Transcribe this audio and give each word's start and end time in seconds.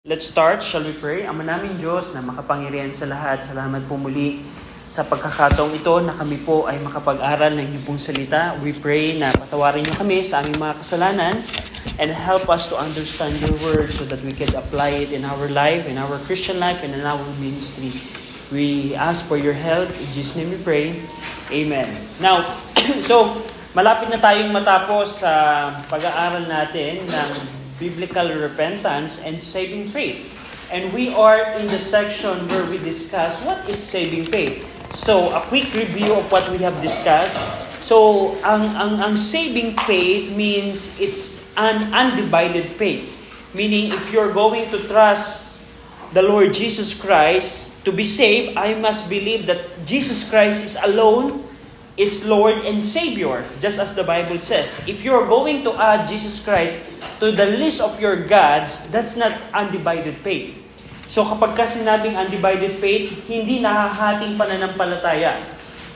Let's 0.00 0.24
start. 0.24 0.64
Shall 0.64 0.80
we 0.80 0.96
pray? 0.96 1.28
Ama 1.28 1.44
namin 1.44 1.76
Diyos 1.76 2.16
na 2.16 2.24
makapangyarihan 2.24 2.88
sa 2.96 3.04
lahat, 3.04 3.44
salamat 3.44 3.84
po 3.84 4.00
muli 4.00 4.40
sa 4.88 5.04
pagkakataong 5.04 5.76
ito 5.76 5.92
na 6.00 6.16
kami 6.16 6.40
po 6.40 6.64
ay 6.64 6.80
makapag-aral 6.80 7.52
ng 7.52 7.68
inyong 7.68 7.84
pong 7.84 8.00
salita. 8.00 8.56
We 8.64 8.72
pray 8.72 9.20
na 9.20 9.28
patawarin 9.28 9.84
niyo 9.84 9.92
kami 10.00 10.24
sa 10.24 10.40
aming 10.40 10.56
mga 10.56 10.80
kasalanan 10.80 11.36
and 12.00 12.08
help 12.16 12.48
us 12.48 12.64
to 12.72 12.80
understand 12.80 13.36
your 13.44 13.52
word 13.60 13.92
so 13.92 14.08
that 14.08 14.24
we 14.24 14.32
can 14.32 14.48
apply 14.56 15.04
it 15.04 15.12
in 15.12 15.20
our 15.20 15.52
life, 15.52 15.84
in 15.84 16.00
our 16.00 16.16
Christian 16.24 16.56
life, 16.56 16.80
and 16.80 16.96
in 16.96 17.04
our 17.04 17.20
ministry. 17.36 17.92
We 18.56 18.96
ask 18.96 19.28
for 19.28 19.36
your 19.36 19.52
help. 19.52 19.92
In 19.92 20.08
Jesus' 20.16 20.32
name 20.32 20.48
we 20.48 20.60
pray. 20.64 20.96
Amen. 21.52 21.92
Now, 22.24 22.40
so, 23.04 23.36
malapit 23.76 24.08
na 24.08 24.16
tayong 24.16 24.48
matapos 24.48 25.20
sa 25.20 25.68
pag-aaral 25.92 26.48
natin 26.48 27.04
ng 27.04 27.59
biblical 27.80 28.28
repentance 28.28 29.24
and 29.24 29.40
saving 29.40 29.88
faith. 29.88 30.20
And 30.70 30.92
we 30.92 31.10
are 31.16 31.56
in 31.58 31.66
the 31.66 31.80
section 31.80 32.46
where 32.46 32.62
we 32.68 32.78
discuss 32.78 33.42
what 33.42 33.66
is 33.66 33.80
saving 33.80 34.30
faith. 34.30 34.62
So, 34.94 35.34
a 35.34 35.40
quick 35.50 35.72
review 35.74 36.14
of 36.14 36.30
what 36.30 36.46
we 36.52 36.62
have 36.62 36.76
discussed. 36.84 37.40
So, 37.82 38.30
ang 38.46 38.62
ang 38.76 38.92
ang 39.02 39.14
saving 39.16 39.74
faith 39.82 40.30
means 40.36 40.94
it's 41.00 41.50
an 41.58 41.90
undivided 41.90 42.68
faith. 42.78 43.18
Meaning 43.56 43.90
if 43.90 44.14
you're 44.14 44.30
going 44.30 44.70
to 44.70 44.78
trust 44.86 45.64
the 46.14 46.22
Lord 46.22 46.54
Jesus 46.54 46.94
Christ 46.94 47.82
to 47.82 47.90
be 47.90 48.06
saved, 48.06 48.54
I 48.54 48.78
must 48.78 49.10
believe 49.10 49.50
that 49.50 49.62
Jesus 49.82 50.22
Christ 50.22 50.62
is 50.62 50.74
alone 50.78 51.49
is 52.00 52.24
Lord 52.24 52.64
and 52.64 52.80
Savior, 52.80 53.44
just 53.60 53.76
as 53.76 53.92
the 53.92 54.00
Bible 54.00 54.40
says. 54.40 54.80
If 54.88 55.04
you're 55.04 55.28
going 55.28 55.60
to 55.68 55.76
add 55.76 56.08
Jesus 56.08 56.40
Christ 56.40 56.80
to 57.20 57.28
the 57.28 57.60
list 57.60 57.84
of 57.84 58.00
your 58.00 58.24
gods, 58.24 58.88
that's 58.88 59.20
not 59.20 59.36
undivided 59.52 60.16
faith. 60.24 60.56
So 61.04 61.28
kapag 61.28 61.60
ka 61.60 61.68
sinabing 61.68 62.16
undivided 62.16 62.80
faith, 62.80 63.28
hindi 63.28 63.60
nahahating 63.60 64.40
pananampalataya. 64.40 65.36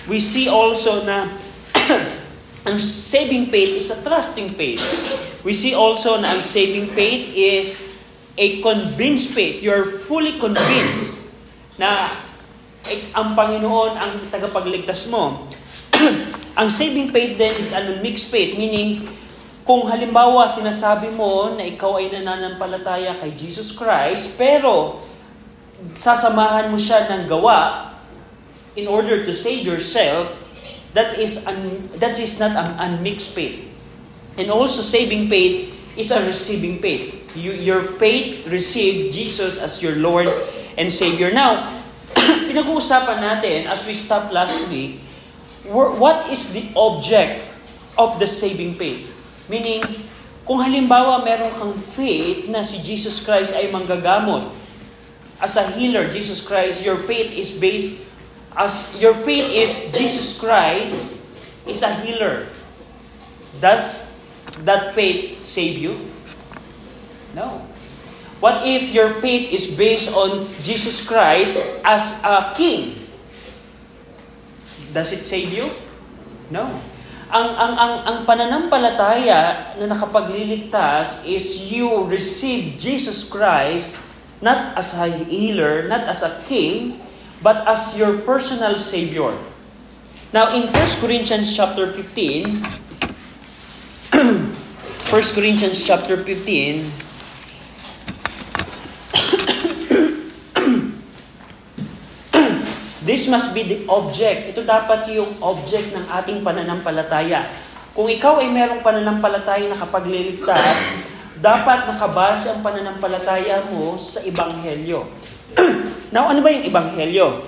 We 0.04 0.20
see 0.20 0.52
also 0.52 1.00
na 1.08 1.32
ang 2.68 2.76
saving 2.76 3.48
faith 3.48 3.72
is 3.72 3.88
a 3.88 3.96
trusting 4.04 4.52
faith. 4.52 4.84
We 5.40 5.56
see 5.56 5.72
also 5.72 6.20
na 6.20 6.28
ang 6.28 6.44
saving 6.44 6.92
faith 6.92 7.32
is 7.32 7.80
a 8.36 8.60
convinced 8.60 9.32
faith. 9.32 9.64
You're 9.64 9.88
fully 9.88 10.36
convinced 10.36 11.32
na 11.80 12.12
ang 13.16 13.32
Panginoon 13.32 13.96
ang 13.96 14.12
tagapagligtas 14.28 15.08
mo. 15.08 15.48
Ang 16.54 16.70
saving 16.70 17.10
faith 17.10 17.34
then 17.34 17.54
is 17.58 17.74
ano, 17.74 17.98
mixed 17.98 18.30
faith, 18.30 18.54
meaning 18.54 19.02
kung 19.66 19.88
halimbawa 19.90 20.46
sinasabi 20.46 21.10
mo 21.10 21.56
na 21.56 21.66
ikaw 21.66 21.98
ay 21.98 22.12
nananampalataya 22.12 23.16
kay 23.18 23.34
Jesus 23.34 23.74
Christ, 23.74 24.38
pero 24.38 25.02
sasamahan 25.98 26.70
mo 26.70 26.78
siya 26.78 27.10
ng 27.10 27.26
gawa 27.26 27.90
in 28.78 28.86
order 28.86 29.26
to 29.26 29.32
save 29.34 29.66
yourself, 29.66 30.30
that 30.94 31.18
is 31.18 31.42
un, 31.46 31.58
that 31.98 32.18
is 32.22 32.38
not 32.38 32.54
an 32.54 32.70
unmixed 32.78 33.34
faith. 33.34 33.66
And 34.38 34.50
also 34.50 34.82
saving 34.82 35.30
faith 35.30 35.70
is 35.98 36.10
a 36.10 36.22
receiving 36.26 36.82
faith. 36.82 37.14
You, 37.34 37.54
your 37.54 37.82
faith 37.98 38.46
received 38.50 39.14
Jesus 39.14 39.58
as 39.58 39.82
your 39.82 39.94
Lord 39.98 40.30
and 40.78 40.90
Savior. 40.90 41.30
Now, 41.34 41.66
pinag-uusapan 42.50 43.18
natin 43.22 43.66
as 43.66 43.86
we 43.86 43.94
stopped 43.94 44.30
last 44.30 44.70
week, 44.70 45.03
what 45.70 46.28
is 46.30 46.52
the 46.52 46.64
object 46.76 47.40
of 47.96 48.18
the 48.20 48.26
saving 48.26 48.74
faith? 48.74 49.08
Meaning, 49.48 49.80
kung 50.44 50.60
halimbawa 50.60 51.24
meron 51.24 51.52
kang 51.56 51.72
faith 51.72 52.48
na 52.52 52.60
si 52.60 52.80
Jesus 52.84 53.24
Christ 53.24 53.56
ay 53.56 53.72
manggagamot, 53.72 54.44
as 55.40 55.56
a 55.56 55.64
healer, 55.76 56.08
Jesus 56.08 56.40
Christ, 56.40 56.84
your 56.84 56.96
faith 57.04 57.32
is 57.32 57.52
based, 57.52 58.04
as 58.56 58.96
your 59.00 59.12
faith 59.12 59.44
is 59.52 59.92
Jesus 59.92 60.38
Christ 60.40 61.20
is 61.68 61.82
a 61.82 61.92
healer. 62.00 62.46
Does 63.60 64.14
that 64.64 64.94
faith 64.94 65.44
save 65.44 65.76
you? 65.76 65.98
No. 67.34 67.66
What 68.40 68.62
if 68.64 68.92
your 68.92 69.20
faith 69.24 69.52
is 69.52 69.72
based 69.72 70.12
on 70.12 70.46
Jesus 70.60 71.00
Christ 71.04 71.80
as 71.84 72.20
a 72.24 72.52
king? 72.56 73.03
Does 74.94 75.10
it 75.10 75.26
save 75.26 75.50
you? 75.50 75.66
No. 76.54 76.70
Ang 77.34 77.48
ang 77.58 77.74
ang 77.74 77.94
ang 78.06 78.18
pananampalataya 78.22 79.74
na 79.82 79.90
nakapagliligtas 79.90 81.26
is 81.26 81.66
you 81.66 82.06
receive 82.06 82.78
Jesus 82.78 83.26
Christ 83.26 83.98
not 84.38 84.78
as 84.78 84.94
a 84.94 85.10
healer, 85.26 85.90
not 85.90 86.06
as 86.06 86.22
a 86.22 86.30
king, 86.46 87.02
but 87.42 87.66
as 87.66 87.98
your 87.98 88.22
personal 88.22 88.78
savior. 88.78 89.34
Now 90.30 90.54
in 90.54 90.70
1 90.70 91.02
Corinthians 91.02 91.50
chapter 91.50 91.90
15, 91.90 92.54
1 94.14 95.10
Corinthians 95.34 95.82
chapter 95.82 96.14
15, 96.22 97.03
This 103.04 103.28
must 103.28 103.52
be 103.52 103.68
the 103.68 103.78
object. 103.84 104.56
Ito 104.56 104.64
dapat 104.64 105.12
yung 105.12 105.28
object 105.44 105.92
ng 105.92 106.08
ating 106.08 106.40
pananampalataya. 106.40 107.44
Kung 107.92 108.08
ikaw 108.08 108.40
ay 108.40 108.48
merong 108.48 108.80
pananampalataya 108.80 109.68
na 109.68 109.76
kapag 109.76 110.08
liligtas, 110.08 111.04
dapat 111.36 111.84
nakabase 111.84 112.48
ang 112.48 112.64
pananampalataya 112.64 113.68
mo 113.68 114.00
sa 114.00 114.24
Ibanghelyo. 114.24 115.04
Now, 116.16 116.32
ano 116.32 116.40
ba 116.40 116.48
yung 116.48 116.64
Ibanghelyo? 116.64 117.44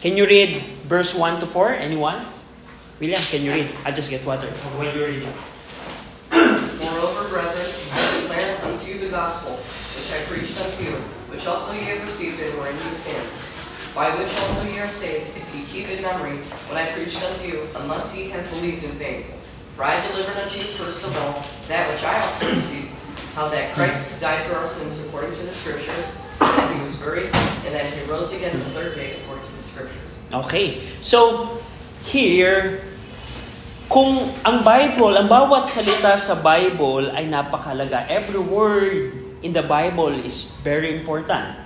Can 0.00 0.16
you 0.16 0.24
read 0.24 0.56
verse 0.88 1.12
1 1.12 1.44
to 1.44 1.46
4? 1.46 1.76
Anyone? 1.76 2.16
William, 2.96 3.20
can 3.28 3.44
you 3.44 3.52
read? 3.52 3.68
I'll 3.84 3.92
just 3.92 4.08
get 4.08 4.24
water 4.24 4.48
while 4.80 4.88
you're 4.88 5.12
reading. 5.12 5.36
Moreover, 6.80 7.28
brethren, 7.28 7.68
I 7.92 8.00
declare 8.24 8.56
unto 8.72 8.84
you 8.88 8.96
the 9.04 9.12
gospel, 9.12 9.60
which 10.00 10.08
I 10.16 10.24
preached 10.32 10.56
unto 10.56 10.80
you, 10.88 10.96
which 11.28 11.44
also 11.44 11.76
ye 11.76 11.92
have 11.92 12.00
received 12.00 12.40
and 12.40 12.56
wherein 12.56 12.72
ye 12.80 12.92
stand, 12.96 13.28
by 13.96 14.12
which 14.20 14.28
also 14.28 14.68
ye 14.68 14.76
are 14.76 14.92
saved, 14.92 15.32
if 15.40 15.48
ye 15.56 15.64
keep 15.72 15.88
in 15.88 16.04
memory 16.04 16.36
what 16.68 16.76
I 16.76 16.92
preached 16.92 17.16
unto 17.24 17.48
you, 17.48 17.64
unless 17.80 18.12
ye 18.12 18.28
have 18.28 18.44
believed 18.52 18.84
in 18.84 18.92
vain. 19.00 19.24
For 19.72 19.88
I 19.88 20.04
delivered 20.04 20.36
unto 20.36 20.60
you 20.60 20.68
first 20.68 21.00
of 21.08 21.16
all 21.16 21.40
that 21.72 21.88
which 21.88 22.04
I 22.04 22.20
also 22.20 22.44
received, 22.52 22.92
how 23.32 23.48
that 23.48 23.72
Christ 23.72 24.20
died 24.20 24.44
for 24.52 24.60
our 24.60 24.68
sins 24.68 25.00
according 25.08 25.32
to 25.40 25.42
the 25.48 25.50
Scriptures, 25.50 26.20
and 26.44 26.52
that 26.60 26.76
he 26.76 26.80
was 26.84 27.00
buried, 27.00 27.32
and 27.64 27.72
that 27.72 27.88
he 27.88 28.04
rose 28.04 28.36
again 28.36 28.52
the 28.52 28.68
third 28.76 29.00
day 29.00 29.16
according 29.24 29.48
to 29.48 29.56
the 29.56 29.64
Scriptures. 29.64 30.20
Okay. 30.44 30.84
So, 31.00 31.48
here, 32.04 32.84
kung 33.88 34.28
ang 34.44 34.60
Bible, 34.60 35.16
ang 35.16 35.28
bawat 35.32 35.72
salita 35.72 36.20
sa 36.20 36.36
Bible 36.36 37.16
ay 37.16 37.24
napakalaga. 37.32 38.04
Every 38.12 38.44
word 38.44 39.16
in 39.40 39.56
the 39.56 39.64
Bible 39.64 40.12
is 40.20 40.60
very 40.60 40.92
important. 40.92 41.65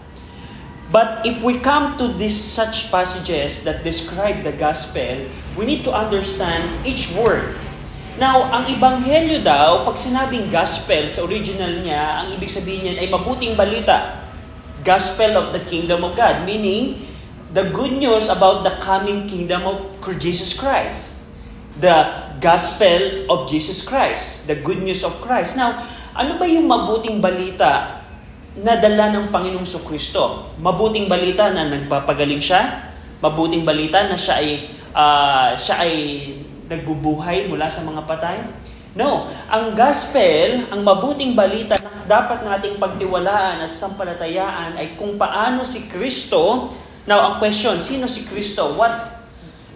But 0.91 1.23
if 1.23 1.39
we 1.39 1.63
come 1.63 1.95
to 2.03 2.11
these 2.19 2.35
such 2.35 2.91
passages 2.91 3.63
that 3.63 3.87
describe 3.87 4.43
the 4.43 4.51
gospel, 4.51 5.31
we 5.55 5.63
need 5.63 5.87
to 5.87 5.95
understand 5.95 6.67
each 6.83 7.15
word. 7.15 7.55
Now, 8.19 8.51
ang 8.51 8.67
ibanghelyo 8.67 9.47
daw, 9.47 9.87
pag 9.87 9.95
sinabing 9.95 10.51
gospel 10.51 11.07
sa 11.07 11.23
original 11.23 11.79
niya, 11.87 12.27
ang 12.27 12.35
ibig 12.35 12.51
sabihin 12.51 12.91
niyan 12.91 12.99
ay 13.07 13.09
mabuting 13.09 13.55
balita. 13.55 14.19
Gospel 14.83 15.39
of 15.39 15.55
the 15.55 15.63
kingdom 15.71 16.03
of 16.03 16.19
God, 16.19 16.43
meaning 16.43 16.99
the 17.55 17.71
good 17.71 17.95
news 17.95 18.27
about 18.27 18.67
the 18.67 18.75
coming 18.83 19.31
kingdom 19.31 19.63
of 19.71 19.95
Jesus 20.19 20.59
Christ. 20.59 21.15
The 21.79 22.35
gospel 22.43 23.31
of 23.31 23.47
Jesus 23.47 23.87
Christ, 23.87 24.51
the 24.51 24.59
good 24.59 24.83
news 24.83 25.07
of 25.07 25.15
Christ. 25.23 25.55
Now, 25.55 25.87
ano 26.19 26.35
ba 26.35 26.51
yung 26.51 26.67
mabuting 26.67 27.23
balita 27.23 28.00
na 28.59 28.75
dala 28.83 29.15
ng 29.15 29.31
Panginoong 29.31 29.69
Kristo? 29.87 30.51
Mabuting 30.59 31.07
balita 31.07 31.55
na 31.55 31.71
nagpapagaling 31.71 32.43
siya? 32.43 32.91
Mabuting 33.23 33.63
balita 33.63 34.03
na 34.11 34.19
siya 34.19 34.43
ay 34.43 34.51
uh, 34.91 35.55
siya 35.55 35.77
ay 35.87 35.95
nagbubuhay 36.67 37.47
mula 37.47 37.71
sa 37.71 37.87
mga 37.87 38.03
patay? 38.07 38.39
No. 38.95 39.31
Ang 39.47 39.79
gospel, 39.79 40.67
ang 40.67 40.83
mabuting 40.83 41.39
balita 41.39 41.79
na 41.79 42.03
dapat 42.11 42.43
nating 42.43 42.83
pagtiwalaan 42.83 43.71
at 43.71 43.73
sampalatayaan 43.79 44.75
ay 44.75 44.99
kung 44.99 45.15
paano 45.15 45.63
si 45.63 45.87
Kristo. 45.87 46.75
Now, 47.07 47.23
ang 47.31 47.35
question, 47.39 47.79
sino 47.79 48.11
si 48.11 48.27
Kristo? 48.27 48.75
What 48.75 49.23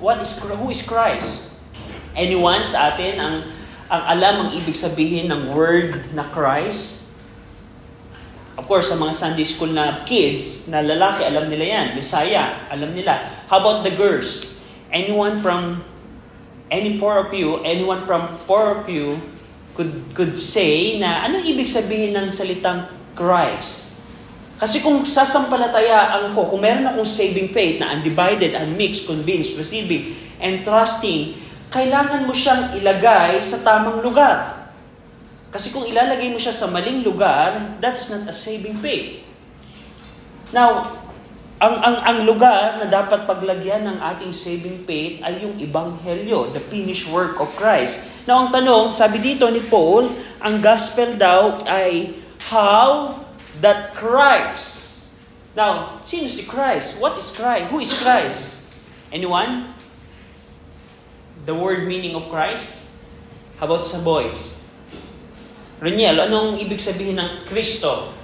what 0.02 0.18
is 0.18 0.34
who 0.42 0.66
is 0.66 0.82
Christ? 0.82 1.54
Anyone 2.18 2.66
sa 2.66 2.94
atin 2.94 3.22
ang 3.22 3.36
ang 3.86 4.02
alam 4.10 4.34
ang 4.46 4.50
ibig 4.58 4.74
sabihin 4.74 5.30
ng 5.30 5.54
word 5.54 5.94
na 6.18 6.26
Christ? 6.34 7.03
Of 8.54 8.70
course, 8.70 8.94
sa 8.94 8.96
mga 8.96 9.14
Sunday 9.18 9.42
school 9.42 9.74
na 9.74 10.06
kids, 10.06 10.70
na 10.70 10.78
lalaki, 10.78 11.26
alam 11.26 11.50
nila 11.50 11.64
yan. 11.66 11.86
Messiah, 11.98 12.54
alam 12.70 12.94
nila. 12.94 13.26
How 13.50 13.58
about 13.58 13.82
the 13.82 13.90
girls? 13.98 14.62
Anyone 14.94 15.42
from 15.42 15.82
any 16.70 16.94
four 16.96 17.18
of 17.18 17.34
you, 17.34 17.58
anyone 17.66 18.06
from 18.06 18.30
four 18.46 18.78
of 18.78 18.86
you 18.86 19.18
could 19.74 19.90
could 20.14 20.38
say 20.38 21.02
na 21.02 21.26
anong 21.26 21.42
ibig 21.50 21.66
sabihin 21.66 22.14
ng 22.14 22.30
salitang 22.30 22.86
Christ? 23.18 23.90
Kasi 24.54 24.86
kung 24.86 25.02
sasampalatayaan 25.02 26.30
ko, 26.30 26.46
kung 26.46 26.62
meron 26.62 26.86
akong 26.86 27.04
saving 27.04 27.50
faith 27.50 27.82
na 27.82 27.90
undivided, 27.90 28.54
unmixed, 28.54 29.10
convinced, 29.10 29.58
receiving, 29.58 30.14
and 30.38 30.62
trusting, 30.62 31.34
kailangan 31.74 32.22
mo 32.22 32.30
siyang 32.30 32.70
ilagay 32.78 33.42
sa 33.42 33.66
tamang 33.66 33.98
lugar. 33.98 34.63
Kasi 35.54 35.70
kung 35.70 35.86
ilalagay 35.86 36.34
mo 36.34 36.38
siya 36.42 36.50
sa 36.50 36.66
maling 36.66 37.06
lugar, 37.06 37.78
that's 37.78 38.10
not 38.10 38.26
a 38.26 38.34
saving 38.34 38.74
faith. 38.82 39.22
Now, 40.50 40.82
ang, 41.62 41.78
ang, 41.78 41.96
ang 42.02 42.18
lugar 42.26 42.82
na 42.82 42.90
dapat 42.90 43.22
paglagyan 43.22 43.86
ng 43.86 44.02
ating 44.02 44.34
saving 44.34 44.82
faith 44.82 45.22
ay 45.22 45.46
yung 45.46 45.54
Ebanghelyo, 45.54 46.50
the 46.50 46.58
finished 46.58 47.06
work 47.14 47.38
of 47.38 47.46
Christ. 47.54 48.10
Now, 48.26 48.42
ang 48.42 48.50
tanong, 48.50 48.90
sabi 48.90 49.22
dito 49.22 49.46
ni 49.46 49.62
Paul, 49.62 50.10
ang 50.42 50.58
gospel 50.58 51.14
daw 51.14 51.62
ay 51.70 52.18
how 52.50 53.14
that 53.62 53.94
Christ. 53.94 55.06
Now, 55.54 56.02
sino 56.02 56.26
si 56.26 56.50
Christ? 56.50 56.98
What 56.98 57.14
is 57.14 57.30
Christ? 57.30 57.70
Who 57.70 57.78
is 57.78 57.94
Christ? 57.94 58.58
Anyone? 59.14 59.70
The 61.46 61.54
word 61.54 61.86
meaning 61.86 62.18
of 62.18 62.26
Christ? 62.26 62.90
How 63.62 63.70
about 63.70 63.86
sa 63.86 64.02
boys? 64.02 64.63
Reniel, 65.82 66.18
anong 66.22 66.60
ibig 66.62 66.78
sabihin 66.78 67.18
ng 67.18 67.48
Kristo? 67.48 68.14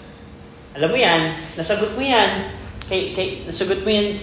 Alam 0.78 0.94
mo 0.94 0.98
yan, 0.98 1.34
nasagot 1.58 1.98
mo 1.98 2.02
yan. 2.02 2.54
Kay, 2.86 3.10
kay, 3.10 3.42
nasagot 3.42 3.82
mo 3.82 3.90
yan 3.90 4.14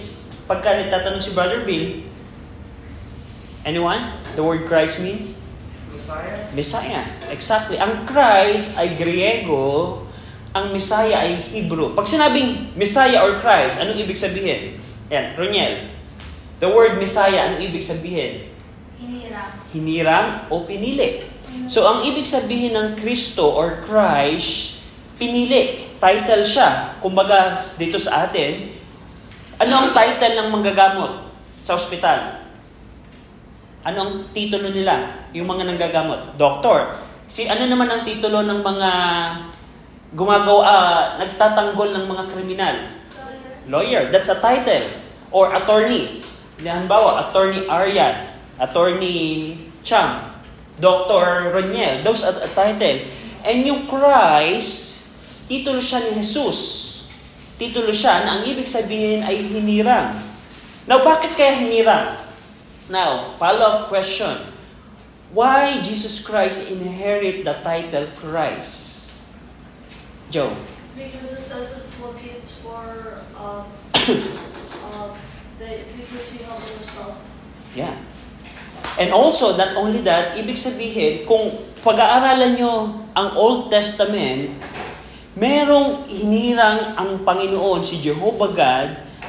pagka 0.48 0.80
nagtatanong 0.80 1.20
si 1.20 1.36
Brother 1.36 1.60
Bill. 1.64 2.08
Anyone? 3.68 4.00
The 4.32 4.40
word 4.40 4.64
Christ 4.64 5.04
means? 5.04 5.36
Messiah? 5.92 6.36
Messiah. 6.56 7.04
Exactly. 7.28 7.76
Ang 7.76 8.08
Christ 8.08 8.80
ay 8.80 8.96
Griego, 8.96 10.00
ang 10.56 10.72
Messiah 10.72 11.28
ay 11.28 11.36
Hebrew. 11.52 11.92
Pag 11.92 12.08
sinabing 12.08 12.72
Messiah 12.72 13.28
or 13.28 13.36
Christ, 13.44 13.84
anong 13.84 14.00
ibig 14.00 14.16
sabihin? 14.16 14.80
Yan, 15.12 15.36
Roniel. 15.36 15.84
The 16.64 16.68
word 16.72 16.96
Messiah, 16.96 17.52
anong 17.52 17.60
ibig 17.60 17.84
sabihin? 17.84 18.48
Hinirang. 18.96 19.50
Hinirang 19.68 20.28
o 20.48 20.64
pinili. 20.64 21.20
So, 21.66 21.88
ang 21.88 22.06
ibig 22.06 22.28
sabihin 22.28 22.78
ng 22.78 22.94
Kristo 22.94 23.50
or 23.50 23.82
Christ, 23.82 24.78
pinili. 25.18 25.90
Title 25.98 26.46
siya. 26.46 26.94
Kumbaga, 27.02 27.50
dito 27.74 27.98
sa 27.98 28.30
atin, 28.30 28.70
ano 29.58 29.72
ang 29.74 29.88
title 29.90 30.38
ng 30.38 30.48
manggagamot 30.54 31.10
sa 31.66 31.74
ospital? 31.74 32.46
Ano 33.82 33.98
ang 33.98 34.12
titulo 34.30 34.70
nila? 34.70 35.26
Yung 35.34 35.50
mga 35.50 35.66
nanggagamot? 35.66 36.38
Doktor. 36.38 36.94
Si 37.26 37.50
ano 37.50 37.66
naman 37.66 37.90
ang 37.90 38.06
titulo 38.06 38.46
ng 38.46 38.62
mga 38.62 38.90
gumagawa, 40.14 40.62
ah, 40.62 41.02
nagtatanggol 41.18 41.90
ng 41.90 42.04
mga 42.06 42.24
kriminal? 42.30 42.76
Lawyer. 43.66 44.06
That's 44.14 44.30
a 44.30 44.38
title. 44.38 44.86
Or 45.34 45.50
attorney. 45.50 46.22
Halimbawa, 46.58 47.28
attorney 47.28 47.66
Aryan, 47.70 48.26
attorney 48.58 49.54
Chang, 49.86 50.37
Dr. 50.78 51.52
Roniel. 51.54 52.06
Those 52.06 52.22
are 52.22 52.38
a 52.38 52.50
title. 52.50 53.02
And 53.42 53.66
yung 53.66 53.86
Christ, 53.86 55.06
titulo 55.50 55.82
siya 55.82 56.02
ni 56.06 56.22
Jesus. 56.22 56.58
Titulo 57.58 57.90
siya 57.90 58.22
na 58.22 58.30
ang 58.38 58.42
ibig 58.46 58.66
sabihin 58.66 59.26
ay 59.26 59.38
hinirang. 59.38 60.14
Now, 60.86 61.02
bakit 61.02 61.34
kaya 61.34 61.58
hinirang? 61.58 62.18
Now, 62.88 63.36
follow-up 63.36 63.90
question. 63.92 64.38
Why 65.34 65.76
Jesus 65.84 66.24
Christ 66.24 66.72
inherit 66.72 67.44
the 67.44 67.52
title 67.60 68.08
Christ? 68.16 69.12
Joe. 70.32 70.54
Because 70.96 71.36
it 71.36 71.42
says 71.42 71.84
in 71.84 71.84
Philippians 72.00 72.64
for 72.64 73.20
um, 73.36 73.68
uh, 73.94 75.12
the, 75.60 75.68
because 76.00 76.32
he 76.32 76.44
humbled 76.44 76.72
himself. 76.80 77.16
Yeah. 77.76 77.96
And 78.98 79.14
also, 79.14 79.54
not 79.54 79.78
only 79.78 80.02
that, 80.02 80.34
ibig 80.34 80.58
sabihin, 80.58 81.22
kung 81.22 81.54
pag-aaralan 81.86 82.58
nyo 82.58 82.74
ang 83.14 83.38
Old 83.38 83.70
Testament, 83.70 84.50
merong 85.38 86.10
hinirang 86.10 86.98
ang 86.98 87.22
Panginoon, 87.22 87.86
si 87.86 88.02
Jehovah 88.02 88.50
God, 88.50 88.88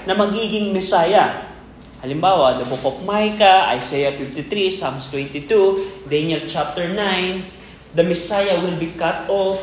na 0.09 0.17
magiging 0.17 0.73
Messiah. 0.73 1.45
Halimbawa, 2.01 2.57
the 2.57 2.65
book 2.65 2.81
of 2.81 2.97
Micah, 3.05 3.69
Isaiah 3.75 4.15
53, 4.15 4.73
Psalms 4.73 5.11
22, 5.13 6.09
Daniel 6.09 6.41
chapter 6.47 6.89
9, 6.89 6.97
the 7.93 8.01
Messiah 8.01 8.57
will 8.57 8.79
be 8.79 8.89
cut 8.97 9.29
off. 9.29 9.59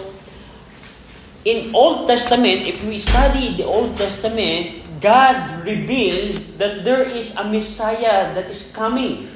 In 1.43 1.75
Old 1.75 2.07
Testament, 2.07 2.67
if 2.67 2.79
we 2.87 2.99
study 2.99 3.59
the 3.59 3.67
Old 3.67 3.97
Testament, 3.99 4.87
God 5.01 5.63
revealed 5.67 6.59
that 6.59 6.83
there 6.83 7.07
is 7.07 7.35
a 7.39 7.45
Messiah 7.47 8.35
that 8.35 8.47
is 8.47 8.75
coming. 8.75 9.27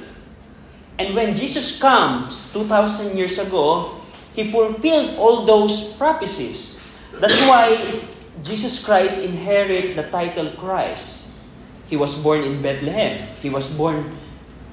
And 1.00 1.16
when 1.16 1.32
Jesus 1.32 1.80
comes 1.80 2.52
2,000 2.52 3.16
years 3.16 3.40
ago, 3.40 3.96
He 4.36 4.44
fulfilled 4.44 5.16
all 5.16 5.48
those 5.48 5.96
prophecies. 5.96 6.76
That's 7.16 7.40
why 7.48 7.72
Jesus 8.44 8.84
Christ 8.84 9.24
inherit 9.24 9.96
the 9.96 10.04
title 10.12 10.52
Christ. 10.60 11.32
He 11.88 11.96
was 11.96 12.14
born 12.20 12.44
in 12.44 12.60
Bethlehem. 12.60 13.16
He 13.40 13.48
was 13.48 13.66
born 13.72 14.12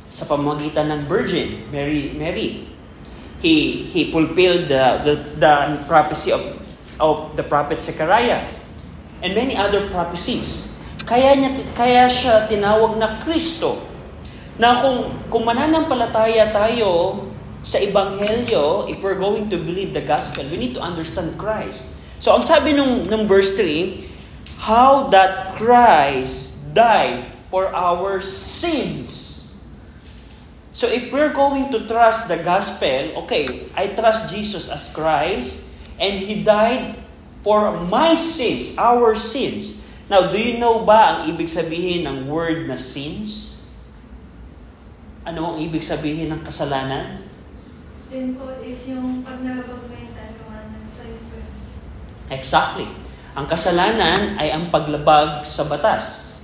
sa 0.06 0.28
pamagitan 0.28 0.92
ng 0.92 1.02
Virgin, 1.08 1.64
Mary. 1.72 2.12
Mary. 2.14 2.68
He, 3.40 3.88
he 3.88 4.12
fulfilled 4.12 4.68
the, 4.68 5.00
the, 5.08 5.14
the 5.40 5.80
prophecy 5.88 6.36
of, 6.36 6.44
of 7.00 7.40
the 7.40 7.44
prophet 7.44 7.80
Zechariah 7.80 8.44
and 9.24 9.32
many 9.32 9.56
other 9.56 9.88
prophecies. 9.90 10.76
Kaya, 11.08 11.40
niya, 11.40 11.64
kaya 11.72 12.12
siya 12.12 12.52
tinawag 12.52 13.00
na 13.00 13.16
Kristo. 13.24 13.80
Na 14.57 14.81
kung, 14.81 15.13
kung 15.30 15.44
mananampalataya 15.45 16.50
tayo 16.50 17.24
sa 17.62 17.77
Ebanghelyo, 17.77 18.89
if 18.89 18.98
we're 19.06 19.19
going 19.19 19.50
to 19.54 19.57
believe 19.62 19.94
the 19.94 20.01
gospel, 20.01 20.42
we 20.50 20.57
need 20.57 20.74
to 20.74 20.81
understand 20.81 21.38
Christ. 21.38 21.94
So 22.18 22.33
ang 22.33 22.42
sabi 22.42 22.74
nung, 22.74 23.06
nung 23.06 23.30
verse 23.30 23.54
3, 23.54 24.01
how 24.57 25.13
that 25.13 25.54
Christ 25.54 26.74
died 26.74 27.30
for 27.54 27.69
our 27.69 28.18
sins. 28.19 29.38
So 30.74 30.89
if 30.89 31.13
we're 31.13 31.33
going 31.33 31.69
to 31.74 31.86
trust 31.86 32.30
the 32.30 32.42
gospel, 32.42 33.25
okay, 33.25 33.69
I 33.77 33.94
trust 33.94 34.33
Jesus 34.33 34.69
as 34.69 34.89
Christ, 34.89 35.65
and 36.01 36.18
He 36.18 36.42
died 36.42 36.98
for 37.45 37.77
my 37.89 38.13
sins, 38.13 38.77
our 38.77 39.13
sins. 39.13 39.86
Now, 40.09 40.31
do 40.31 40.38
you 40.38 40.57
know 40.57 40.85
ba 40.85 41.21
ang 41.21 41.33
ibig 41.33 41.49
sabihin 41.49 42.09
ng 42.09 42.18
word 42.30 42.66
na 42.66 42.78
sins? 42.78 43.46
Ano 45.28 45.52
ang 45.52 45.57
ibig 45.60 45.84
sabihin 45.84 46.31
ng 46.31 46.40
kasalanan? 46.40 47.19
Sin 48.00 48.40
po 48.40 48.48
is 48.64 48.88
yung 48.88 49.28
pag 49.28 49.44
nalabag 49.44 49.84
mo 49.84 49.92
yung 49.92 50.16
Ten 50.16 50.31
Commandments 50.40 50.96
sa 50.96 51.04
yung 51.04 51.19
first. 51.28 51.68
Exactly. 52.31 52.88
Ang 53.36 53.44
kasalanan 53.44 54.40
ay 54.40 54.56
ang 54.56 54.72
paglabag 54.72 55.44
sa 55.44 55.68
batas. 55.68 56.40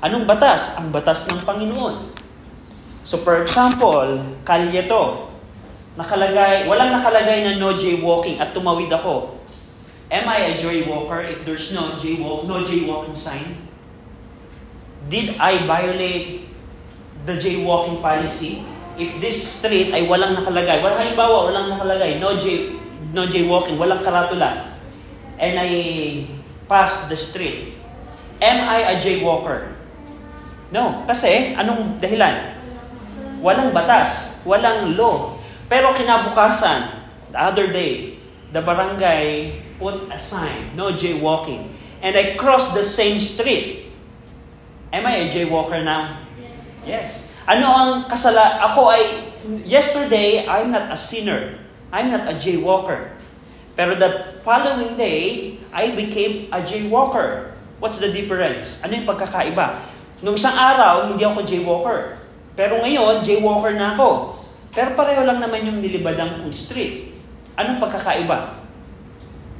Anong 0.00 0.24
batas? 0.24 0.72
Ang 0.80 0.88
batas 0.88 1.28
ng 1.28 1.44
Panginoon. 1.44 2.16
So 3.04 3.20
for 3.20 3.44
example, 3.44 4.16
kalye 4.48 4.88
to. 4.88 5.28
Nakalagay, 6.00 6.64
walang 6.64 6.96
nakalagay 6.96 7.44
na 7.44 7.60
no 7.60 7.76
jaywalking 7.76 8.40
at 8.40 8.56
tumawid 8.56 8.88
ako. 8.88 9.36
Am 10.08 10.24
I 10.24 10.56
a 10.56 10.56
jaywalker 10.56 11.28
if 11.28 11.44
there's 11.44 11.76
no 11.76 11.92
jaywalk, 12.00 12.48
no 12.48 12.64
jaywalking 12.64 13.20
sign? 13.20 13.68
Did 15.12 15.36
I 15.36 15.60
violate 15.68 16.53
the 17.24 17.34
jaywalking 17.36 18.00
policy? 18.00 18.64
If 18.94 19.18
this 19.18 19.34
street 19.58 19.90
ay 19.90 20.06
walang 20.06 20.38
nakalagay, 20.38 20.78
wala 20.78 20.94
halimbawa 20.94 21.50
walang 21.50 21.66
nakalagay, 21.74 22.22
no 22.22 22.38
jay 22.38 22.70
no 23.10 23.26
jaywalking, 23.26 23.78
walang 23.78 24.02
karatula. 24.02 24.74
And 25.38 25.58
I 25.58 25.70
pass 26.70 27.10
the 27.10 27.18
street. 27.18 27.74
Am 28.38 28.58
I 28.70 28.94
a 28.94 29.02
jaywalker? 29.02 29.74
No, 30.74 31.06
kasi 31.06 31.54
anong 31.54 32.02
dahilan? 32.02 32.54
Walang 33.38 33.70
batas, 33.70 34.42
walang 34.42 34.98
law. 34.98 35.38
Pero 35.70 35.94
kinabukasan, 35.94 36.90
the 37.30 37.38
other 37.38 37.70
day, 37.70 38.18
the 38.50 38.62
barangay 38.62 39.54
put 39.78 40.10
a 40.10 40.18
sign, 40.18 40.74
no 40.74 40.94
jaywalking. 40.94 41.70
And 42.02 42.14
I 42.18 42.34
crossed 42.34 42.74
the 42.74 42.84
same 42.84 43.18
street. 43.18 43.90
Am 44.92 45.06
I 45.06 45.26
a 45.26 45.30
jaywalker 45.30 45.82
now? 45.82 46.22
Yes. 46.84 47.36
Ano 47.44 47.68
ang 47.68 47.90
kasala? 48.08 48.60
Ako 48.72 48.88
ay, 48.88 49.32
yesterday, 49.64 50.48
I'm 50.48 50.72
not 50.72 50.88
a 50.88 50.96
sinner. 50.96 51.60
I'm 51.92 52.08
not 52.08 52.24
a 52.28 52.34
jaywalker. 52.36 53.12
Pero 53.74 53.98
the 53.98 54.40
following 54.46 54.96
day, 54.96 55.56
I 55.74 55.92
became 55.92 56.48
a 56.54 56.62
jaywalker. 56.62 57.52
What's 57.82 57.98
the 58.00 58.08
difference? 58.08 58.80
Ano 58.80 58.96
yung 58.96 59.08
pagkakaiba? 59.08 59.82
Nung 60.24 60.38
isang 60.38 60.56
araw, 60.56 61.10
hindi 61.10 61.26
ako 61.26 61.44
jaywalker. 61.44 62.16
Pero 62.54 62.80
ngayon, 62.80 63.20
jaywalker 63.20 63.74
na 63.76 63.92
ako. 63.92 64.40
Pero 64.72 64.96
pareho 64.96 65.26
lang 65.26 65.42
naman 65.42 65.68
yung 65.68 65.78
nilibadang 65.82 66.40
kong 66.40 66.54
street. 66.54 67.12
Anong 67.60 67.82
pagkakaiba? 67.82 68.62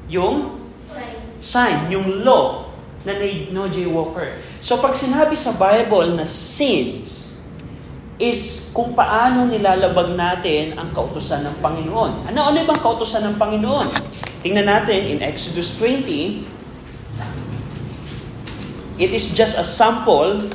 Yung 0.09 0.63
Sign. 0.89 1.17
sign, 1.41 1.79
yung 1.91 2.25
law 2.25 2.64
na 3.05 3.13
no 3.53 3.69
jaywalker. 3.69 4.41
So 4.65 4.81
pag 4.81 4.97
sinabi 4.97 5.37
sa 5.37 5.53
Bible 5.55 6.17
na 6.17 6.25
sins, 6.25 7.25
is 8.19 8.71
kung 8.71 8.95
paano 8.95 9.43
nilalabag 9.51 10.15
natin 10.15 10.79
ang 10.79 10.95
kautusan 10.95 11.43
ng 11.51 11.57
Panginoon. 11.59 12.31
Ano 12.31 12.47
ano 12.47 12.63
bang 12.63 12.81
kautusan 12.81 13.27
ng 13.27 13.37
Panginoon? 13.37 13.89
Tingnan 14.47 14.71
natin 14.71 15.11
in 15.11 15.19
Exodus 15.19 15.75
20. 15.83 16.47
It 18.95 19.11
is 19.11 19.35
just 19.35 19.59
a 19.59 19.67
sample, 19.67 20.47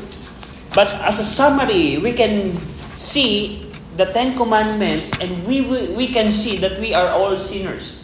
but 0.72 0.88
as 1.04 1.20
a 1.20 1.28
summary, 1.28 2.00
we 2.00 2.16
can 2.16 2.56
see 2.96 3.68
the 4.00 4.08
Ten 4.16 4.32
Commandments 4.40 5.12
and 5.20 5.44
we, 5.44 5.60
we, 5.68 5.92
we 5.92 6.08
can 6.08 6.32
see 6.32 6.56
that 6.64 6.80
we 6.80 6.96
are 6.96 7.12
all 7.12 7.36
sinners. 7.36 8.00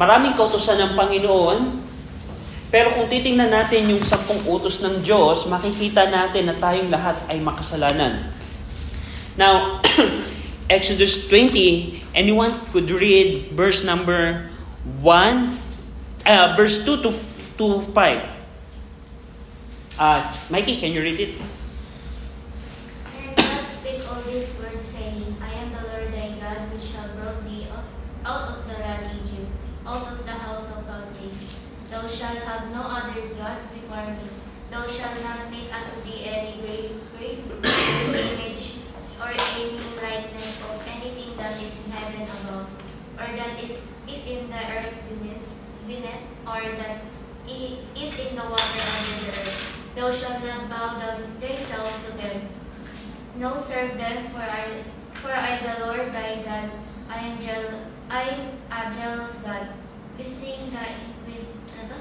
Maraming 0.00 0.32
kautusan 0.32 0.80
ng 0.80 0.92
Panginoon, 0.96 1.84
pero 2.66 2.90
kung 2.90 3.06
titingnan 3.06 3.46
natin 3.46 3.86
yung 3.86 4.02
sampung 4.02 4.42
utos 4.42 4.82
ng 4.82 4.98
Diyos, 4.98 5.46
makikita 5.46 6.10
natin 6.10 6.50
na 6.50 6.56
tayong 6.58 6.90
lahat 6.90 7.14
ay 7.30 7.38
makasalanan. 7.38 8.34
Now, 9.38 9.78
Exodus 10.66 11.30
20, 11.30 12.02
anyone 12.10 12.50
could 12.74 12.90
read 12.90 13.54
verse 13.54 13.86
number 13.86 14.50
1, 14.98 15.06
uh, 16.26 16.58
verse 16.58 16.82
2 16.82 17.06
to, 17.06 17.10
to 17.54 17.66
5. 17.94 17.94
Uh, 19.96 20.20
Mikey, 20.50 20.82
can 20.82 20.90
you 20.90 21.02
read 21.06 21.20
it? 21.22 21.38
Out 28.26 28.58
of 28.58 28.66
the 28.66 28.74
land 28.82 29.22
Egypt, 29.22 29.54
out 29.86 30.02
of. 30.10 30.25
Thou 31.96 32.06
shalt 32.08 32.36
have 32.44 32.70
no 32.72 32.82
other 32.82 33.24
gods 33.40 33.68
before 33.72 34.04
me. 34.04 34.28
Thou 34.70 34.86
shalt 34.86 35.16
not 35.24 35.50
make 35.50 35.72
unto 35.72 35.96
thee 36.04 36.28
any 36.28 36.60
grave 36.60 37.40
image, 37.56 38.84
or 39.18 39.32
any 39.32 39.80
likeness 39.96 40.60
of 40.60 40.84
anything 40.92 41.34
that 41.38 41.56
is 41.56 41.72
in 41.86 41.90
heaven 41.92 42.28
above, 42.36 42.68
or 43.16 43.24
that 43.40 43.64
is, 43.64 43.96
is 44.06 44.26
in 44.28 44.50
the 44.50 44.60
earth 44.76 44.92
beneath, 45.08 45.48
beneath, 45.88 46.20
or 46.44 46.60
that 46.76 47.00
is 47.48 48.12
in 48.20 48.36
the 48.36 48.44
water 48.44 48.82
under 48.92 49.16
the 49.24 49.30
earth. 49.32 49.72
Thou 49.96 50.12
shalt 50.12 50.44
not 50.44 50.68
bow 50.68 51.00
down 51.00 51.24
thyself 51.40 51.96
to 52.04 52.12
them, 52.18 52.42
no 53.36 53.56
serve 53.56 53.96
them, 53.96 54.28
for 54.32 54.44
I, 54.44 54.84
for 55.14 55.32
I 55.32 55.58
the 55.64 55.86
Lord 55.86 56.12
thy 56.12 56.42
God, 56.42 56.70
I 57.08 57.20
am 57.20 57.40
jealous, 57.40 57.74
I 58.10 58.22
am 58.22 58.50
a 58.70 58.94
jealous 58.94 59.40
God, 59.40 59.68
visiting 60.18 60.68
the 60.70 61.15
with 61.26 61.44
ano? 61.82 61.98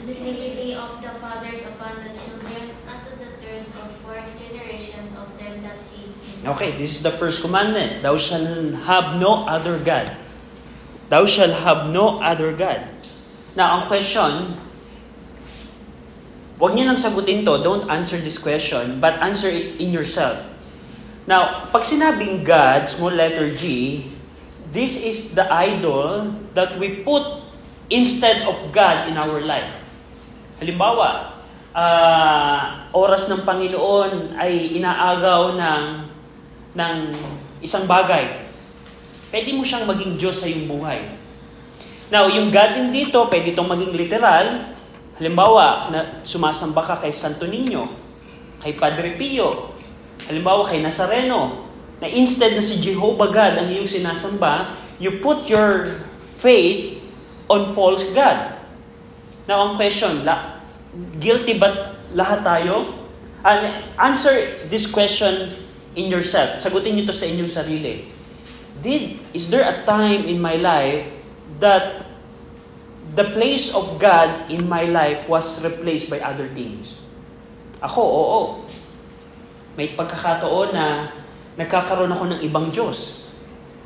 iniquity 0.00 0.74
of 0.74 1.02
the 1.02 1.12
fathers 1.18 1.66
upon 1.76 1.98
the 2.06 2.12
children 2.14 2.72
unto 2.86 3.12
the 3.18 3.30
third 3.42 3.66
or 3.76 3.86
fourth 4.06 4.30
generation 4.38 5.04
of 5.18 5.28
them 5.36 5.60
that 5.66 5.76
hate. 5.92 6.14
Okay, 6.46 6.70
this 6.78 6.94
is 6.96 7.02
the 7.02 7.12
first 7.12 7.42
commandment. 7.42 8.02
Thou 8.02 8.16
shalt 8.16 8.46
have 8.86 9.20
no 9.20 9.44
other 9.44 9.76
God. 9.76 10.14
Thou 11.10 11.26
shalt 11.26 11.52
have 11.66 11.90
no 11.90 12.22
other 12.22 12.54
God. 12.54 12.86
Now, 13.58 13.82
ang 13.82 13.90
question, 13.90 14.54
Huwag 16.60 16.76
niyo 16.76 16.92
nang 16.92 17.00
sagutin 17.00 17.40
to. 17.40 17.56
Don't 17.64 17.88
answer 17.88 18.20
this 18.20 18.36
question, 18.36 19.00
but 19.00 19.16
answer 19.24 19.48
it 19.48 19.80
in 19.80 19.96
yourself. 19.96 20.36
Now, 21.24 21.64
pag 21.72 21.88
sinabing 21.88 22.44
God, 22.44 22.84
small 22.84 23.08
letter 23.08 23.48
G, 23.48 24.04
this 24.68 25.00
is 25.00 25.32
the 25.32 25.48
idol 25.48 26.28
that 26.52 26.76
we 26.76 27.00
put 27.00 27.39
instead 27.90 28.46
of 28.46 28.56
God 28.70 29.10
in 29.10 29.18
our 29.18 29.42
life. 29.42 29.68
Halimbawa, 30.62 31.36
ah, 31.74 32.86
oras 32.94 33.26
ng 33.28 33.42
Panginoon 33.42 34.38
ay 34.38 34.78
inaagaw 34.78 35.58
ng, 35.58 35.84
ng 36.78 36.94
isang 37.60 37.84
bagay. 37.84 38.46
Pwede 39.30 39.50
mo 39.54 39.66
siyang 39.66 39.86
maging 39.86 40.16
Diyos 40.16 40.42
sa 40.42 40.46
iyong 40.46 40.70
buhay. 40.70 41.02
Now, 42.10 42.26
yung 42.26 42.50
God 42.50 42.74
din 42.74 42.88
dito, 42.90 43.22
pwede 43.30 43.54
itong 43.54 43.70
maging 43.70 43.94
literal, 43.94 44.70
Halimbawa, 45.20 45.92
na 45.92 46.24
sumasamba 46.24 46.80
ka 46.80 46.96
kay 46.96 47.12
Santo 47.12 47.44
Niño, 47.44 47.84
kay 48.64 48.72
Padre 48.72 49.20
Pio, 49.20 49.76
halimbawa 50.24 50.64
kay 50.64 50.80
Nazareno, 50.80 51.68
na 52.00 52.08
instead 52.08 52.56
na 52.56 52.64
si 52.64 52.80
Jehovah 52.80 53.28
God 53.28 53.52
ang 53.60 53.68
iyong 53.68 53.84
sinasamba, 53.84 54.72
you 54.96 55.20
put 55.20 55.44
your 55.44 55.92
faith 56.40 56.99
on 57.50 57.74
false 57.74 58.14
God. 58.14 58.54
Now, 59.50 59.66
ang 59.66 59.72
question, 59.74 60.22
la, 60.22 60.62
guilty 61.18 61.58
ba 61.58 61.98
lahat 62.14 62.46
tayo? 62.46 62.94
Uh, 63.42 63.82
answer 63.98 64.62
this 64.70 64.86
question 64.86 65.50
in 65.98 66.06
yourself. 66.06 66.62
Sagutin 66.62 66.94
niyo 66.94 67.10
to 67.10 67.14
sa 67.16 67.26
inyong 67.26 67.50
sarili. 67.50 68.06
Did, 68.78 69.18
is 69.34 69.50
there 69.50 69.66
a 69.66 69.82
time 69.82 70.30
in 70.30 70.38
my 70.38 70.54
life 70.54 71.04
that 71.58 72.10
the 73.14 73.26
place 73.34 73.74
of 73.74 73.98
God 73.98 74.50
in 74.50 74.70
my 74.70 74.86
life 74.86 75.26
was 75.26 75.62
replaced 75.66 76.06
by 76.06 76.22
other 76.22 76.46
things. 76.46 77.02
Ako, 77.82 78.00
oo. 78.00 78.40
May 79.74 79.98
pagkakataon 79.98 80.70
na 80.70 81.10
nagkakaroon 81.58 82.12
ako 82.12 82.24
ng 82.36 82.40
ibang 82.46 82.70
Diyos. 82.70 83.26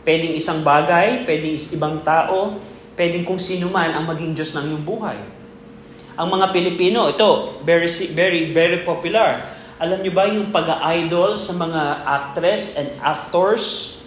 Pwedeng 0.05 0.37
isang 0.37 0.61
bagay, 0.61 1.25
pwedeng 1.25 1.57
ibang 1.73 2.05
tao, 2.05 2.61
pwedeng 2.95 3.27
kung 3.27 3.39
sino 3.39 3.71
man 3.71 3.91
ang 3.95 4.07
maging 4.07 4.35
Diyos 4.35 4.55
ng 4.55 4.65
iyong 4.71 4.85
buhay. 4.87 5.19
Ang 6.15 6.29
mga 6.31 6.47
Pilipino, 6.55 7.11
ito, 7.11 7.59
very, 7.67 7.91
very, 8.15 8.55
very 8.55 8.87
popular. 8.87 9.43
Alam 9.83 9.99
niyo 10.07 10.15
ba 10.15 10.31
yung 10.31 10.55
pag-idol 10.55 11.35
sa 11.35 11.59
mga 11.59 12.07
actress 12.07 12.79
and 12.79 12.87
actors 13.03 13.99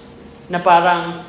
na 0.47 0.63
parang 0.63 1.19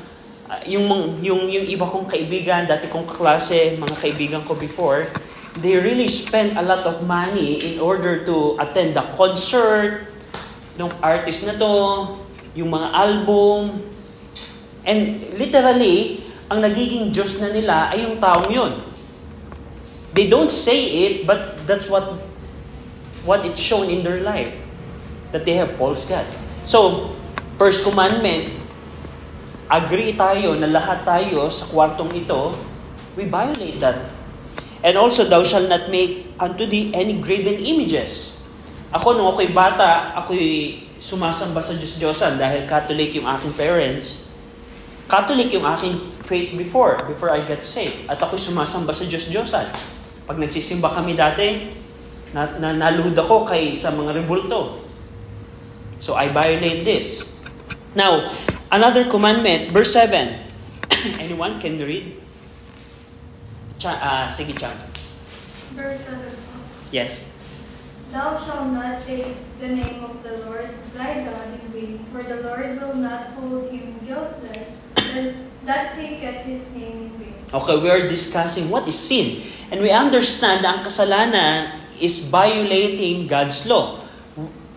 uh, 0.47 0.61
yung, 0.63 0.87
yung, 1.19 1.51
yung 1.51 1.67
iba 1.67 1.83
kong 1.83 2.07
kaibigan, 2.07 2.63
dati 2.63 2.87
kong 2.87 3.03
kaklase, 3.03 3.75
mga 3.75 3.95
kaibigan 3.99 4.41
ko 4.47 4.55
before, 4.55 5.03
they 5.59 5.75
really 5.75 6.07
spend 6.07 6.55
a 6.55 6.63
lot 6.63 6.87
of 6.87 7.03
money 7.03 7.59
in 7.59 7.83
order 7.83 8.23
to 8.23 8.55
attend 8.63 8.95
the 8.95 9.03
concert 9.19 10.07
ng 10.79 10.87
artist 11.03 11.43
na 11.43 11.59
to, 11.59 11.75
yung 12.55 12.71
mga 12.71 12.87
album, 12.95 13.83
and 14.87 15.19
literally, 15.35 16.23
ang 16.49 16.65
nagiging 16.65 17.13
Diyos 17.13 17.37
na 17.37 17.53
nila 17.53 17.93
ay 17.93 18.09
yung 18.09 18.17
taong 18.17 18.49
yun. 18.49 18.73
They 20.17 20.25
don't 20.25 20.49
say 20.49 21.05
it, 21.05 21.13
but 21.29 21.61
that's 21.69 21.85
what 21.85 22.17
what 23.23 23.45
it's 23.45 23.61
shown 23.61 23.93
in 23.93 24.01
their 24.01 24.25
life. 24.25 24.49
That 25.29 25.45
they 25.45 25.53
have 25.61 25.77
false 25.77 26.09
God. 26.09 26.25
So, 26.65 27.13
first 27.61 27.85
commandment, 27.85 28.57
agree 29.69 30.17
tayo 30.17 30.57
na 30.57 30.65
lahat 30.65 31.05
tayo 31.05 31.45
sa 31.53 31.69
kwartong 31.69 32.09
ito, 32.17 32.57
we 33.13 33.29
violate 33.29 33.77
that. 33.77 34.09
And 34.81 34.97
also, 34.97 35.29
thou 35.29 35.45
shall 35.45 35.69
not 35.69 35.93
make 35.93 36.33
unto 36.41 36.65
thee 36.65 36.89
any 36.97 37.21
graven 37.21 37.61
images. 37.61 38.33
Ako, 38.89 39.13
nung 39.13 39.29
ako'y 39.29 39.53
bata, 39.53 40.17
ako'y 40.17 40.81
sumasamba 40.97 41.61
sa 41.61 41.77
Diyos-Diyosan 41.77 42.41
dahil 42.41 42.65
Catholic 42.65 43.13
yung 43.13 43.29
aking 43.29 43.53
parents. 43.53 44.28
Catholic 45.09 45.49
yung 45.49 45.65
aking 45.65 45.97
faith 46.29 46.53
before, 46.53 47.01
before 47.09 47.33
I 47.33 47.41
got 47.41 47.65
saved. 47.65 48.05
At 48.05 48.21
ako'y 48.21 48.37
sumasamba 48.37 48.93
sa 48.93 49.09
Diyos-Diyosan. 49.09 49.65
Pag 50.29 50.37
nagsisimba 50.37 50.93
kami 50.93 51.17
dati, 51.17 51.65
na, 52.29 52.45
na, 52.61 52.77
naluhod 52.77 53.17
ako 53.17 53.41
kay 53.49 53.73
sa 53.73 53.89
mga 53.89 54.21
rebulto. 54.21 54.85
So 55.97 56.13
I 56.13 56.29
violate 56.29 56.85
this. 56.85 57.25
Now, 57.97 58.29
another 58.69 59.09
commandment, 59.09 59.73
verse 59.73 59.97
7. 59.97 60.13
Anyone 61.25 61.57
can 61.57 61.81
read? 61.81 62.13
Cha, 63.81 63.97
ah, 63.97 64.25
sige, 64.29 64.53
Chang. 64.53 64.77
Verse 65.73 66.05
7. 66.05 66.21
Yes. 66.93 67.33
Thou 68.13 68.37
shalt 68.37 68.77
not 68.77 69.01
take 69.01 69.33
the 69.57 69.73
name 69.73 70.05
of 70.05 70.21
the 70.21 70.45
Lord 70.45 70.69
thy 70.93 71.25
God 71.25 71.49
in 71.57 71.65
vain, 71.73 71.97
for 72.13 72.21
the 72.21 72.45
Lord 72.45 72.77
will 72.77 72.97
not 73.01 73.33
hold 73.33 73.73
him 73.73 73.97
guiltless 74.05 74.78
that, 75.65 75.93
taketh 75.93 76.45
his 76.45 76.75
name 76.75 77.07
in 77.07 77.11
vain. 77.17 77.35
Okay, 77.49 77.75
we 77.81 77.89
are 77.89 78.05
discussing 78.05 78.69
what 78.69 78.87
is 78.87 78.97
sin. 78.97 79.41
And 79.69 79.81
we 79.81 79.89
understand 79.93 80.65
na 80.65 80.79
ang 80.79 80.81
kasalanan 80.85 81.73
is 82.01 82.29
violating 82.29 83.29
God's 83.29 83.65
law. 83.69 84.01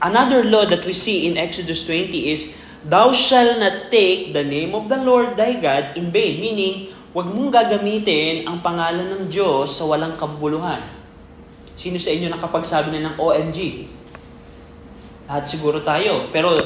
Another 0.03 0.43
law 0.43 0.67
that 0.67 0.83
we 0.85 0.93
see 0.93 1.31
in 1.31 1.39
Exodus 1.39 1.87
20 1.87 2.33
is, 2.33 2.59
Thou 2.83 3.15
shalt 3.15 3.63
not 3.63 3.95
take 3.95 4.35
the 4.35 4.43
name 4.43 4.75
of 4.75 4.91
the 4.91 4.99
Lord 4.99 5.39
thy 5.39 5.55
God 5.63 5.95
in 5.95 6.11
vain. 6.11 6.43
Meaning, 6.43 6.91
huwag 7.15 7.31
mong 7.31 7.55
gagamitin 7.55 8.43
ang 8.43 8.59
pangalan 8.59 9.07
ng 9.07 9.23
Diyos 9.31 9.79
sa 9.79 9.87
walang 9.87 10.19
kabuluhan. 10.19 10.83
Sino 11.79 11.95
sa 12.03 12.11
inyo 12.11 12.27
nakapagsabi 12.27 12.91
na 12.91 13.15
ng 13.15 13.17
OMG? 13.23 13.87
Lahat 15.31 15.47
siguro 15.47 15.79
tayo. 15.87 16.27
Pero 16.35 16.59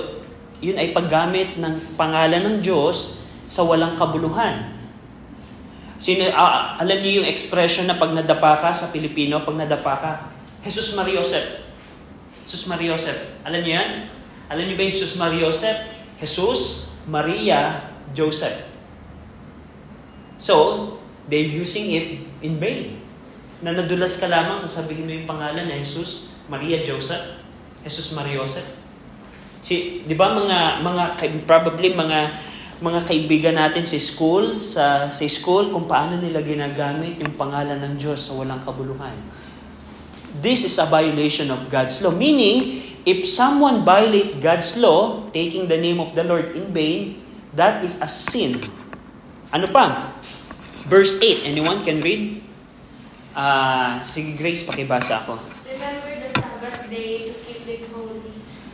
yun 0.65 0.81
ay 0.81 0.97
paggamit 0.97 1.61
ng 1.61 2.01
pangalan 2.01 2.41
ng 2.41 2.57
Diyos 2.65 3.26
sa 3.47 3.63
walang 3.63 3.95
kabuluhan. 3.95 4.75
Sino, 5.97 6.29
ah, 6.37 6.77
alam 6.77 7.01
niyo 7.01 7.25
yung 7.25 7.29
expression 7.31 7.89
na 7.89 7.97
pag 7.97 8.13
nadapa 8.13 8.61
ka 8.61 8.71
sa 8.75 8.93
Pilipino, 8.93 9.41
pag 9.47 9.57
nadapa 9.57 9.95
ka, 9.97 10.13
Jesus 10.61 10.93
Mariosep. 10.99 11.65
Jesus 12.45 12.69
Mariosep. 12.69 13.17
Alam 13.47 13.65
niyo 13.65 13.81
yan? 13.81 13.91
Alam 14.53 14.65
niyo 14.69 14.77
ba 14.77 14.83
yung 14.85 14.95
Jesus 14.95 15.15
Mariosep? 15.17 15.77
Jesus, 16.21 16.95
Maria, 17.09 17.89
Joseph. 18.13 18.69
So, 20.37 20.55
they're 21.33 21.49
using 21.49 21.97
it 21.97 22.07
in 22.45 22.61
vain. 22.61 23.01
Na 23.65 23.73
nadulas 23.73 24.21
ka 24.21 24.29
lamang, 24.29 24.61
sasabihin 24.61 25.09
mo 25.09 25.13
yung 25.17 25.29
pangalan 25.29 25.65
na 25.65 25.77
Jesus, 25.81 26.37
Maria, 26.47 26.85
Joseph, 26.85 27.41
Jesus 27.81 28.13
Mariosep. 28.13 28.65
Si, 29.65 30.05
'di 30.07 30.15
ba 30.15 30.31
mga 30.31 30.85
mga 30.85 31.05
probably 31.49 31.97
mga 31.97 32.31
mga 32.77 33.01
kaibigan 33.09 33.57
natin 33.57 33.89
sa 33.89 33.97
school, 33.97 34.61
sa 34.61 35.09
sa 35.09 35.25
school 35.33 35.73
kung 35.73 35.89
paano 35.89 36.21
nila 36.21 36.45
ginagamit 36.45 37.17
yung 37.17 37.33
pangalan 37.41 37.81
ng 37.81 37.95
Diyos 37.97 38.29
sa 38.29 38.37
walang 38.37 38.61
kabuluhan. 38.61 39.17
This 40.45 40.69
is 40.69 40.77
a 40.77 40.85
violation 40.85 41.49
of 41.49 41.73
God's 41.73 42.05
law. 42.05 42.13
Meaning, 42.13 42.85
if 43.09 43.25
someone 43.25 43.89
violate 43.89 44.45
God's 44.45 44.77
law, 44.77 45.25
taking 45.33 45.65
the 45.65 45.81
name 45.81 45.97
of 45.97 46.13
the 46.13 46.25
Lord 46.29 46.53
in 46.53 46.69
vain, 46.77 47.17
that 47.57 47.81
is 47.81 48.05
a 48.05 48.09
sin. 48.09 48.61
Ano 49.49 49.73
pa? 49.73 50.13
Verse 50.85 51.17
8. 51.25 51.49
Anyone 51.49 51.81
can 51.81 52.05
read? 52.05 52.45
Ah, 53.33 54.05
sige 54.05 54.37
Grace, 54.37 54.61
pakibasa 54.61 55.25
ako. 55.25 55.41
Remember 55.65 56.13
the 56.13 56.31
Sabbath 56.37 56.85
day 56.93 57.33
to. 57.33 57.46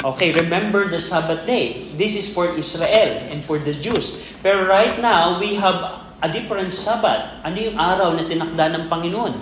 Okay, 0.03 0.35
remember 0.35 0.91
the 0.91 0.99
Sabbath 0.99 1.47
day. 1.47 1.95
This 1.95 2.19
is 2.19 2.27
for 2.27 2.51
Israel 2.59 3.23
and 3.31 3.39
for 3.47 3.63
the 3.63 3.71
Jews. 3.71 4.19
Pero 4.43 4.67
right 4.67 4.99
now, 4.99 5.39
we 5.39 5.55
have 5.55 5.79
a 6.19 6.27
different 6.27 6.75
Sabbath. 6.75 7.39
Ano 7.47 7.55
yung 7.55 7.79
araw 7.79 8.19
na 8.19 8.27
tinakda 8.27 8.75
ng 8.75 8.85
Panginoon? 8.91 9.35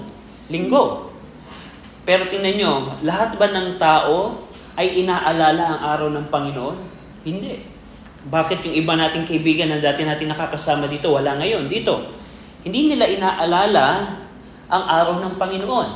Linggo. 0.53 1.09
Pero 2.05 2.29
tingnan 2.29 2.61
nyo, 2.61 2.73
lahat 3.01 3.41
ba 3.41 3.49
ng 3.49 3.81
tao 3.81 4.45
ay 4.77 5.01
inaalala 5.01 5.65
ang 5.65 5.81
araw 5.97 6.09
ng 6.13 6.27
Panginoon? 6.29 6.77
Hindi. 7.25 7.65
Bakit 8.29 8.69
yung 8.69 8.77
iba 8.85 8.93
nating 9.01 9.25
kaibigan 9.25 9.73
na 9.73 9.81
dati 9.81 10.05
natin 10.05 10.29
nakakasama 10.29 10.93
dito, 10.93 11.09
wala 11.09 11.41
ngayon 11.41 11.73
dito? 11.73 12.05
Hindi 12.61 12.93
nila 12.93 13.09
inaalala 13.09 14.13
ang 14.69 14.85
araw 14.85 15.25
ng 15.25 15.41
Panginoon. 15.41 15.89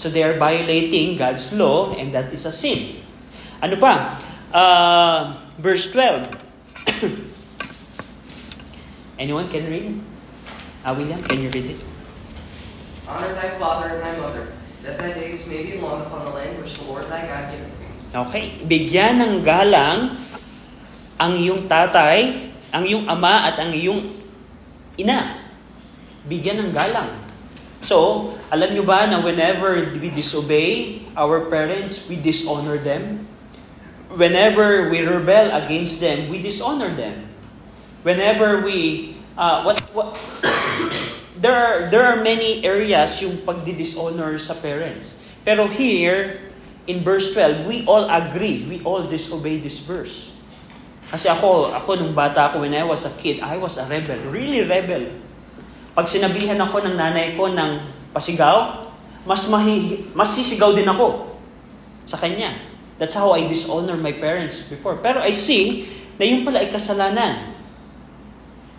So 0.00 0.08
they 0.08 0.24
are 0.24 0.40
violating 0.40 1.20
God's 1.20 1.52
law 1.52 1.92
and 2.00 2.08
that 2.16 2.32
is 2.32 2.48
a 2.48 2.54
sin. 2.54 3.01
Ano 3.62 3.78
pa? 3.78 4.18
Uh, 4.50 5.38
verse 5.62 5.94
12. 5.94 6.26
Anyone 9.22 9.46
can 9.46 9.70
read? 9.70 10.02
Ah, 10.82 10.90
William, 10.90 11.22
can 11.22 11.38
you 11.38 11.46
read 11.54 11.70
it? 11.70 11.78
Honor 13.06 13.30
thy 13.38 13.54
father 13.62 13.94
and 13.94 14.02
thy 14.02 14.18
mother, 14.18 14.50
that 14.82 14.98
thy 14.98 15.14
days 15.14 15.46
may 15.46 15.62
be 15.62 15.78
long 15.78 16.02
upon 16.02 16.26
the 16.26 16.34
land 16.34 16.58
which 16.58 16.82
the 16.82 16.90
Lord 16.90 17.06
thy 17.06 17.22
God 17.22 17.54
giveth 17.54 17.70
thee. 17.78 17.94
Okay. 18.10 18.44
Bigyan 18.66 19.22
ng 19.22 19.46
galang 19.46 20.10
ang 21.22 21.38
iyong 21.38 21.70
tatay, 21.70 22.50
ang 22.74 22.82
iyong 22.82 23.06
ama 23.06 23.46
at 23.46 23.62
ang 23.62 23.70
iyong 23.70 24.10
ina. 24.98 25.38
Bigyan 26.26 26.66
ng 26.66 26.74
galang. 26.74 27.14
So, 27.78 28.26
alam 28.50 28.74
nyo 28.74 28.82
ba 28.82 29.06
na 29.06 29.22
whenever 29.22 29.78
we 30.02 30.10
disobey 30.10 30.98
our 31.14 31.46
parents, 31.46 32.10
we 32.10 32.18
dishonor 32.18 32.82
them? 32.82 33.30
Whenever 34.16 34.90
we 34.92 35.00
rebel 35.00 35.56
against 35.56 36.00
them, 36.00 36.28
we 36.28 36.40
dishonor 36.40 36.92
them. 36.92 37.28
Whenever 38.02 38.60
we 38.60 39.16
uh, 39.38 39.64
what 39.64 39.80
what 39.96 40.18
there 41.42 41.54
are 41.56 41.88
there 41.88 42.04
are 42.04 42.20
many 42.20 42.60
areas 42.66 43.20
yung 43.24 43.40
pagdi-dishonor 43.46 44.36
sa 44.36 44.52
parents. 44.58 45.22
Pero 45.42 45.66
here 45.66 46.38
in 46.86 47.02
verse 47.02 47.34
12, 47.34 47.66
we 47.66 47.86
all 47.86 48.06
agree, 48.10 48.66
we 48.66 48.82
all 48.82 49.06
disobey 49.06 49.58
this 49.58 49.82
verse. 49.82 50.30
Kasi 51.12 51.28
ako, 51.28 51.76
ako 51.76 52.00
nung 52.00 52.16
bata 52.16 52.48
ako 52.48 52.64
when 52.64 52.72
I 52.72 52.86
was 52.88 53.04
a 53.04 53.12
kid, 53.20 53.44
I 53.44 53.60
was 53.60 53.76
a 53.76 53.84
rebel, 53.84 54.16
really 54.32 54.64
rebel. 54.64 55.12
Pag 55.92 56.08
sinabihan 56.08 56.56
ako 56.56 56.88
ng 56.88 56.96
nanay 56.96 57.36
ko 57.36 57.52
ng 57.52 57.70
pasigaw, 58.16 58.88
mas 59.28 59.44
mahi, 59.52 60.08
mas 60.16 60.32
sisigaw 60.32 60.72
din 60.72 60.88
ako 60.88 61.36
sa 62.08 62.16
kanya. 62.16 62.71
That's 62.98 63.14
how 63.14 63.32
I 63.32 63.48
dishonor 63.48 63.96
my 63.96 64.12
parents 64.12 64.60
before. 64.60 64.96
Pero 65.00 65.20
I 65.20 65.32
see 65.32 65.88
na 66.18 66.24
yun 66.28 66.44
pala 66.44 66.62
ay 66.62 66.68
kasalanan. 66.70 67.54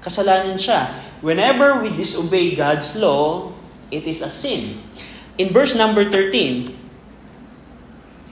Kasalanan 0.04 0.60
siya. 0.60 0.94
Whenever 1.24 1.80
we 1.80 1.90
disobey 1.96 2.54
God's 2.54 3.00
law, 3.00 3.52
it 3.92 4.04
is 4.04 4.20
a 4.22 4.30
sin. 4.30 4.80
In 5.40 5.50
verse 5.50 5.74
number 5.74 6.04
13, 6.06 6.68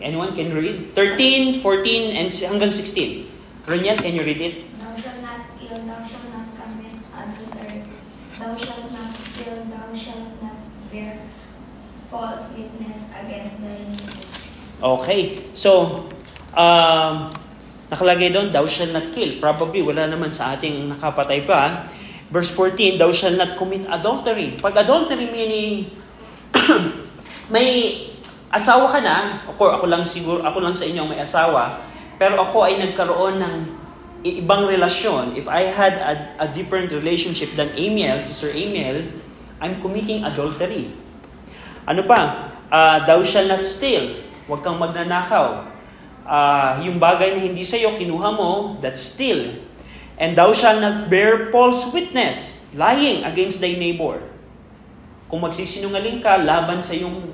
anyone 0.03 0.35
can 0.35 0.51
read? 0.53 0.93
13, 0.93 1.63
14, 1.63 2.19
and 2.19 2.27
hanggang 2.29 2.73
16. 2.73 3.25
Roniel, 3.65 3.97
can 3.97 4.13
you 4.17 4.23
read 4.27 4.41
it? 4.41 4.55
Thou 4.75 4.91
shalt 4.99 5.21
not 5.23 5.47
kill, 5.55 5.79
thou 5.87 6.01
shalt 6.03 6.27
not 6.33 6.47
commit 6.59 6.99
adultery, 7.15 7.87
thou 8.35 8.51
shalt 8.59 8.87
not 8.91 9.11
steal, 9.15 9.57
thou 9.71 9.87
shalt 9.95 10.29
not 10.43 10.57
bear 10.91 11.15
false 12.11 12.51
witness 12.57 13.07
against 13.15 13.61
thy 13.61 13.79
neighbor. 13.79 14.40
Okay. 14.81 15.37
So, 15.53 16.03
um, 16.57 17.29
nakalagay 17.93 18.33
doon, 18.33 18.49
thou 18.49 18.65
shall 18.65 18.89
not 18.89 19.13
kill. 19.13 19.37
Probably, 19.37 19.85
wala 19.85 20.09
naman 20.09 20.33
sa 20.33 20.57
ating 20.57 20.89
nakapatay 20.89 21.45
pa. 21.45 21.85
Verse 22.33 22.49
14, 22.49 22.97
thou 22.97 23.13
shall 23.13 23.37
not 23.37 23.53
commit 23.61 23.85
adultery. 23.85 24.57
Pag 24.57 24.81
adultery 24.81 25.29
meaning, 25.29 25.85
may 27.53 27.93
asawa 28.49 28.89
ka 28.89 28.99
na, 29.03 29.45
ako, 29.53 29.77
ako 29.77 29.85
lang 29.85 30.03
siguro, 30.03 30.41
ako 30.41 30.57
lang 30.65 30.73
sa 30.73 30.87
inyo 30.89 31.03
may 31.05 31.21
asawa, 31.21 31.77
pero 32.17 32.41
ako 32.41 32.65
ay 32.65 32.79
nagkaroon 32.81 33.37
ng 33.37 33.55
ibang 34.23 34.65
relasyon. 34.65 35.37
If 35.37 35.45
I 35.45 35.69
had 35.69 35.93
a, 35.99 36.13
a 36.45 36.47
different 36.49 36.89
relationship 36.95 37.53
than 37.53 37.69
Amiel, 37.77 38.23
si 38.23 38.33
Sir 38.33 38.49
Amiel, 38.53 39.05
I'm 39.61 39.77
committing 39.77 40.25
adultery. 40.25 40.89
Ano 41.85 42.01
pa? 42.05 42.49
Ah, 42.71 43.03
thou 43.03 43.21
shall 43.21 43.45
not 43.45 43.67
steal. 43.67 44.30
Huwag 44.51 44.67
kang 44.67 44.75
magnanakaw. 44.75 45.63
Ah, 46.27 46.75
yung 46.83 46.99
bagay 46.99 47.31
na 47.31 47.39
hindi 47.39 47.63
sa'yo, 47.63 47.95
kinuha 47.95 48.35
mo, 48.35 48.75
that's 48.83 48.99
steal. 48.99 49.63
And 50.19 50.35
thou 50.35 50.51
shall 50.51 50.83
not 50.83 51.07
bear 51.07 51.47
false 51.55 51.87
witness, 51.95 52.59
lying 52.75 53.23
against 53.23 53.63
thy 53.63 53.79
neighbor. 53.79 54.19
Kung 55.31 55.47
magsisinungaling 55.47 56.19
ka 56.19 56.35
laban 56.43 56.83
sa 56.83 56.91
yung 56.99 57.31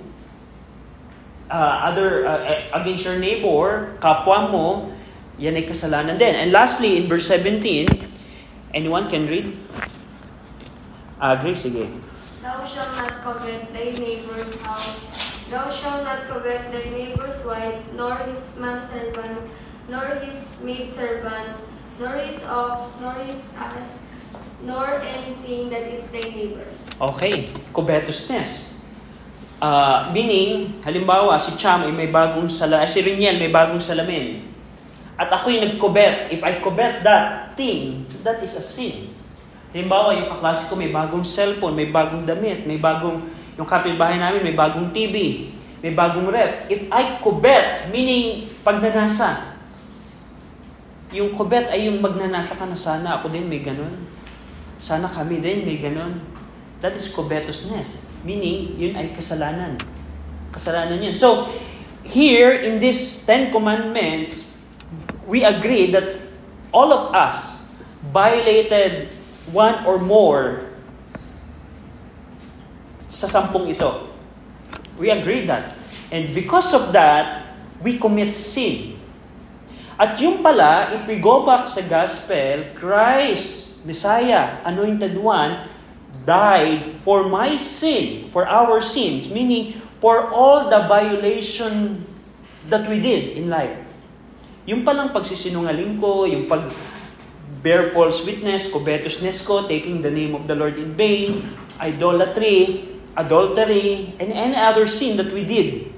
ah, 1.49 1.89
other 1.89 2.29
eh, 2.45 2.69
against 2.77 3.09
your 3.09 3.17
neighbor, 3.17 3.97
kapwa 3.97 4.53
mo, 4.53 4.93
yan 5.41 5.57
ay 5.57 5.65
kasalanan 5.65 6.21
din. 6.21 6.37
And 6.37 6.53
lastly, 6.53 7.01
in 7.01 7.09
verse 7.09 7.25
17, 7.33 7.97
anyone 8.77 9.09
can 9.09 9.25
read? 9.25 9.57
Ah, 11.17 11.33
Grace, 11.33 11.65
sige. 11.65 11.89
Thou 12.57 12.65
shalt 12.65 12.89
not 12.97 13.13
covet 13.21 13.69
thy 13.69 13.93
neighbor's 14.01 14.49
house. 14.65 14.97
Thou 15.45 15.69
shalt 15.69 16.01
not 16.01 16.25
covet 16.25 16.73
thy 16.73 16.89
neighbor's 16.89 17.37
wife, 17.45 17.85
nor 17.93 18.17
his 18.25 18.57
manservant, 18.57 19.45
nor 19.85 20.17
his 20.25 20.41
maidservant, 20.65 21.53
nor 22.01 22.17
his 22.17 22.41
ox, 22.49 22.97
nor 22.97 23.13
his 23.29 23.53
ass, 23.61 24.01
nor 24.65 24.89
anything 25.05 25.69
that 25.69 25.85
is 25.85 26.09
thy 26.09 26.25
neighbor's. 26.33 26.81
Okay, 26.97 27.45
covetousness. 27.69 28.73
Uh, 29.61 30.09
meaning, 30.09 30.81
halimbawa, 30.81 31.37
si 31.37 31.53
Cham 31.61 31.85
ay 31.85 31.93
may 31.93 32.09
bagong 32.09 32.49
sala, 32.49 32.89
si 32.89 33.05
Riniel 33.05 33.37
may 33.37 33.53
bagong 33.53 33.77
salamin. 33.77 34.41
At 35.13 35.29
ako'y 35.29 35.61
nag-covet. 35.61 36.33
If 36.33 36.41
I 36.41 36.57
covet 36.57 37.05
that 37.05 37.53
thing, 37.53 38.09
that 38.25 38.41
is 38.41 38.57
a 38.57 38.65
sin. 38.65 39.13
Halimbawa, 39.75 40.15
yung 40.15 40.29
kaklase 40.31 40.71
ko 40.71 40.79
may 40.79 40.89
bagong 40.89 41.27
cellphone, 41.27 41.75
may 41.75 41.91
bagong 41.91 42.23
damit, 42.23 42.63
may 42.63 42.79
bagong, 42.79 43.23
yung 43.59 43.67
kapitbahay 43.67 44.15
namin 44.15 44.45
may 44.45 44.55
bagong 44.55 44.95
TV, 44.95 45.49
may 45.83 45.93
bagong 45.93 46.29
rep. 46.31 46.71
If 46.71 46.87
I 46.89 47.19
covet, 47.19 47.91
meaning 47.91 48.47
pagnanasa. 48.63 49.57
Yung 51.15 51.35
covet 51.35 51.71
ay 51.71 51.87
yung 51.87 52.03
magnanasa 52.03 52.59
ka 52.59 52.67
na 52.67 52.75
sana 52.75 53.19
ako 53.19 53.31
din 53.31 53.47
may 53.47 53.63
ganun. 53.63 53.95
Sana 54.77 55.07
kami 55.07 55.39
din 55.39 55.63
may 55.63 55.79
ganun. 55.79 56.19
That 56.83 56.93
is 56.93 57.09
covetousness. 57.09 58.05
Meaning, 58.21 58.77
yun 58.77 58.93
ay 58.93 59.09
kasalanan. 59.15 59.81
Kasalanan 60.53 61.01
yun. 61.01 61.15
So, 61.17 61.49
here 62.05 62.53
in 62.53 62.77
this 62.77 63.25
Ten 63.25 63.49
Commandments, 63.49 64.45
we 65.25 65.41
agree 65.41 65.89
that 65.95 66.05
all 66.69 66.93
of 66.93 67.03
us 67.17 67.65
violated 68.13 69.16
one 69.51 69.85
or 69.87 69.99
more 69.99 70.67
sa 73.07 73.27
sampung 73.27 73.71
ito. 73.71 74.11
We 74.99 75.13
agree 75.13 75.47
that. 75.47 75.75
And 76.11 76.31
because 76.35 76.75
of 76.75 76.91
that, 76.91 77.55
we 77.79 77.99
commit 77.99 78.35
sin. 78.35 78.99
At 79.97 80.19
yung 80.21 80.45
pala, 80.45 80.93
if 80.93 81.09
we 81.09 81.17
go 81.17 81.41
back 81.41 81.65
sa 81.65 81.81
gospel, 81.81 82.77
Christ, 82.77 83.81
Messiah, 83.81 84.61
Anointed 84.61 85.17
One, 85.17 85.57
died 86.27 87.01
for 87.01 87.25
my 87.31 87.55
sin, 87.55 88.29
for 88.29 88.45
our 88.45 88.83
sins, 88.83 89.31
meaning 89.31 89.73
for 90.03 90.29
all 90.29 90.69
the 90.69 90.85
violation 90.85 92.03
that 92.69 92.85
we 92.85 92.99
did 92.99 93.39
in 93.39 93.49
life. 93.49 93.79
Yung 94.67 94.83
palang 94.83 95.15
pagsisinungaling 95.15 95.97
ko, 95.97 96.27
yung 96.27 96.45
pag 96.51 96.67
bear 97.61 97.91
false 97.91 98.25
witness, 98.25 98.69
covetousness 98.69 99.45
ko, 99.45 99.65
taking 99.65 100.01
the 100.01 100.11
name 100.11 100.35
of 100.35 100.45
the 100.45 100.55
Lord 100.55 100.77
in 100.77 100.93
vain, 100.93 101.41
idolatry, 101.81 102.85
adultery, 103.17 104.13
and 104.21 104.29
any 104.29 104.57
other 104.57 104.85
sin 104.85 105.17
that 105.17 105.33
we 105.33 105.41
did. 105.41 105.89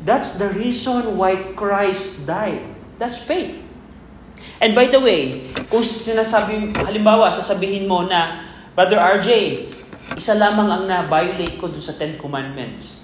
That's 0.00 0.40
the 0.40 0.48
reason 0.54 1.18
why 1.18 1.52
Christ 1.52 2.24
died. 2.24 2.64
That's 2.96 3.20
faith. 3.20 3.60
And 4.62 4.72
by 4.72 4.86
the 4.86 5.02
way, 5.02 5.50
kung 5.66 5.82
sinasabi, 5.82 6.72
halimbawa, 6.78 7.34
sasabihin 7.34 7.90
mo 7.90 8.06
na, 8.06 8.46
Brother 8.78 9.02
RJ, 9.18 9.30
isa 10.14 10.38
lamang 10.38 10.70
ang 10.70 10.84
na-violate 10.86 11.58
ko 11.58 11.66
dun 11.66 11.82
sa 11.82 11.98
Ten 11.98 12.14
Commandments. 12.14 13.02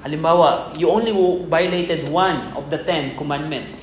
Halimbawa, 0.00 0.72
you 0.80 0.88
only 0.88 1.12
violated 1.44 2.08
one 2.08 2.56
of 2.56 2.72
the 2.72 2.80
Ten 2.80 3.12
Commandments. 3.20 3.76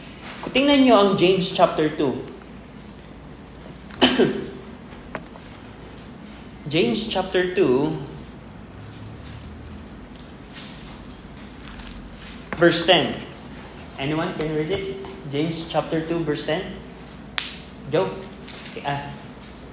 Tingnan 0.50 0.82
nyo 0.84 0.96
ang 0.98 1.10
James 1.14 1.54
chapter 1.54 1.88
2. 1.94 2.33
James 6.70 7.08
chapter 7.08 7.56
2, 7.56 7.98
verse 12.62 12.86
10. 12.86 13.16
Anyone 13.98 14.32
can 14.36 14.56
read 14.56 14.70
it? 14.70 14.98
James 15.32 15.68
chapter 15.68 16.06
2, 16.06 16.20
verse 16.22 16.46
10. 16.46 16.62
Joe? 17.90 18.14
Okay. 18.72 18.84
Ah. 18.86 19.12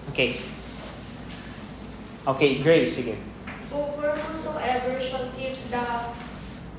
Okay. 0.09 0.41
Okay, 2.27 2.63
Grace, 2.65 2.97
sige. 2.97 3.19
For 3.69 4.17
whosoever 4.17 4.97
shall 5.05 5.29
keep 5.37 5.53
the 5.69 5.85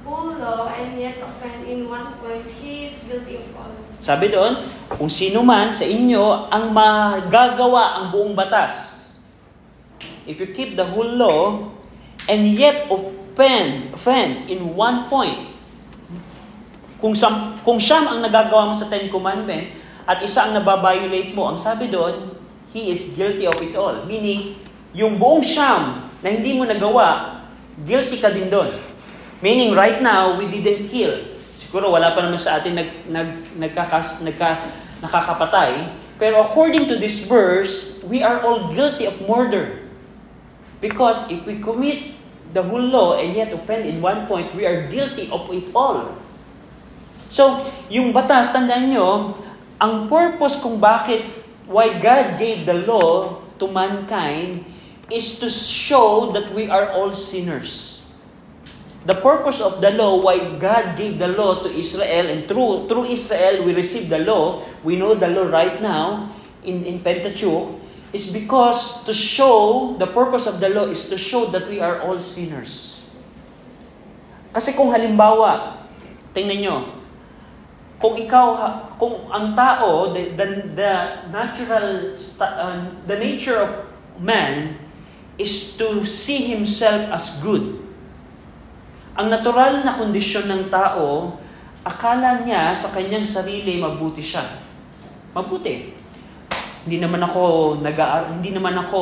whole 0.05 0.33
law 0.37 0.69
and 0.73 0.97
yet 0.97 1.17
offend 1.21 1.65
in 1.69 1.85
one 1.85 2.17
point, 2.21 2.45
he 2.61 2.89
is 2.89 2.93
guilty 3.05 3.37
of 3.41 3.47
all. 3.57 3.73
Sabi 4.01 4.33
doon, 4.33 4.57
kung 4.89 5.09
sino 5.09 5.45
man 5.45 5.69
sa 5.73 5.85
inyo 5.85 6.49
ang 6.49 6.73
magagawa 6.73 8.01
ang 8.01 8.05
buong 8.09 8.33
batas. 8.33 8.99
If 10.25 10.41
you 10.41 10.49
keep 10.53 10.73
the 10.77 10.85
whole 10.85 11.17
law 11.17 11.69
and 12.25 12.41
yet 12.49 12.89
offend, 12.89 13.93
offend 13.93 14.49
in 14.49 14.73
one 14.73 15.05
point, 15.05 15.53
kung, 17.01 17.17
sam, 17.17 17.57
kung 17.65 17.81
siyam 17.81 18.05
ang 18.09 18.19
nagagawa 18.21 18.69
mo 18.69 18.75
sa 18.77 18.85
Ten 18.85 19.09
Commandment 19.09 19.73
at 20.05 20.21
isa 20.21 20.49
ang 20.49 20.53
nababiolate 20.53 21.33
mo, 21.33 21.49
ang 21.49 21.57
sabi 21.57 21.89
doon, 21.89 22.37
he 22.73 22.93
is 22.93 23.17
guilty 23.17 23.49
of 23.49 23.57
it 23.61 23.73
all. 23.73 24.05
Meaning, 24.05 24.57
yung 24.93 25.17
buong 25.17 25.41
siyam 25.41 25.97
na 26.21 26.29
hindi 26.29 26.53
mo 26.53 26.65
nagawa, 26.65 27.41
guilty 27.81 28.21
ka 28.21 28.29
din 28.29 28.49
doon. 28.49 28.69
Meaning, 29.41 29.73
right 29.73 30.01
now, 30.05 30.37
we 30.37 30.45
didn't 30.45 30.85
kill. 30.85 31.17
Siguro 31.57 31.89
wala 31.89 32.13
pa 32.13 32.21
naman 32.21 32.37
sa 32.37 32.61
atin 32.61 32.77
nag, 32.77 32.89
nag, 33.09 33.29
nagkakas, 33.57 34.21
nagka, 34.21 34.61
nakakapatay. 35.01 35.89
Pero 36.21 36.45
according 36.45 36.85
to 36.85 37.01
this 37.01 37.25
verse, 37.25 37.97
we 38.05 38.21
are 38.21 38.45
all 38.45 38.69
guilty 38.69 39.09
of 39.09 39.17
murder. 39.25 39.81
Because 40.77 41.25
if 41.33 41.41
we 41.49 41.57
commit 41.57 42.13
the 42.53 42.61
whole 42.61 42.81
law 42.81 43.17
and 43.17 43.33
yet 43.33 43.49
offend 43.49 43.89
in 43.89 43.97
one 43.97 44.29
point, 44.29 44.53
we 44.53 44.65
are 44.65 44.85
guilty 44.89 45.29
of 45.33 45.49
it 45.49 45.69
all. 45.73 46.13
So, 47.31 47.65
yung 47.89 48.13
batas, 48.13 48.53
tandaan 48.53 48.93
nyo, 48.93 49.33
ang 49.81 50.05
purpose 50.05 50.61
kung 50.61 50.77
bakit, 50.77 51.25
why 51.65 51.89
God 51.97 52.37
gave 52.37 52.67
the 52.69 52.83
law 52.85 53.41
to 53.57 53.65
mankind 53.71 54.67
is 55.07 55.39
to 55.39 55.47
show 55.49 56.29
that 56.35 56.51
we 56.51 56.67
are 56.67 56.91
all 56.91 57.15
sinners. 57.15 58.00
The 59.01 59.17
purpose 59.17 59.57
of 59.61 59.81
the 59.81 59.97
law, 59.97 60.21
why 60.21 60.37
God 60.61 60.93
gave 60.93 61.17
the 61.17 61.33
law 61.33 61.65
to 61.65 61.69
Israel, 61.73 62.29
and 62.29 62.45
through, 62.45 62.85
through 62.85 63.09
Israel 63.09 63.65
we 63.65 63.73
receive 63.73 64.09
the 64.13 64.21
law, 64.21 64.61
we 64.85 64.93
know 64.95 65.17
the 65.17 65.27
law 65.27 65.49
right 65.49 65.81
now 65.81 66.29
in, 66.61 66.85
in 66.85 67.01
Pentateuch, 67.01 67.81
is 68.13 68.29
because 68.29 69.03
to 69.05 69.13
show, 69.13 69.95
the 69.97 70.05
purpose 70.05 70.45
of 70.45 70.59
the 70.59 70.69
law 70.69 70.85
is 70.85 71.09
to 71.09 71.17
show 71.17 71.49
that 71.49 71.65
we 71.67 71.81
are 71.81 72.01
all 72.05 72.19
sinners. 72.19 73.01
Kasi 74.53 74.77
kung 74.77 74.93
halimbawa, 74.93 75.81
tingnan 76.35 76.61
nyo, 76.61 76.77
kung 77.97 78.19
ikaw, 78.21 78.53
kung 79.01 79.31
ang 79.33 79.57
tao, 79.57 80.13
the, 80.13 80.29
the, 80.37 80.45
the 80.77 80.91
natural, 81.33 82.13
uh, 82.37 82.85
the 83.09 83.17
nature 83.17 83.57
of 83.57 83.69
man 84.21 84.77
is 85.41 85.73
to 85.73 86.05
see 86.05 86.53
himself 86.53 87.09
as 87.09 87.41
good. 87.41 87.90
Ang 89.11 89.27
natural 89.27 89.83
na 89.83 89.99
kondisyon 89.99 90.47
ng 90.47 90.63
tao, 90.71 91.35
akala 91.83 92.45
niya 92.47 92.71
sa 92.71 92.95
kanyang 92.95 93.27
sarili 93.27 93.75
mabuti 93.81 94.23
siya. 94.23 94.45
Mabuti. 95.35 95.91
Hindi 96.87 96.97
naman 96.97 97.21
ako 97.21 97.75
nag 97.83 97.97
hindi 98.31 98.55
naman 98.55 98.73
ako 98.73 99.01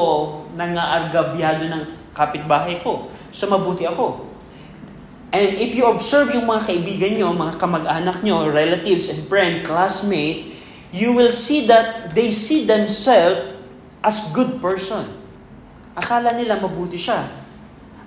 nangaargabyado 0.57 1.69
ng 1.69 1.83
kapitbahay 2.17 2.81
ko. 2.81 3.07
So 3.29 3.47
mabuti 3.47 3.85
ako. 3.85 4.29
And 5.29 5.61
if 5.61 5.77
you 5.77 5.85
observe 5.85 6.33
yung 6.33 6.49
mga 6.49 6.73
kaibigan 6.73 7.13
nyo, 7.21 7.29
mga 7.37 7.61
kamag-anak 7.61 8.25
nyo, 8.25 8.49
relatives 8.49 9.13
and 9.13 9.29
friend, 9.29 9.61
classmate, 9.61 10.57
you 10.89 11.13
will 11.13 11.29
see 11.29 11.69
that 11.69 12.17
they 12.17 12.33
see 12.33 12.65
themselves 12.65 13.53
as 14.01 14.25
good 14.33 14.57
person. 14.57 15.05
Akala 15.93 16.33
nila 16.33 16.57
mabuti 16.57 16.97
siya. 16.97 17.29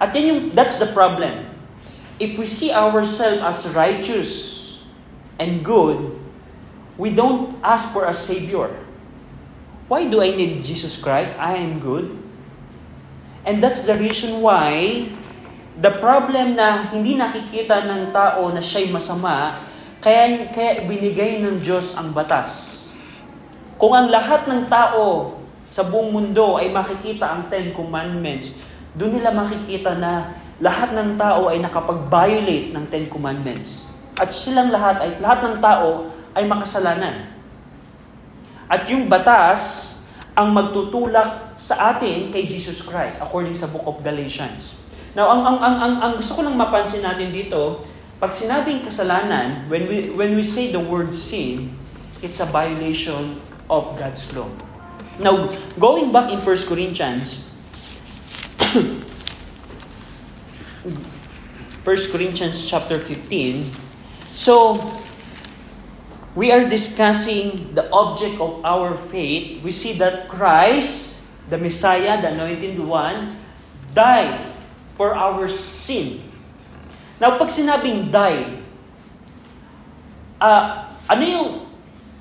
At 0.03 0.11
yan 0.19 0.25
yung, 0.27 0.41
that's 0.51 0.83
the 0.83 0.91
problem. 0.91 1.52
If 2.21 2.37
we 2.37 2.45
see 2.45 2.73
ourselves 2.73 3.41
as 3.41 3.73
righteous 3.73 4.29
and 5.41 5.65
good, 5.65 6.19
we 6.99 7.13
don't 7.13 7.57
ask 7.65 7.93
for 7.93 8.05
a 8.05 8.15
Savior. 8.15 8.69
Why 9.89 10.09
do 10.09 10.21
I 10.21 10.33
need 10.33 10.65
Jesus 10.65 10.97
Christ? 10.97 11.37
I 11.41 11.57
am 11.61 11.81
good. 11.81 12.09
And 13.43 13.59
that's 13.59 13.85
the 13.85 13.99
reason 13.99 14.41
why 14.41 15.09
the 15.77 15.91
problem 15.91 16.55
na 16.55 16.85
hindi 16.93 17.17
nakikita 17.17 17.89
ng 17.89 18.13
tao 18.13 18.53
na 18.53 18.61
siya'y 18.61 18.93
masama, 18.93 19.59
kaya, 19.99 20.47
kaya 20.53 20.85
binigay 20.85 21.41
ng 21.43 21.59
Diyos 21.59 21.97
ang 21.97 22.13
batas. 22.13 22.83
Kung 23.81 23.97
ang 23.97 24.13
lahat 24.13 24.47
ng 24.47 24.71
tao 24.71 25.39
sa 25.67 25.83
buong 25.83 26.15
mundo 26.15 26.61
ay 26.61 26.71
makikita 26.71 27.27
ang 27.35 27.51
Ten 27.51 27.75
Commandments, 27.75 28.55
doon 28.95 29.19
nila 29.19 29.33
makikita 29.33 29.97
na 29.97 30.39
lahat 30.63 30.95
ng 30.95 31.19
tao 31.19 31.51
ay 31.51 31.59
nakapag-violate 31.59 32.71
ng 32.71 32.85
Ten 32.87 33.11
Commandments. 33.11 33.91
At 34.15 34.31
silang 34.31 34.71
lahat, 34.71 35.03
ay, 35.03 35.11
lahat 35.19 35.43
ng 35.51 35.57
tao 35.59 36.07
ay 36.39 36.47
makasalanan. 36.47 37.35
At 38.71 38.87
yung 38.87 39.11
batas 39.11 39.93
ang 40.39 40.55
magtutulak 40.55 41.59
sa 41.59 41.93
atin 41.93 42.31
kay 42.31 42.47
Jesus 42.47 42.81
Christ 42.87 43.19
according 43.19 43.59
sa 43.59 43.67
book 43.69 43.85
of 43.91 44.01
Galatians. 44.07 44.79
Now, 45.13 45.29
ang, 45.29 45.45
ang, 45.45 45.59
ang, 45.61 45.77
ang, 45.77 45.95
ang 45.99 46.13
gusto 46.17 46.41
ko 46.41 46.47
lang 46.47 46.57
mapansin 46.57 47.05
natin 47.05 47.35
dito, 47.35 47.85
pag 48.23 48.31
sinabing 48.33 48.87
kasalanan, 48.87 49.67
when 49.67 49.85
we, 49.85 50.15
when 50.15 50.33
we 50.39 50.47
say 50.47 50.71
the 50.71 50.81
word 50.81 51.11
sin, 51.13 51.75
it's 52.25 52.39
a 52.39 52.49
violation 52.49 53.37
of 53.67 53.99
God's 53.99 54.31
law. 54.33 54.49
Now, 55.21 55.53
going 55.77 56.15
back 56.15 56.33
in 56.33 56.41
1 56.41 56.71
Corinthians, 56.71 57.45
1 60.83 62.11
Corinthians 62.11 62.67
chapter 62.67 62.99
15, 62.99 63.71
so, 64.27 64.83
we 66.35 66.51
are 66.51 66.67
discussing 66.67 67.71
the 67.75 67.87
object 67.93 68.41
of 68.41 68.65
our 68.65 68.97
faith. 68.97 69.63
We 69.63 69.71
see 69.71 69.95
that 70.03 70.27
Christ, 70.27 71.23
the 71.51 71.59
Messiah, 71.59 72.19
the 72.19 72.35
anointed 72.35 72.81
one, 72.81 73.37
died 73.95 74.51
for 74.99 75.15
our 75.15 75.47
sin. 75.47 76.19
Now, 77.21 77.39
pag 77.39 77.53
sinabing 77.53 78.11
died, 78.11 78.59
uh, 80.43 80.91
ano 81.07 81.23
yung, 81.23 81.51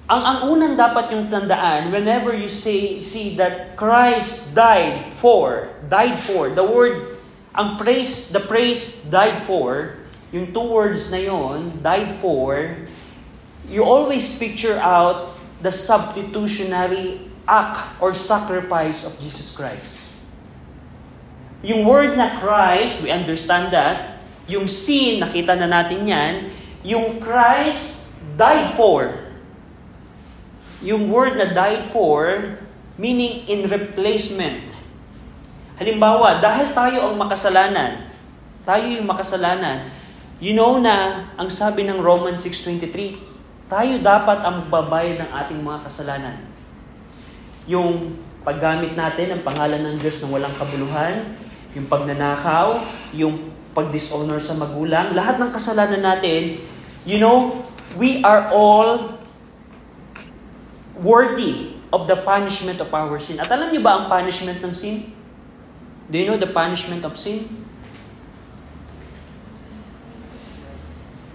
ang, 0.06 0.22
ang 0.22 0.40
unang 0.54 0.76
dapat 0.78 1.10
yung 1.18 1.34
tandaan, 1.34 1.90
whenever 1.90 2.36
you 2.36 2.52
say, 2.52 3.02
see 3.02 3.34
that 3.42 3.74
Christ 3.74 4.54
died 4.54 5.18
for, 5.18 5.72
died 5.90 6.20
for, 6.20 6.54
the 6.54 6.62
word, 6.62 7.21
ang 7.52 7.76
praise, 7.76 8.32
the 8.32 8.40
praise 8.40 9.04
died 9.12 9.44
for, 9.44 10.00
yung 10.32 10.56
two 10.56 10.72
words 10.72 11.12
na 11.12 11.20
yon, 11.20 11.76
died 11.84 12.12
for, 12.16 12.80
you 13.68 13.84
always 13.84 14.32
picture 14.40 14.80
out 14.80 15.36
the 15.60 15.72
substitutionary 15.72 17.28
act 17.44 17.80
or 18.00 18.16
sacrifice 18.16 19.04
of 19.04 19.12
Jesus 19.20 19.52
Christ. 19.52 20.00
Yung 21.62 21.86
word 21.86 22.18
na 22.18 22.40
Christ, 22.42 23.04
we 23.04 23.14
understand 23.14 23.70
that. 23.76 24.24
Yung 24.50 24.66
sin, 24.66 25.22
nakita 25.22 25.54
na 25.54 25.70
natin 25.70 26.08
yan. 26.08 26.34
Yung 26.82 27.22
Christ 27.22 28.10
died 28.34 28.74
for. 28.74 29.30
Yung 30.82 31.14
word 31.14 31.38
na 31.38 31.54
died 31.54 31.94
for, 31.94 32.58
meaning 32.98 33.46
in 33.46 33.70
replacement. 33.70 34.71
Halimbawa, 35.82 36.38
dahil 36.38 36.78
tayo 36.78 37.10
ang 37.10 37.18
makasalanan, 37.18 38.06
tayo 38.62 38.86
yung 38.86 39.10
makasalanan, 39.10 39.90
you 40.38 40.54
know 40.54 40.78
na 40.78 41.26
ang 41.42 41.50
sabi 41.50 41.82
ng 41.90 41.98
Romans 41.98 42.38
6.23, 42.46 43.18
tayo 43.66 43.98
dapat 43.98 44.46
ang 44.46 44.62
magbabayad 44.62 45.26
ng 45.26 45.30
ating 45.42 45.58
mga 45.58 45.82
kasalanan. 45.82 46.38
Yung 47.66 48.14
paggamit 48.46 48.94
natin 48.94 49.34
ng 49.34 49.42
pangalan 49.42 49.82
ng 49.82 49.98
Diyos 49.98 50.22
ng 50.22 50.30
walang 50.30 50.54
kabuluhan, 50.54 51.26
yung 51.74 51.90
pagnanakaw, 51.90 52.78
yung 53.18 53.50
pag-dishonor 53.74 54.38
sa 54.38 54.54
magulang, 54.54 55.18
lahat 55.18 55.42
ng 55.42 55.50
kasalanan 55.50 56.06
natin, 56.06 56.62
you 57.10 57.18
know, 57.18 57.58
we 57.98 58.22
are 58.22 58.54
all 58.54 59.18
worthy 61.02 61.74
of 61.90 62.06
the 62.06 62.22
punishment 62.22 62.78
of 62.78 62.94
our 62.94 63.18
sin. 63.18 63.42
At 63.42 63.50
alam 63.50 63.74
niyo 63.74 63.82
ba 63.82 63.98
ang 63.98 64.06
punishment 64.14 64.62
ng 64.62 64.78
sin? 64.78 65.21
Do 66.12 66.20
you 66.20 66.28
know 66.28 66.36
the 66.36 66.52
punishment 66.52 67.08
of 67.08 67.16
sin? 67.16 67.48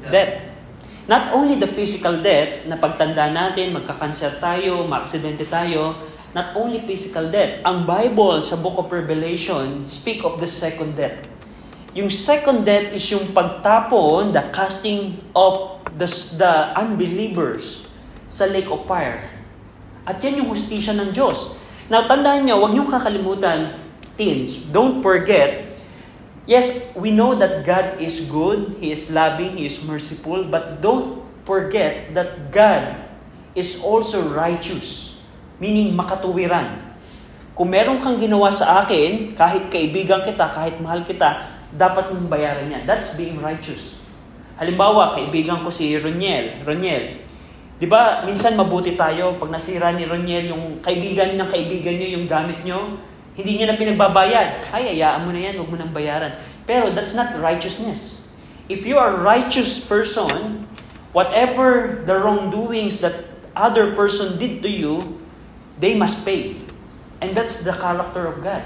Death. 0.05 0.53
Not 1.09 1.33
only 1.33 1.57
the 1.57 1.73
physical 1.73 2.21
death, 2.21 2.69
na 2.69 2.77
pagtanda 2.77 3.33
natin, 3.33 3.73
magka-cancer 3.73 4.37
tayo, 4.37 4.85
maaksidente 4.85 5.49
tayo, 5.49 5.97
not 6.37 6.53
only 6.53 6.85
physical 6.85 7.33
death. 7.33 7.65
Ang 7.65 7.89
Bible 7.89 8.45
sa 8.45 8.61
Book 8.61 8.77
of 8.77 8.93
Revelation 8.93 9.89
speak 9.89 10.21
of 10.29 10.37
the 10.45 10.51
second 10.51 10.93
death. 10.93 11.25
Yung 11.97 12.13
second 12.13 12.69
death 12.69 12.93
is 12.93 13.09
yung 13.09 13.33
pagtapon, 13.33 14.37
the 14.37 14.45
casting 14.53 15.17
of 15.33 15.81
the, 15.97 16.05
the 16.37 16.53
unbelievers 16.77 17.89
sa 18.29 18.45
lake 18.45 18.69
of 18.69 18.85
fire. 18.85 19.25
At 20.05 20.21
yan 20.21 20.45
yung 20.45 20.53
hustisya 20.53 20.93
ng 21.01 21.17
Diyos. 21.17 21.57
Now, 21.89 22.05
tandaan 22.05 22.45
nyo, 22.45 22.61
huwag 22.61 22.77
niyong 22.77 22.91
kakalimutan, 22.93 23.86
teens, 24.17 24.59
don't 24.73 25.05
forget, 25.05 25.69
yes, 26.49 26.91
we 26.97 27.13
know 27.13 27.37
that 27.37 27.63
God 27.63 28.01
is 28.01 28.25
good, 28.27 28.81
He 28.81 28.91
is 28.91 29.13
loving, 29.13 29.61
He 29.61 29.69
is 29.69 29.79
merciful, 29.85 30.49
but 30.49 30.81
don't 30.81 31.23
forget 31.47 32.13
that 32.17 32.51
God 32.51 32.97
is 33.57 33.81
also 33.85 34.25
righteous, 34.35 35.17
meaning 35.63 35.97
makatuwiran. 35.97 36.83
Kung 37.57 37.73
meron 37.73 38.05
kang 38.05 38.21
ginawa 38.21 38.53
sa 38.53 38.85
akin, 38.85 39.33
kahit 39.33 39.73
kaibigan 39.73 40.21
kita, 40.21 40.45
kahit 40.53 40.77
mahal 40.77 41.01
kita, 41.09 41.57
dapat 41.73 42.13
mong 42.13 42.29
bayaran 42.29 42.69
niya. 42.69 42.85
That's 42.85 43.17
being 43.17 43.41
righteous. 43.41 43.97
Halimbawa, 44.61 45.17
kaibigan 45.17 45.65
ko 45.65 45.73
si 45.73 45.97
Roniel. 45.97 46.61
Roniel, 46.65 47.25
di 47.81 47.89
ba, 47.89 48.25
minsan 48.29 48.57
mabuti 48.61 48.93
tayo 48.93 49.41
pag 49.41 49.53
nasira 49.53 49.93
ni 49.97 50.05
Roniel 50.05 50.53
yung 50.53 50.85
kaibigan 50.85 51.37
ng 51.37 51.49
kaibigan 51.49 51.97
niyo, 51.97 52.21
yung 52.21 52.27
gamit 52.29 52.61
niyo, 52.61 53.01
hindi 53.37 53.61
niya 53.61 53.69
na 53.69 53.77
pinagbabayad. 53.77 54.65
Ay, 54.73 54.97
ayaan 54.97 55.29
mo 55.29 55.31
na 55.31 55.41
yan, 55.45 55.61
huwag 55.61 55.69
mo 55.69 55.77
nang 55.77 55.93
bayaran. 55.93 56.41
Pero 56.65 56.89
that's 56.89 57.13
not 57.13 57.37
righteousness. 57.37 58.25
If 58.67 58.83
you 58.89 58.97
are 58.97 59.15
a 59.15 59.21
righteous 59.21 59.79
person, 59.79 60.65
whatever 61.13 62.01
the 62.03 62.17
wrongdoings 62.17 62.99
that 63.05 63.29
other 63.55 63.93
person 63.93 64.41
did 64.41 64.65
to 64.65 64.73
you, 64.73 65.21
they 65.79 65.93
must 65.95 66.25
pay. 66.25 66.57
And 67.21 67.37
that's 67.37 67.63
the 67.63 67.77
character 67.77 68.27
of 68.27 68.41
God. 68.41 68.65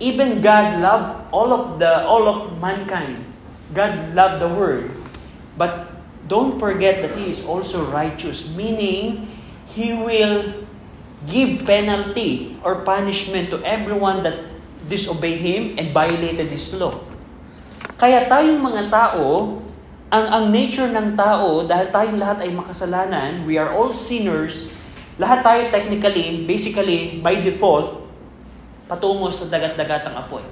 Even 0.00 0.40
God 0.40 0.80
loved 0.80 1.32
all 1.32 1.52
of 1.52 1.62
the 1.80 2.04
all 2.04 2.28
of 2.28 2.60
mankind. 2.60 3.24
God 3.72 4.12
loved 4.12 4.44
the 4.44 4.50
world. 4.52 4.92
But 5.56 5.88
don't 6.28 6.60
forget 6.60 7.00
that 7.00 7.16
He 7.16 7.32
is 7.32 7.48
also 7.48 7.88
righteous, 7.88 8.50
meaning 8.52 9.30
He 9.72 9.96
will 9.96 10.65
give 11.26 11.66
penalty 11.66 12.54
or 12.62 12.86
punishment 12.86 13.50
to 13.50 13.58
everyone 13.66 14.22
that 14.22 14.46
disobey 14.86 15.36
Him 15.36 15.74
and 15.76 15.90
violated 15.90 16.48
His 16.48 16.70
law. 16.78 16.94
Kaya 17.98 18.30
tayong 18.30 18.62
mga 18.62 18.88
tao, 18.88 19.58
ang, 20.06 20.26
ang 20.30 20.44
nature 20.54 20.88
ng 20.88 21.18
tao, 21.18 21.66
dahil 21.66 21.90
tayong 21.90 22.18
lahat 22.22 22.46
ay 22.46 22.50
makasalanan, 22.54 23.42
we 23.42 23.58
are 23.58 23.74
all 23.74 23.90
sinners, 23.90 24.70
lahat 25.18 25.42
tayo 25.42 25.62
technically, 25.72 26.44
basically, 26.46 27.18
by 27.24 27.40
default, 27.40 28.06
patungo 28.86 29.32
sa 29.32 29.50
dagat-dagatang 29.50 30.14
apoy. 30.14 30.44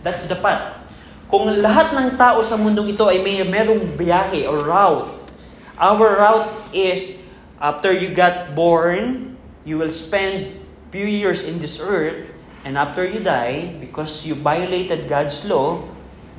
That's 0.00 0.24
the 0.24 0.38
path. 0.38 0.80
Kung 1.28 1.50
lahat 1.60 1.92
ng 1.92 2.16
tao 2.16 2.40
sa 2.40 2.56
mundong 2.56 2.96
ito 2.96 3.04
ay 3.04 3.20
may 3.20 3.44
merong 3.44 4.00
biyahe 4.00 4.48
or 4.48 4.64
route, 4.64 5.04
our 5.76 6.08
route 6.16 6.48
is 6.72 7.20
after 7.60 7.92
you 7.92 8.14
got 8.16 8.56
born, 8.56 9.36
you 9.68 9.76
will 9.76 9.92
spend 9.92 10.56
few 10.88 11.04
years 11.04 11.44
in 11.44 11.60
this 11.60 11.76
earth, 11.76 12.32
and 12.64 12.80
after 12.80 13.04
you 13.04 13.20
die, 13.20 13.76
because 13.76 14.24
you 14.24 14.32
violated 14.32 15.04
God's 15.04 15.44
law, 15.44 15.76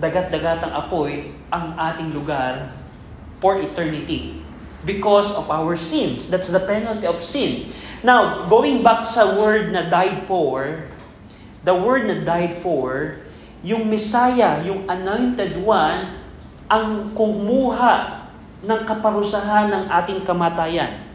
dagat-dagatang 0.01 0.73
apoy 0.73 1.29
ang 1.53 1.77
ating 1.77 2.09
lugar 2.09 2.73
for 3.37 3.61
eternity 3.61 4.41
because 4.81 5.29
of 5.37 5.45
our 5.53 5.77
sins. 5.77 6.25
That's 6.25 6.49
the 6.49 6.65
penalty 6.65 7.05
of 7.05 7.21
sin. 7.21 7.69
Now, 8.01 8.49
going 8.49 8.81
back 8.81 9.05
sa 9.05 9.37
word 9.37 9.69
na 9.69 9.85
died 9.85 10.25
for, 10.25 10.89
the 11.61 11.77
word 11.77 12.09
na 12.09 12.25
died 12.25 12.57
for, 12.57 13.21
yung 13.61 13.91
Messiah, 13.91 14.57
yung 14.65 14.89
anointed 14.89 15.61
one, 15.61 16.17
ang 16.65 17.13
kumuha 17.13 18.25
ng 18.65 18.81
kaparusahan 18.87 19.69
ng 19.69 19.83
ating 19.93 20.25
kamatayan. 20.25 21.05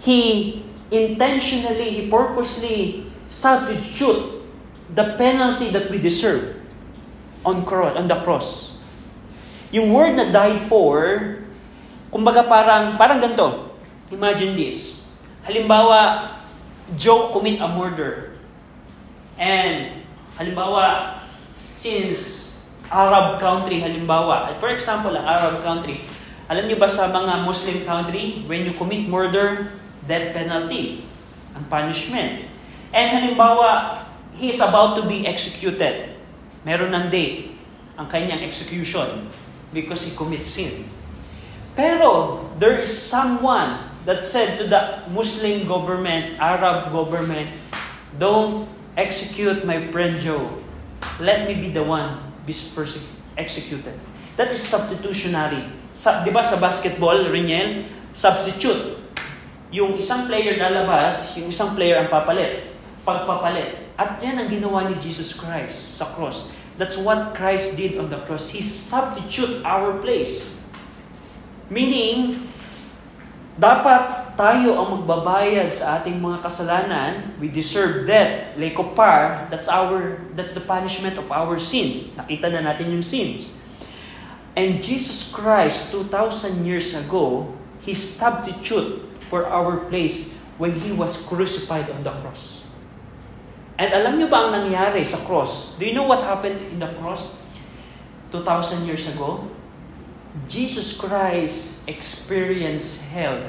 He 0.00 0.63
intentionally, 0.90 1.88
he 1.90 2.02
purposely 2.10 3.06
substitute 3.28 4.42
the 4.92 5.16
penalty 5.16 5.70
that 5.72 5.88
we 5.88 5.98
deserve 5.98 6.60
on 7.44 7.64
cross, 7.64 7.96
on 7.96 8.08
the 8.08 8.18
cross. 8.24 8.76
Yung 9.72 9.92
word 9.92 10.16
na 10.16 10.30
died 10.30 10.68
for, 10.70 11.38
kumbaga 12.12 12.46
parang, 12.46 12.94
parang 12.94 13.18
ganito. 13.18 13.74
Imagine 14.12 14.54
this. 14.54 15.02
Halimbawa, 15.44 16.30
Joe 16.94 17.32
commit 17.34 17.58
a 17.58 17.68
murder. 17.68 18.38
And, 19.34 20.06
halimbawa, 20.38 21.18
since 21.74 22.54
Arab 22.86 23.42
country, 23.42 23.82
halimbawa, 23.82 24.54
for 24.62 24.70
example, 24.70 25.16
Arab 25.18 25.64
country, 25.66 26.06
alam 26.46 26.68
niyo 26.68 26.78
ba 26.78 26.86
sa 26.86 27.10
mga 27.10 27.42
Muslim 27.42 27.82
country, 27.82 28.44
when 28.46 28.62
you 28.62 28.72
commit 28.76 29.08
murder, 29.08 29.74
death 30.06 30.34
penalty, 30.34 31.04
ang 31.54 31.64
punishment. 31.68 32.48
And 32.94 33.06
halimbawa, 33.10 34.04
he 34.34 34.50
is 34.50 34.60
about 34.60 34.98
to 35.00 35.06
be 35.06 35.26
executed. 35.26 36.14
Meron 36.64 36.94
ng 36.94 37.06
date, 37.10 37.54
ang 37.98 38.08
kanyang 38.08 38.42
execution, 38.42 39.30
because 39.74 40.06
he 40.06 40.12
commits 40.16 40.54
sin. 40.54 40.86
Pero, 41.74 42.42
there 42.58 42.78
is 42.78 42.90
someone 42.90 43.90
that 44.06 44.22
said 44.22 44.58
to 44.62 44.64
the 44.70 45.02
Muslim 45.10 45.66
government, 45.66 46.38
Arab 46.38 46.94
government, 46.94 47.50
don't 48.18 48.68
execute 48.96 49.66
my 49.66 49.82
friend 49.90 50.22
Joe. 50.22 50.62
Let 51.18 51.50
me 51.50 51.58
be 51.58 51.68
the 51.74 51.82
one 51.82 52.32
be 52.46 52.54
executed. 53.36 53.98
That 54.36 54.52
is 54.52 54.62
substitutionary. 54.62 55.64
Sa, 55.94 56.22
di 56.26 56.30
ba 56.30 56.42
sa 56.42 56.58
basketball, 56.58 57.30
Reniel, 57.30 57.86
substitute. 58.12 59.03
Yung 59.74 59.98
isang 59.98 60.30
player 60.30 60.54
lalabas, 60.54 61.34
yung 61.34 61.50
isang 61.50 61.74
player 61.74 61.98
ang 61.98 62.06
papalit. 62.06 62.62
Pagpapalit. 63.02 63.90
At 63.98 64.22
yan 64.22 64.38
ang 64.38 64.46
ginawa 64.46 64.86
ni 64.86 64.94
Jesus 65.02 65.34
Christ 65.34 65.98
sa 65.98 66.14
cross. 66.14 66.46
That's 66.78 66.94
what 66.94 67.34
Christ 67.34 67.74
did 67.74 67.98
on 67.98 68.06
the 68.06 68.22
cross. 68.22 68.54
He 68.54 68.62
substitute 68.62 69.66
our 69.66 69.98
place. 69.98 70.62
Meaning, 71.74 72.46
dapat 73.54 74.34
tayo 74.34 74.78
ang 74.78 74.98
magbabayad 74.98 75.70
sa 75.70 76.02
ating 76.02 76.18
mga 76.18 76.42
kasalanan. 76.42 77.34
We 77.38 77.50
deserve 77.50 78.06
death, 78.06 78.58
fire. 78.98 79.46
That's 79.50 79.70
our 79.70 80.18
that's 80.34 80.54
the 80.54 80.62
punishment 80.62 81.14
of 81.18 81.30
our 81.30 81.58
sins. 81.62 82.14
Nakita 82.18 82.50
na 82.50 82.62
natin 82.66 82.90
yung 82.90 83.06
sins. 83.06 83.54
And 84.58 84.82
Jesus 84.82 85.30
Christ 85.30 85.94
2000 85.94 86.66
years 86.66 86.94
ago, 86.94 87.50
he 87.82 87.94
substitute 87.94 89.13
for 89.34 89.50
our 89.50 89.90
place 89.90 90.30
when 90.62 90.70
he 90.70 90.94
was 90.94 91.26
crucified 91.26 91.90
on 91.90 92.06
the 92.06 92.14
cross. 92.22 92.62
And 93.74 93.90
alam 93.90 94.22
niyo 94.22 94.30
ba 94.30 94.46
ang 94.46 94.50
nangyari 94.54 95.02
sa 95.02 95.18
cross? 95.26 95.74
Do 95.74 95.82
you 95.82 95.90
know 95.90 96.06
what 96.06 96.22
happened 96.22 96.62
in 96.70 96.78
the 96.78 96.86
cross 97.02 97.34
2000 98.30 98.86
years 98.86 99.10
ago? 99.10 99.42
Jesus 100.46 100.94
Christ 100.94 101.82
experienced 101.90 103.02
hell 103.10 103.42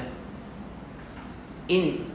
in 1.70 2.10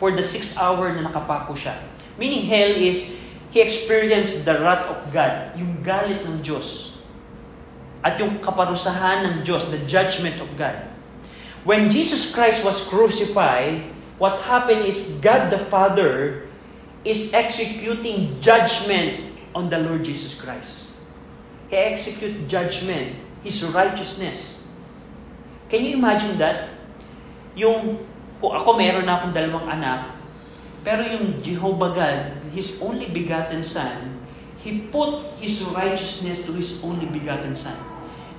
for 0.00 0.16
the 0.16 0.24
six 0.24 0.56
hour 0.56 0.96
na 0.96 1.12
nakapako 1.12 1.52
siya. 1.52 1.76
Meaning 2.16 2.48
hell 2.48 2.72
is 2.72 3.12
he 3.52 3.60
experienced 3.60 4.48
the 4.48 4.56
wrath 4.64 4.88
of 4.88 5.04
God, 5.12 5.52
yung 5.60 5.76
galit 5.84 6.24
ng 6.24 6.40
Diyos. 6.40 6.96
At 8.00 8.16
yung 8.16 8.40
kaparusahan 8.40 9.28
ng 9.28 9.34
Diyos, 9.44 9.68
the 9.68 9.84
judgment 9.84 10.40
of 10.40 10.48
God. 10.56 10.91
When 11.62 11.94
Jesus 11.94 12.34
Christ 12.34 12.66
was 12.66 12.82
crucified, 12.90 13.86
what 14.18 14.42
happened 14.42 14.82
is 14.82 15.22
God 15.22 15.54
the 15.54 15.62
Father 15.62 16.42
is 17.06 17.30
executing 17.30 18.34
judgment 18.42 19.38
on 19.54 19.70
the 19.70 19.78
Lord 19.78 20.02
Jesus 20.02 20.34
Christ. 20.34 20.90
He 21.70 21.78
execute 21.78 22.50
judgment, 22.50 23.14
His 23.46 23.62
righteousness. 23.70 24.66
Can 25.70 25.86
you 25.86 25.96
imagine 26.02 26.34
that? 26.42 26.74
Yung, 27.54 28.02
kung 28.42 28.52
ako 28.58 28.74
meron 28.74 29.06
na 29.06 29.22
akong 29.22 29.32
dalawang 29.32 29.70
anak, 29.70 30.10
pero 30.82 31.06
yung 31.06 31.38
Jehovah 31.46 31.94
God, 31.94 32.20
His 32.50 32.82
only 32.82 33.06
begotten 33.06 33.62
Son, 33.62 34.18
He 34.58 34.90
put 34.90 35.38
His 35.38 35.62
righteousness 35.70 36.42
to 36.42 36.52
His 36.58 36.82
only 36.82 37.06
begotten 37.06 37.54
Son. 37.54 37.78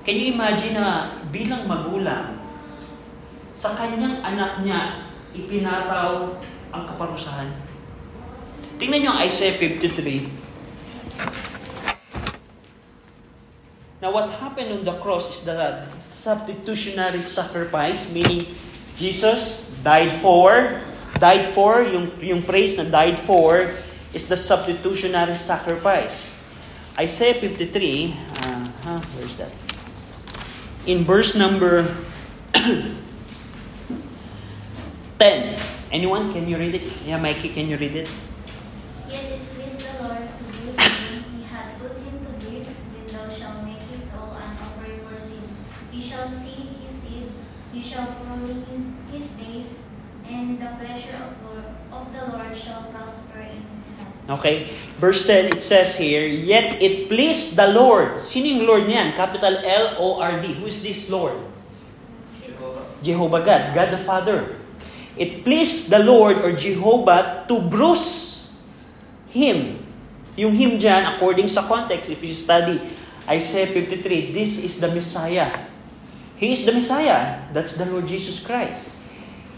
Can 0.04 0.20
you 0.20 0.36
imagine 0.36 0.76
na 0.76 1.16
bilang 1.32 1.64
magulang, 1.64 2.43
sa 3.54 3.78
kanyang 3.78 4.18
anak 4.26 4.58
niya, 4.66 5.06
ipinataw 5.30 6.34
ang 6.74 6.82
kaparusahan? 6.90 7.54
Tingnan 8.82 9.06
niyo 9.06 9.14
ang 9.14 9.22
Isaiah 9.22 9.54
53. 9.54 10.26
Now 14.02 14.10
what 14.12 14.28
happened 14.36 14.74
on 14.74 14.82
the 14.84 14.98
cross 15.00 15.30
is 15.30 15.46
the 15.46 15.86
substitutionary 16.10 17.22
sacrifice, 17.22 18.10
meaning 18.12 18.44
Jesus 18.98 19.70
died 19.80 20.12
for, 20.12 20.82
died 21.22 21.46
for, 21.46 21.80
yung, 21.80 22.10
yung 22.20 22.42
phrase 22.42 22.76
na 22.76 22.84
died 22.84 23.16
for, 23.22 23.70
is 24.12 24.26
the 24.26 24.36
substitutionary 24.36 25.38
sacrifice. 25.38 26.26
Isaiah 26.98 27.38
53, 27.38 28.14
uh, 28.44 28.66
huh, 28.82 29.00
where's 29.16 29.38
that? 29.38 29.56
In 30.84 31.06
verse 31.08 31.34
number 31.34 31.88
10. 35.18 35.56
Anyone, 35.92 36.32
can 36.32 36.48
you 36.48 36.58
read 36.58 36.74
it? 36.74 36.82
Yeah, 37.06 37.22
Mikey, 37.22 37.54
can 37.54 37.68
you 37.70 37.76
read 37.76 37.94
it? 37.94 38.10
Yet 39.06 39.38
it 39.38 39.42
pleased 39.54 39.78
the 39.78 40.02
Lord 40.02 40.26
to 40.26 40.42
bruise 40.50 40.74
him. 40.74 41.22
He 41.38 41.46
had 41.46 41.78
put 41.78 41.94
him 42.02 42.18
to 42.18 42.32
grief. 42.42 42.66
Then 42.66 43.06
thou 43.14 43.30
shalt 43.30 43.62
make 43.62 43.78
his 43.94 44.02
soul 44.10 44.34
an 44.34 44.50
offering 44.58 44.98
for 45.06 45.14
sin. 45.20 45.46
He 45.94 46.02
shall 46.02 46.26
see 46.26 46.82
his 46.82 46.98
seed. 46.98 47.30
He 47.70 47.80
shall 47.80 48.10
prolong 48.10 48.98
his 49.12 49.30
days. 49.38 49.78
And 50.26 50.58
the 50.58 50.74
pleasure 50.82 51.14
of, 51.14 51.30
Lord, 51.46 51.68
of 51.94 52.10
the 52.10 52.34
Lord 52.34 52.56
shall 52.58 52.90
prosper 52.90 53.38
in 53.38 53.62
his 53.78 53.86
hand. 53.94 54.10
Okay? 54.34 54.66
Verse 54.98 55.22
10, 55.26 55.54
it 55.54 55.62
says 55.62 55.94
here, 55.94 56.26
Yet 56.26 56.82
it 56.82 57.06
pleased 57.06 57.54
the 57.54 57.70
Lord. 57.70 58.26
Sino 58.26 58.50
yung 58.50 58.66
Lord 58.66 58.90
niyan? 58.90 59.14
Capital 59.14 59.62
L-O-R-D. 59.62 60.58
Who 60.58 60.66
is 60.66 60.82
this 60.82 61.06
Lord? 61.06 61.38
Jehovah. 62.42 62.82
Jehovah 63.04 63.42
God, 63.46 63.62
God 63.76 63.88
the 63.94 64.02
Father. 64.02 64.63
It 65.14 65.46
pleased 65.46 65.94
the 65.94 66.02
Lord 66.02 66.42
or 66.42 66.50
Jehovah 66.50 67.46
to 67.46 67.62
bruise 67.62 68.50
Him. 69.30 69.78
Yung 70.34 70.50
Him 70.54 70.82
dyan, 70.82 71.14
according 71.14 71.46
sa 71.46 71.62
context, 71.70 72.10
if 72.10 72.18
you 72.18 72.34
study 72.34 72.82
Isaiah 73.30 73.70
53, 73.70 74.34
this 74.34 74.66
is 74.66 74.82
the 74.82 74.90
Messiah. 74.90 75.46
He 76.34 76.50
is 76.50 76.66
the 76.66 76.74
Messiah. 76.74 77.46
That's 77.54 77.78
the 77.78 77.86
Lord 77.86 78.10
Jesus 78.10 78.42
Christ. 78.42 78.90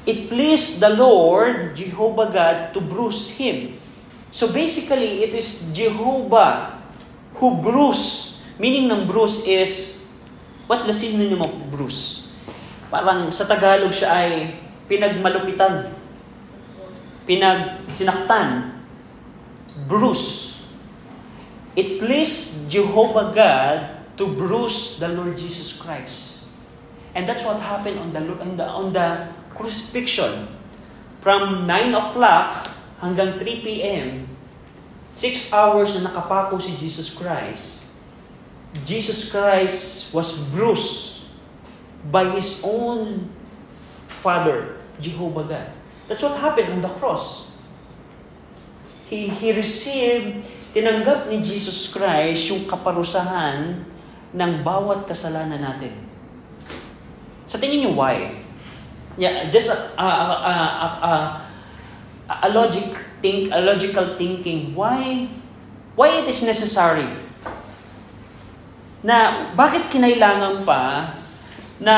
It 0.04 0.28
pleased 0.28 0.78
the 0.78 0.92
Lord, 0.92 1.72
Jehovah 1.74 2.28
God, 2.28 2.56
to 2.76 2.80
bruise 2.84 3.32
Him. 3.32 3.80
So 4.28 4.52
basically, 4.52 5.24
it 5.24 5.32
is 5.32 5.72
Jehovah 5.72 6.76
who 7.40 7.64
bruise. 7.64 8.38
Meaning 8.60 8.92
ng 8.92 9.08
bruise 9.08 9.40
is, 9.48 9.96
what's 10.68 10.84
the 10.84 10.92
synonym 10.92 11.40
of 11.40 11.52
bruise? 11.72 12.28
Parang 12.92 13.32
sa 13.32 13.48
Tagalog 13.48 13.90
siya 13.90 14.08
ay 14.12 14.30
pinagmalupitan, 14.86 15.92
pinagsinaktan, 17.26 18.72
bruise. 19.86 20.56
It 21.76 22.00
pleased 22.00 22.72
Jehovah 22.72 23.36
God 23.36 23.78
to 24.16 24.24
bruise 24.32 24.96
the 24.96 25.12
Lord 25.12 25.36
Jesus 25.36 25.76
Christ. 25.76 26.40
And 27.12 27.28
that's 27.28 27.44
what 27.44 27.60
happened 27.60 28.00
on 28.00 28.12
the, 28.12 28.20
on 28.40 28.56
the, 28.56 28.66
on 28.66 28.86
the 28.92 29.08
crucifixion. 29.52 30.48
From 31.20 31.66
9 31.66 31.92
o'clock 31.92 32.72
hanggang 33.00 33.36
3 33.36 33.64
p.m., 33.64 34.28
6 35.16 35.52
hours 35.52 35.96
na 35.96 36.12
nakapako 36.12 36.60
si 36.60 36.76
Jesus 36.76 37.08
Christ, 37.08 37.88
Jesus 38.84 39.32
Christ 39.32 40.12
was 40.12 40.36
bruised 40.52 41.32
by 42.12 42.28
His 42.36 42.60
own 42.60 43.32
Father, 44.16 44.80
Jehovah 44.96 45.44
God. 45.44 45.68
That's 46.08 46.24
what 46.24 46.40
happened 46.40 46.72
on 46.72 46.80
the 46.80 46.92
cross. 46.96 47.52
He, 49.06 49.28
he 49.28 49.52
received, 49.52 50.48
tinanggap 50.72 51.28
ni 51.30 51.44
Jesus 51.44 51.92
Christ 51.92 52.50
yung 52.50 52.64
kaparusahan 52.64 53.84
ng 54.34 54.52
bawat 54.64 55.06
kasalanan 55.06 55.62
natin. 55.62 55.94
Sa 57.46 57.60
tingin 57.60 57.86
niyo, 57.86 57.92
why? 57.94 58.34
Yeah, 59.16 59.48
just 59.48 59.70
a, 59.70 59.76
a, 59.96 60.04
a, 60.04 60.52
a, 60.52 60.88
a, 60.88 61.12
a 62.28 62.48
logic 62.50 62.90
think, 63.22 63.48
a 63.54 63.62
logical 63.62 64.18
thinking. 64.18 64.74
Why, 64.74 65.30
why 65.94 66.20
it 66.20 66.26
is 66.26 66.42
necessary? 66.42 67.06
Na 69.06 69.48
bakit 69.54 69.86
kinailangan 69.86 70.66
pa 70.66 71.14
na 71.78 71.96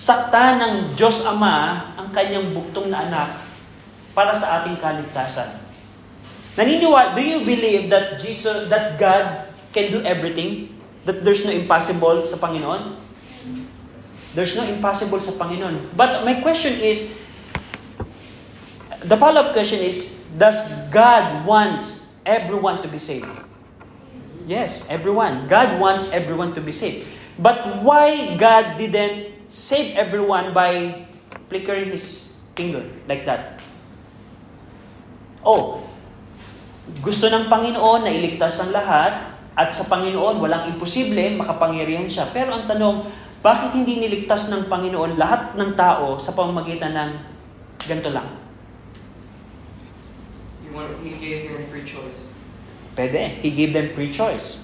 sakta 0.00 0.56
ng 0.56 0.96
Diyos 0.96 1.28
Ama 1.28 1.92
ang 2.00 2.08
kanyang 2.08 2.56
buktong 2.56 2.88
na 2.88 3.04
anak 3.04 3.36
para 4.16 4.32
sa 4.32 4.64
ating 4.64 4.80
kaligtasan? 4.80 5.60
Naniniwala, 6.56 7.12
do 7.12 7.20
you 7.20 7.44
believe 7.44 7.92
that 7.92 8.16
Jesus, 8.16 8.72
that 8.72 8.96
God 8.96 9.52
can 9.76 9.92
do 9.92 10.00
everything? 10.08 10.72
That 11.04 11.20
there's 11.20 11.44
no 11.44 11.52
impossible 11.52 12.24
sa 12.24 12.40
Panginoon? 12.40 12.96
There's 14.32 14.56
no 14.56 14.64
impossible 14.64 15.20
sa 15.20 15.36
Panginoon. 15.36 15.92
But 15.92 16.24
my 16.24 16.40
question 16.40 16.80
is, 16.80 17.20
the 19.04 19.20
follow-up 19.20 19.52
question 19.52 19.84
is, 19.84 20.16
does 20.32 20.88
God 20.88 21.44
wants 21.44 22.08
everyone 22.24 22.80
to 22.80 22.88
be 22.88 22.98
saved? 22.98 23.28
Yes, 24.48 24.88
everyone. 24.88 25.44
God 25.44 25.76
wants 25.76 26.08
everyone 26.08 26.56
to 26.56 26.62
be 26.64 26.72
saved. 26.72 27.04
But 27.36 27.84
why 27.84 28.34
God 28.40 28.80
didn't 28.80 29.39
save 29.50 29.98
everyone 29.98 30.54
by 30.54 31.02
flickering 31.50 31.90
His 31.90 32.30
finger 32.54 32.86
like 33.10 33.26
that? 33.26 33.58
Oh, 35.42 35.82
gusto 37.02 37.26
ng 37.26 37.50
Panginoon 37.50 38.06
na 38.06 38.12
iligtas 38.14 38.62
ang 38.62 38.70
lahat 38.70 39.34
at 39.58 39.74
sa 39.74 39.90
Panginoon 39.90 40.38
walang 40.38 40.70
imposible, 40.70 41.34
makapangyarihan 41.34 42.06
siya. 42.06 42.30
Pero 42.30 42.54
ang 42.54 42.70
tanong, 42.70 43.02
bakit 43.42 43.74
hindi 43.74 43.98
niligtas 43.98 44.52
ng 44.52 44.70
Panginoon 44.70 45.18
lahat 45.18 45.58
ng 45.58 45.74
tao 45.74 46.20
sa 46.22 46.30
pamamagitan 46.36 46.94
ng 46.94 47.10
ganito 47.88 48.12
lang? 48.14 48.28
He, 50.62 50.68
wanted, 50.70 51.02
he 51.02 51.18
gave 51.18 51.50
him 51.50 51.66
free 51.72 51.82
choice. 51.88 52.36
Pwede. 52.94 53.40
He 53.42 53.50
gave 53.50 53.72
them 53.72 53.90
free 53.96 54.12
choice. 54.12 54.62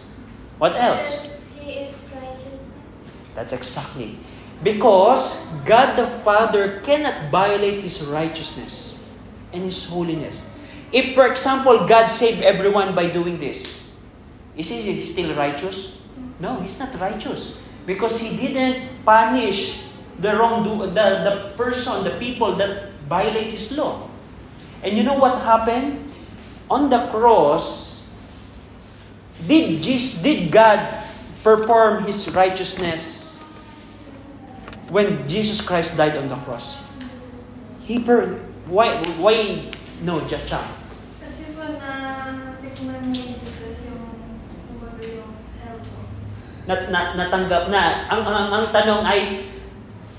What 0.60 0.76
else? 0.76 1.08
Because 1.08 1.40
he 1.56 1.88
is 1.88 1.96
righteousness. 2.12 3.32
That's 3.32 3.52
exactly. 3.56 4.20
Because 4.62 5.44
God 5.64 5.96
the 5.96 6.06
Father 6.24 6.80
cannot 6.80 7.30
violate 7.30 7.82
His 7.82 8.02
righteousness 8.06 8.96
and 9.52 9.64
His 9.64 9.88
holiness. 9.88 10.48
If, 10.92 11.14
for 11.14 11.26
example, 11.26 11.86
God 11.86 12.06
saved 12.06 12.42
everyone 12.42 12.94
by 12.94 13.10
doing 13.10 13.38
this, 13.38 13.82
is 14.56 14.70
He 14.70 15.02
still 15.02 15.34
righteous? 15.36 15.98
No, 16.40 16.60
He's 16.60 16.78
not 16.78 16.94
righteous. 17.00 17.56
Because 17.84 18.20
He 18.20 18.36
didn't 18.36 19.04
punish 19.04 19.84
the 20.18 20.32
wrongdo 20.32 20.88
the, 20.88 21.08
the 21.20 21.34
person, 21.56 22.04
the 22.04 22.16
people 22.18 22.52
that 22.56 22.92
violate 23.10 23.52
His 23.52 23.76
law. 23.76 24.08
And 24.82 24.96
you 24.96 25.02
know 25.02 25.18
what 25.18 25.42
happened? 25.42 26.02
On 26.70 26.88
the 26.88 27.06
cross, 27.12 28.08
did, 29.46 29.82
Jesus, 29.82 30.22
did 30.22 30.50
God 30.50 30.80
perform 31.42 32.04
His 32.04 32.32
righteousness 32.32 33.25
when 34.90 35.26
Jesus 35.26 35.60
Christ 35.62 35.96
died 35.96 36.16
on 36.16 36.28
the 36.28 36.38
cross? 36.46 36.82
He 37.86 38.02
per 38.02 38.42
why 38.66 38.98
why 39.22 39.70
no 40.02 40.22
Jacha? 40.26 40.62
Kasi 41.22 41.54
po 41.54 41.62
na 41.78 41.92
tikman 42.58 43.14
ni 43.14 43.38
Jesus 43.38 43.86
yung 43.86 44.18
kumbaga 44.70 45.02
yung 45.06 45.32
ko. 45.62 45.98
Nat, 46.66 46.90
na, 46.90 47.00
natanggap 47.14 47.70
na 47.70 48.10
ang, 48.10 48.22
ang 48.26 48.48
ang 48.50 48.66
tanong 48.74 49.02
ay 49.06 49.20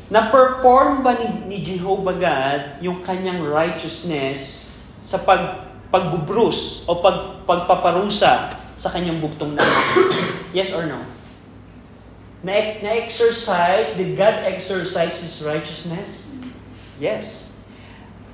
na-perform 0.07 1.03
ba 1.03 1.20
ni, 1.20 1.28
ni 1.51 1.57
Jehovah 1.59 2.15
God 2.15 2.61
yung 2.80 3.03
kanyang 3.03 3.43
righteousness 3.43 4.80
sa 5.03 5.20
pag 5.20 5.68
pagbubrus 5.91 6.88
o 6.88 6.99
pag 6.99 7.43
pagpaparusa 7.43 8.51
sa 8.76 8.89
kanyang 8.91 9.20
buktong 9.20 9.55
na 9.55 9.63
Yes 10.55 10.72
or 10.72 10.88
no? 10.88 11.16
Na, 12.46 12.54
na-exercise, 12.54 13.98
did 13.98 14.14
God 14.14 14.46
exercise 14.46 15.18
His 15.22 15.42
righteousness? 15.42 16.34
Yes. 17.02 17.58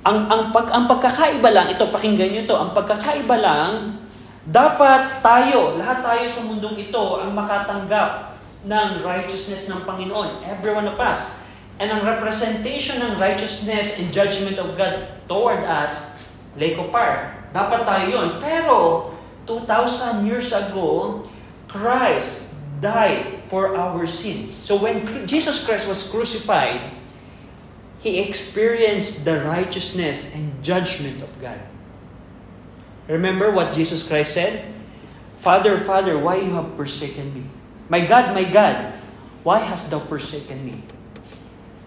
Ang, 0.04 0.28
ang, 0.28 0.42
pag, 0.52 0.68
ang 0.68 0.84
pagkakaiba 0.84 1.48
lang, 1.48 1.72
ito, 1.72 1.88
pakinggan 1.88 2.36
nyo 2.36 2.42
to, 2.44 2.56
ang 2.56 2.70
pagkakaiba 2.76 3.36
lang, 3.40 3.72
dapat 4.44 5.24
tayo, 5.24 5.80
lahat 5.80 6.04
tayo 6.04 6.24
sa 6.28 6.44
mundong 6.44 6.76
ito, 6.76 7.04
ang 7.24 7.32
makatanggap 7.32 8.36
ng 8.68 9.00
righteousness 9.00 9.72
ng 9.72 9.80
Panginoon. 9.88 10.44
Every 10.44 10.76
one 10.76 10.84
of 10.84 11.00
us. 11.00 11.40
And 11.80 11.88
ang 11.88 12.04
representation 12.04 13.00
ng 13.00 13.16
righteousness 13.16 13.96
and 13.96 14.12
judgment 14.12 14.60
of 14.60 14.76
God 14.76 15.24
toward 15.26 15.64
us, 15.64 16.12
Fire. 16.54 17.34
Dapat 17.50 17.82
tayo 17.82 18.04
yun. 18.06 18.28
Pero, 18.38 18.76
2,000 19.48 20.22
years 20.22 20.54
ago, 20.54 21.22
Christ 21.66 22.53
died 22.84 23.24
for 23.48 23.72
our 23.72 24.04
sins. 24.04 24.52
So 24.52 24.76
when 24.76 25.24
Jesus 25.24 25.64
Christ 25.64 25.88
was 25.88 26.04
crucified, 26.04 26.92
He 28.04 28.20
experienced 28.20 29.24
the 29.24 29.40
righteousness 29.40 30.36
and 30.36 30.52
judgment 30.60 31.24
of 31.24 31.32
God. 31.40 31.56
Remember 33.08 33.48
what 33.48 33.72
Jesus 33.72 34.04
Christ 34.04 34.36
said? 34.36 34.68
Father, 35.40 35.80
Father, 35.80 36.20
why 36.20 36.36
you 36.36 36.52
have 36.52 36.76
forsaken 36.76 37.32
me? 37.32 37.48
My 37.88 38.04
God, 38.04 38.36
my 38.36 38.44
God, 38.44 38.92
why 39.40 39.64
hast 39.64 39.88
thou 39.88 40.00
forsaken 40.04 40.60
me? 40.64 40.84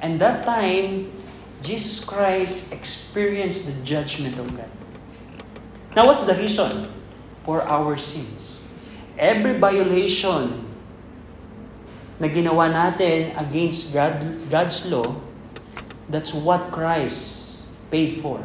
And 0.01 0.17
that 0.17 0.45
time, 0.45 1.13
Jesus 1.61 2.01
Christ 2.01 2.73
experienced 2.73 3.65
the 3.65 3.77
judgment 3.85 4.37
of 4.37 4.49
God. 4.57 4.69
Now, 5.95 6.05
what's 6.05 6.25
the 6.25 6.37
reason? 6.37 6.89
For 7.41 7.65
our 7.65 7.97
sins. 7.97 8.65
Every 9.17 9.57
violation 9.57 10.66
na 12.18 12.28
ginawa 12.30 12.70
natin 12.70 13.34
against 13.38 13.93
God, 13.93 14.18
God's 14.49 14.86
law, 14.89 15.05
that's 16.09 16.34
what 16.34 16.74
Christ 16.74 17.70
paid 17.93 18.20
for. 18.20 18.41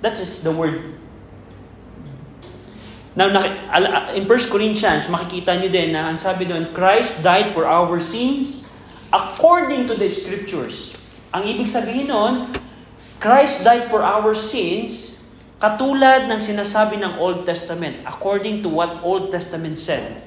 That 0.00 0.16
is 0.16 0.46
the 0.46 0.54
word 0.54 1.00
Now, 3.10 3.26
in 4.14 4.24
1 4.30 4.54
Corinthians, 4.54 5.10
makikita 5.10 5.58
nyo 5.58 5.66
din 5.66 5.90
na 5.90 6.08
ang 6.08 6.16
sabi 6.16 6.46
doon, 6.46 6.70
Christ 6.70 7.26
died 7.26 7.50
for 7.50 7.66
our 7.66 7.98
sins 7.98 8.70
according 9.10 9.90
to 9.90 9.98
the 9.98 10.06
Scriptures. 10.06 10.94
Ang 11.34 11.42
ibig 11.42 11.66
sabihin 11.66 12.06
noon, 12.06 12.46
Christ 13.18 13.66
died 13.66 13.90
for 13.90 14.06
our 14.06 14.30
sins 14.30 15.26
katulad 15.58 16.30
ng 16.30 16.38
sinasabi 16.38 17.02
ng 17.02 17.18
Old 17.18 17.42
Testament, 17.44 17.98
according 18.06 18.62
to 18.62 18.70
what 18.70 19.02
Old 19.02 19.34
Testament 19.34 19.76
said. 19.76 20.22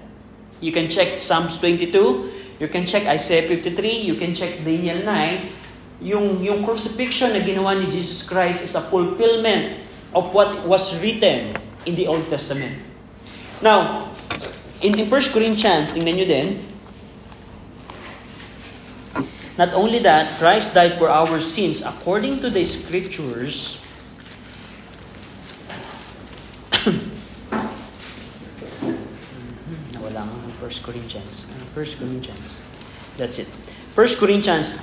You 0.60 0.76
can 0.76 0.92
check 0.92 1.24
Psalms 1.24 1.58
22, 1.64 2.43
you 2.64 2.72
can 2.72 2.88
check 2.88 3.03
Isaiah 3.03 3.43
53, 3.43 4.07
you 4.07 4.16
can 4.16 4.32
check 4.32 4.64
Daniel 4.64 5.03
9. 5.03 6.07
Yung, 6.07 6.39
yung 6.39 6.64
crucifixion 6.64 7.36
na 7.36 7.43
ginawa 7.43 7.76
ni 7.76 7.91
Jesus 7.91 8.24
Christ 8.24 8.64
is 8.64 8.72
a 8.80 8.84
fulfillment 8.88 9.84
of 10.16 10.32
what 10.32 10.64
was 10.64 10.95
written 11.03 11.51
in 11.84 11.99
the 11.99 12.07
Old 12.07 12.24
Testament. 12.32 12.80
Now, 13.59 14.07
in, 14.80 14.95
in 14.95 15.11
1 15.11 15.36
Corinthians, 15.36 15.91
tingnan 15.91 16.16
nyo 16.16 16.28
din, 16.28 16.47
not 19.59 19.76
only 19.76 19.99
that, 19.99 20.39
Christ 20.39 20.72
died 20.72 20.95
for 20.95 21.11
our 21.11 21.43
sins 21.43 21.84
according 21.84 22.39
to 22.39 22.47
the 22.47 22.64
Scriptures, 22.64 23.84
Nawala 29.93 30.20
nga 30.24 30.36
ng 30.47 30.55
1 30.74 30.94
Corinthians. 30.94 31.46
1 31.74 31.86
Corinthians. 32.00 32.58
That's 33.18 33.38
it. 33.38 33.48
1 33.94 34.08
Corinthians, 34.18 34.82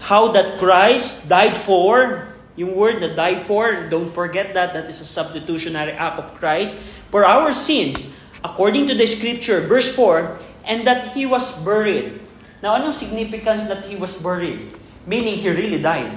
how 0.00 0.28
that 0.32 0.58
Christ 0.58 1.28
died 1.28 1.58
for 1.58 2.34
yung 2.56 2.74
word 2.78 3.02
na 3.02 3.10
died 3.10 3.46
for, 3.46 3.74
don't 3.90 4.14
forget 4.14 4.54
that, 4.54 4.72
that 4.74 4.86
is 4.88 5.00
a 5.00 5.06
substitutionary 5.06 5.92
act 5.92 6.18
of 6.18 6.34
Christ 6.38 6.78
for 7.10 7.26
our 7.26 7.52
sins, 7.52 8.14
according 8.44 8.86
to 8.88 8.94
the 8.94 9.06
scripture, 9.06 9.60
verse 9.66 9.90
4, 9.94 10.38
and 10.64 10.86
that 10.86 11.12
He 11.12 11.26
was 11.26 11.50
buried. 11.64 12.22
Now, 12.62 12.78
anong 12.78 12.94
significance 12.94 13.66
that 13.66 13.84
He 13.84 13.96
was 13.96 14.14
buried? 14.16 14.70
Meaning, 15.06 15.36
He 15.36 15.50
really 15.50 15.82
died. 15.82 16.14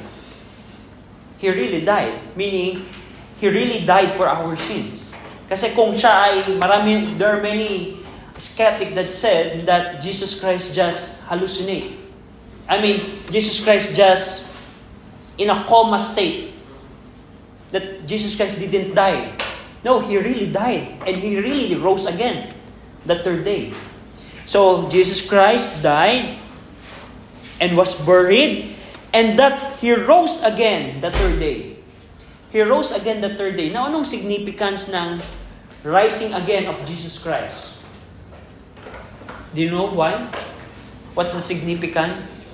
He 1.42 1.50
really 1.50 1.84
died. 1.84 2.38
Meaning, 2.38 2.86
He 3.42 3.50
really 3.50 3.86
died 3.86 4.16
for 4.16 4.30
our 4.30 4.56
sins. 4.56 5.07
Kasi 5.48 5.72
kung 5.72 5.96
siya 5.96 6.12
ay, 6.12 6.36
marami, 6.60 7.16
there 7.16 7.40
are 7.40 7.44
many 7.44 8.04
skeptic 8.36 8.94
that 8.94 9.10
said 9.10 9.66
that 9.66 10.04
Jesus 10.04 10.36
Christ 10.36 10.76
just 10.76 11.24
hallucinate. 11.26 11.96
I 12.68 12.84
mean, 12.84 13.00
Jesus 13.32 13.64
Christ 13.64 13.96
just 13.96 14.46
in 15.40 15.50
a 15.50 15.64
coma 15.64 16.00
state. 16.00 16.52
That 17.72 18.08
Jesus 18.08 18.36
Christ 18.36 18.60
didn't 18.60 18.96
die. 18.96 19.32
No, 19.84 20.00
He 20.00 20.20
really 20.20 20.52
died. 20.52 21.00
And 21.08 21.16
He 21.16 21.40
really 21.40 21.76
rose 21.76 22.06
again 22.06 22.52
the 23.08 23.24
third 23.24 23.44
day. 23.44 23.72
So, 24.46 24.88
Jesus 24.88 25.24
Christ 25.24 25.84
died 25.84 26.40
and 27.60 27.76
was 27.76 27.96
buried 28.06 28.76
and 29.14 29.40
that 29.40 29.80
He 29.80 29.94
rose 29.94 30.44
again 30.44 31.02
the 31.02 31.12
third 31.12 31.40
day. 31.40 31.77
He 32.52 32.62
rose 32.64 32.96
again 32.96 33.20
the 33.20 33.36
third 33.36 33.58
day. 33.60 33.70
Now, 33.70 33.92
anong 33.92 34.08
significance 34.08 34.88
ng 34.88 35.20
rising 35.84 36.32
again 36.32 36.68
of 36.72 36.80
Jesus 36.88 37.20
Christ? 37.20 37.80
Do 39.52 39.60
you 39.64 39.72
know 39.72 39.92
why? 39.92 40.28
What's 41.16 41.34
the 41.34 41.42
significance? 41.42 42.46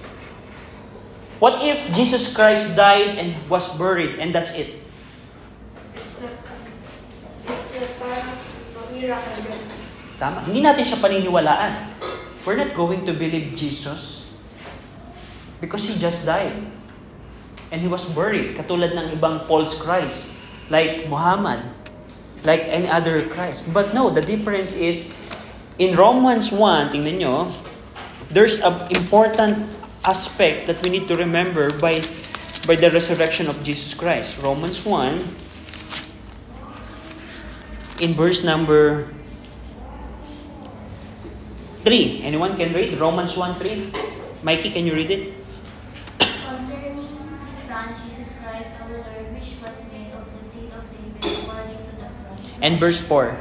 What 1.37 1.59
if 1.59 1.75
Jesus 1.91 2.31
Christ 2.31 2.79
died 2.79 3.19
and 3.19 3.35
was 3.51 3.67
buried 3.75 4.17
and 4.23 4.33
that's 4.33 4.55
it? 4.55 4.79
It's 5.93 6.23
it's. 7.43 7.99
Tama. 10.15 10.39
Hindi 10.47 10.63
natin 10.63 10.83
siya 10.87 11.03
paniniwalaan. 11.03 11.73
We're 12.47 12.55
not 12.55 12.71
going 12.71 13.03
to 13.03 13.11
believe 13.11 13.51
Jesus 13.59 14.31
because 15.59 15.83
He 15.91 15.99
just 15.99 16.23
died. 16.23 16.55
And 17.73 17.81
He 17.81 17.89
was 17.89 18.05
buried. 18.05 18.53
Katulad 18.53 18.93
ng 18.93 19.17
ibang 19.17 19.49
false 19.49 19.73
Christ. 19.73 20.69
Like 20.69 21.09
Muhammad. 21.09 21.65
Like 22.45 22.61
any 22.69 22.85
other 22.85 23.17
Christ. 23.17 23.65
But 23.73 23.97
no, 23.97 24.13
the 24.13 24.21
difference 24.21 24.77
is, 24.77 25.09
in 25.81 25.97
Romans 25.97 26.53
1, 26.53 26.93
tingnan 26.93 27.17
nyo, 27.17 27.49
there's 28.29 28.61
an 28.61 28.77
important 28.93 29.65
aspect 30.05 30.67
that 30.67 30.77
we 30.85 30.93
need 30.93 31.07
to 31.07 31.15
remember 31.17 31.73
by 31.79 31.97
by 32.67 32.75
the 32.75 32.91
resurrection 32.91 33.47
of 33.47 33.59
Jesus 33.63 33.93
Christ. 33.93 34.39
Romans 34.39 34.79
1 34.85 35.19
in 37.99 38.13
verse 38.15 38.43
number 38.43 39.11
3. 41.83 42.23
Anyone 42.23 42.55
can 42.55 42.71
read 42.73 42.95
Romans 42.99 43.35
1 43.35 43.55
3? 43.55 43.91
Mikey, 44.43 44.71
can 44.71 44.87
you 44.87 44.95
read 44.95 45.11
it? 45.11 45.33
Concerning 46.19 47.03
his 47.03 47.59
Son, 47.67 47.95
Jesus 48.07 48.39
Christ, 48.39 48.79
our 48.79 48.91
Lord, 48.91 49.27
which 49.35 49.59
was 49.59 49.83
made 49.91 50.11
of 50.15 50.23
the 50.39 50.43
seed 50.43 50.71
of 50.71 50.83
David 50.91 51.19
according 51.43 51.79
to 51.83 51.93
the 51.99 52.07
promise. 52.23 52.52
And 52.63 52.79
verse 52.79 53.03
4. 53.03 53.35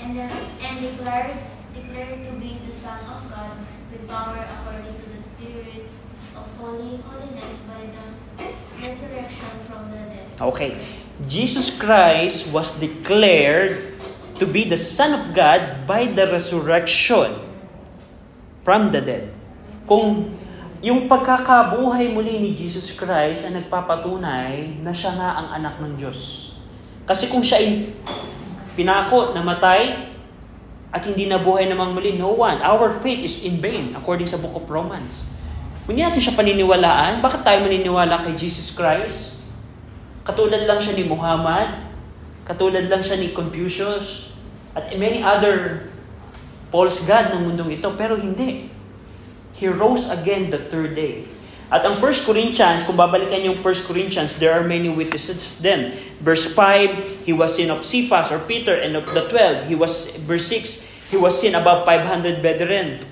And, 0.00 0.16
the, 0.16 0.24
and 0.32 0.76
declared, 0.80 1.36
declared 1.76 2.24
to 2.24 2.32
be 2.40 2.56
the 2.64 2.72
Son 2.72 2.96
of 3.04 3.28
God 3.28 3.52
with 3.92 4.08
power 4.08 4.40
according 4.40 4.96
to 4.96 5.06
the 5.12 5.20
Spirit 5.20 5.84
of 6.32 6.48
holy 6.56 7.04
holiness 7.04 7.68
by 7.68 7.84
the 7.84 8.06
resurrection 8.80 9.52
from 9.68 9.92
the 9.92 10.00
dead. 10.08 10.40
Okay. 10.40 10.80
Jesus 11.28 11.68
Christ 11.68 12.48
was 12.48 12.80
declared 12.80 13.92
to 14.40 14.48
be 14.48 14.64
the 14.64 14.80
Son 14.80 15.12
of 15.12 15.36
God 15.36 15.84
by 15.84 16.08
the 16.08 16.24
resurrection 16.32 17.36
from 18.64 18.88
the 18.88 19.04
dead. 19.04 19.36
Kung 19.84 20.32
yung 20.80 21.12
pagkakabuhay 21.12 22.08
muli 22.08 22.40
ni 22.40 22.50
Jesus 22.56 22.96
Christ 22.96 23.44
ay 23.44 23.52
nagpapatunay 23.60 24.80
na 24.80 24.96
siya 24.96 25.12
nga 25.12 25.44
ang 25.44 25.48
anak 25.60 25.76
ng 25.76 25.92
Diyos. 26.00 26.52
Kasi 27.04 27.28
kung 27.28 27.44
siya 27.44 27.60
pinako, 28.76 29.32
namatay, 29.32 30.12
at 30.92 31.02
hindi 31.02 31.26
nabuhay 31.26 31.66
namang 31.66 31.96
muli, 31.96 32.14
no 32.14 32.36
one. 32.36 32.60
Our 32.60 33.00
faith 33.00 33.24
is 33.24 33.42
in 33.42 33.58
vain, 33.58 33.96
according 33.96 34.28
sa 34.28 34.36
book 34.36 34.54
of 34.54 34.68
Romans. 34.68 35.24
Kung 35.88 35.96
natin 35.96 36.18
siya 36.18 36.34
paniniwalaan, 36.36 37.22
bakit 37.24 37.46
tayo 37.46 37.62
maniniwala 37.64 38.20
kay 38.20 38.36
Jesus 38.36 38.74
Christ? 38.74 39.38
Katulad 40.26 40.66
lang 40.66 40.82
siya 40.82 40.98
ni 40.98 41.06
Muhammad, 41.06 41.88
katulad 42.42 42.90
lang 42.90 43.00
siya 43.00 43.16
ni 43.22 43.30
Confucius, 43.30 44.34
at 44.74 44.90
many 44.98 45.22
other 45.22 45.86
false 46.74 47.06
god 47.06 47.32
ng 47.32 47.48
mundong 47.48 47.80
ito, 47.80 47.88
pero 47.94 48.18
hindi. 48.18 48.68
He 49.56 49.70
rose 49.70 50.10
again 50.12 50.52
the 50.52 50.60
third 50.68 50.92
day. 50.92 51.24
At 51.66 51.82
ang 51.82 51.98
1 51.98 52.28
Corinthians, 52.28 52.86
kung 52.86 52.94
babalikan 52.94 53.42
yung 53.42 53.58
1 53.58 53.88
Corinthians, 53.90 54.38
there 54.38 54.54
are 54.54 54.62
many 54.62 54.86
witnesses 54.86 55.58
then. 55.58 55.90
Verse 56.22 56.46
5, 56.54 57.26
he 57.26 57.34
was 57.34 57.58
seen 57.58 57.74
of 57.74 57.82
Cephas 57.82 58.30
or 58.30 58.38
Peter 58.46 58.78
and 58.78 58.94
of 58.94 59.02
the 59.10 59.26
12. 59.26 59.66
He 59.66 59.74
was, 59.74 60.14
verse 60.22 60.46
6, 60.46 61.10
he 61.10 61.18
was 61.18 61.34
seen 61.34 61.58
above 61.58 61.82
500 61.82 62.38
brethren. 62.38 63.02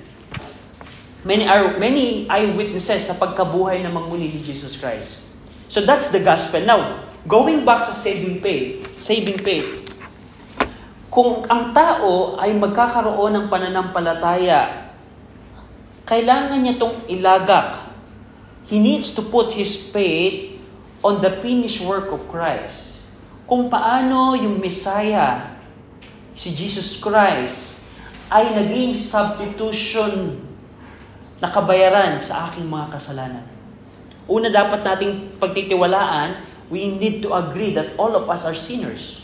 Many, 1.27 1.51
are, 1.51 1.75
many 1.83 2.31
eyewitnesses 2.31 3.11
sa 3.11 3.19
pagkabuhay 3.19 3.83
na 3.83 3.91
muli 3.91 4.31
ni 4.31 4.39
Jesus 4.39 4.79
Christ. 4.79 5.27
So 5.67 5.83
that's 5.83 6.15
the 6.15 6.23
gospel. 6.23 6.63
Now, 6.63 7.03
going 7.27 7.67
back 7.67 7.83
sa 7.83 7.91
saving 7.91 8.39
faith, 8.39 8.87
saving 9.01 9.41
faith, 9.43 9.83
kung 11.11 11.47
ang 11.47 11.71
tao 11.71 12.39
ay 12.43 12.55
magkakaroon 12.55 13.35
ng 13.35 13.47
pananampalataya, 13.47 14.91
kailangan 16.05 16.59
niya 16.59 16.75
itong 16.75 17.07
ilagak. 17.07 17.94
He 18.65 18.81
needs 18.81 19.13
to 19.17 19.23
put 19.23 19.53
his 19.53 19.77
faith 19.77 20.57
on 21.05 21.21
the 21.21 21.41
finished 21.45 21.85
work 21.85 22.09
of 22.09 22.25
Christ. 22.33 23.05
Kung 23.45 23.69
paano 23.69 24.33
yung 24.41 24.57
Messiah, 24.57 25.53
si 26.33 26.57
Jesus 26.57 26.97
Christ, 26.97 27.77
ay 28.33 28.57
naging 28.57 28.97
substitution 28.97 30.41
na 31.45 31.53
kabayaran 31.53 32.17
sa 32.17 32.49
aking 32.49 32.65
mga 32.65 32.89
kasalanan. 32.97 33.45
Una 34.25 34.49
dapat 34.49 34.81
nating 34.81 35.37
pagtitiwalaan, 35.37 36.41
we 36.73 36.89
need 36.97 37.21
to 37.21 37.37
agree 37.37 37.77
that 37.77 37.93
all 38.01 38.17
of 38.17 38.25
us 38.33 38.49
are 38.49 38.57
sinners. 38.57 39.21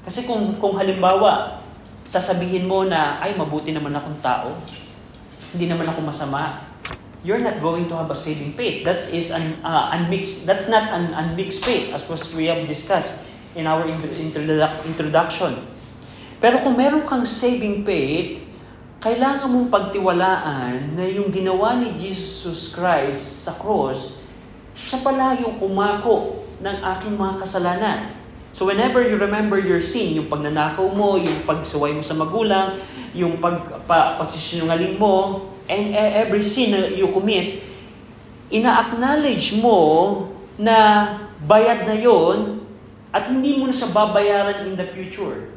Kasi 0.00 0.24
kung, 0.24 0.56
kung 0.56 0.80
halimbawa, 0.80 1.60
sasabihin 2.08 2.64
mo 2.64 2.88
na, 2.88 3.20
ay, 3.20 3.36
mabuti 3.36 3.70
naman 3.70 3.92
akong 3.92 4.18
tao, 4.24 4.56
hindi 5.52 5.68
naman 5.68 5.84
ako 5.84 6.00
masama, 6.08 6.71
you're 7.22 7.42
not 7.42 7.62
going 7.62 7.86
to 7.86 7.94
have 7.94 8.10
a 8.10 8.18
saving 8.18 8.52
faith. 8.58 8.82
That 8.82 9.06
is 9.10 9.30
an 9.30 9.62
uh, 9.62 9.94
unmixed, 9.94 10.46
that's 10.46 10.66
not 10.66 10.90
an 10.90 11.14
unmixed 11.14 11.64
faith, 11.64 11.94
as 11.94 12.06
was 12.10 12.34
we 12.34 12.50
have 12.50 12.66
discussed 12.66 13.26
in 13.54 13.66
our 13.66 13.86
introdu- 13.86 14.82
introduction. 14.86 15.54
Pero 16.42 16.58
kung 16.58 16.74
meron 16.74 17.06
kang 17.06 17.22
saving 17.22 17.86
faith, 17.86 18.42
kailangan 18.98 19.46
mong 19.50 19.70
pagtiwalaan 19.70 20.98
na 20.98 21.06
yung 21.06 21.30
ginawa 21.30 21.78
ni 21.78 21.94
Jesus 21.98 22.70
Christ 22.74 23.46
sa 23.46 23.54
cross, 23.54 24.18
siya 24.74 25.02
pala 25.02 25.38
yung 25.38 25.62
umako 25.62 26.42
ng 26.58 26.76
aking 26.96 27.14
mga 27.14 27.34
kasalanan. 27.42 27.98
So 28.52 28.66
whenever 28.68 29.02
you 29.02 29.16
remember 29.16 29.58
your 29.58 29.80
sin, 29.80 30.18
yung 30.18 30.28
pagnanakaw 30.30 30.90
mo, 30.92 31.18
yung 31.18 31.46
pagsuway 31.46 31.94
mo 31.94 32.02
sa 32.02 32.14
magulang, 32.18 32.74
yung 33.14 33.38
pag, 33.38 33.82
pa, 33.86 34.18
pagsisinungaling 34.18 34.98
mo, 34.98 35.46
and 35.68 35.94
every 35.94 36.42
sin 36.42 36.74
you 36.96 37.10
commit, 37.10 37.62
ina-acknowledge 38.52 39.58
mo 39.60 39.78
na 40.58 41.08
bayad 41.42 41.88
na 41.88 41.96
yon 41.96 42.62
at 43.12 43.28
hindi 43.28 43.60
mo 43.60 43.68
na 43.68 43.74
siya 43.74 43.92
babayaran 43.92 44.68
in 44.68 44.74
the 44.78 44.86
future. 44.90 45.52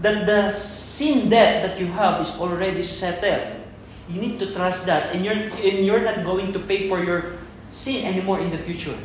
That 0.00 0.24
the 0.24 0.48
sin 0.50 1.28
debt 1.28 1.60
that 1.62 1.74
you 1.76 1.92
have 1.92 2.24
is 2.24 2.32
already 2.40 2.80
settled. 2.80 3.60
You 4.08 4.18
need 4.18 4.40
to 4.40 4.50
trust 4.50 4.88
that 4.88 5.12
and 5.14 5.22
you're, 5.22 5.36
and 5.36 5.84
you're 5.84 6.02
not 6.02 6.24
going 6.24 6.56
to 6.56 6.60
pay 6.64 6.88
for 6.88 7.04
your 7.04 7.38
sin 7.70 8.08
anymore 8.08 8.40
in 8.40 8.50
the 8.50 8.58
future. 8.58 8.96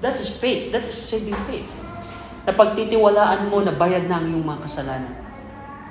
That 0.00 0.18
is 0.18 0.32
faith. 0.32 0.72
That 0.72 0.88
is 0.88 0.96
saving 0.96 1.38
faith. 1.46 1.68
Na 2.44 2.52
pagtitiwalaan 2.52 3.48
mo 3.48 3.62
na 3.62 3.72
bayad 3.72 4.08
na 4.10 4.20
ang 4.20 4.28
iyong 4.28 4.44
mga 4.44 4.60
kasalanan. 4.64 5.14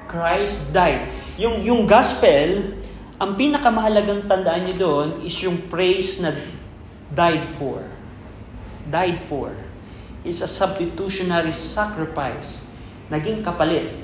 Christ 0.09 0.69
died. 0.75 1.09
Yung, 1.41 1.65
yung 1.65 1.81
gospel, 1.89 2.77
ang 3.23 3.39
pinakamahalagang 3.39 4.27
tandaan 4.27 4.67
niyo 4.67 4.75
doon 4.83 5.07
is 5.23 5.31
yung 5.39 5.71
praise 5.71 6.19
na 6.19 6.35
died 7.07 7.39
for. 7.39 7.79
Died 8.91 9.15
for. 9.15 9.55
It's 10.27 10.43
a 10.43 10.49
substitutionary 10.51 11.55
sacrifice. 11.55 12.67
Naging 13.07 13.39
kapalit. 13.39 13.95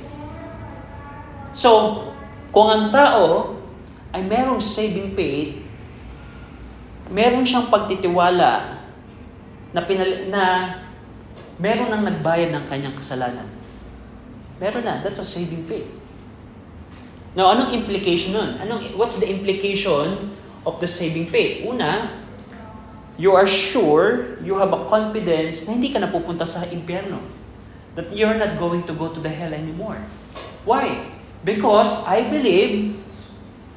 So, 1.52 2.00
kung 2.56 2.72
ang 2.72 2.96
tao 2.96 3.60
ay 4.16 4.24
merong 4.24 4.64
saving 4.64 5.12
faith, 5.20 5.60
meron 7.12 7.44
siyang 7.44 7.68
pagtitiwala 7.68 8.80
na, 9.76 9.82
pinal- 9.84 10.32
na 10.32 10.44
meron 11.60 11.92
nang 11.92 12.08
nagbayad 12.08 12.56
ng 12.56 12.66
kanyang 12.72 12.96
kasalanan. 12.96 13.48
Meron 14.64 14.88
na. 14.88 15.04
That's 15.04 15.20
a 15.20 15.28
saving 15.28 15.68
faith. 15.68 15.88
Now, 17.40 17.56
anong 17.56 17.72
implication 17.72 18.36
nun? 18.36 18.60
Anong, 18.60 19.00
what's 19.00 19.16
the 19.16 19.32
implication 19.32 20.28
of 20.68 20.76
the 20.84 20.92
saving 20.92 21.24
faith? 21.24 21.64
Una, 21.64 22.12
you 23.16 23.32
are 23.32 23.48
sure, 23.48 24.36
you 24.44 24.60
have 24.60 24.76
a 24.76 24.84
confidence 24.92 25.64
na 25.64 25.80
hindi 25.80 25.88
ka 25.88 26.04
napupunta 26.04 26.44
sa 26.44 26.68
impyerno. 26.68 27.16
That 27.96 28.12
you're 28.12 28.36
not 28.36 28.60
going 28.60 28.84
to 28.92 28.94
go 28.94 29.08
to 29.16 29.24
the 29.24 29.32
hell 29.32 29.56
anymore. 29.56 30.04
Why? 30.68 31.00
Because 31.48 32.04
I 32.04 32.28
believe 32.28 33.00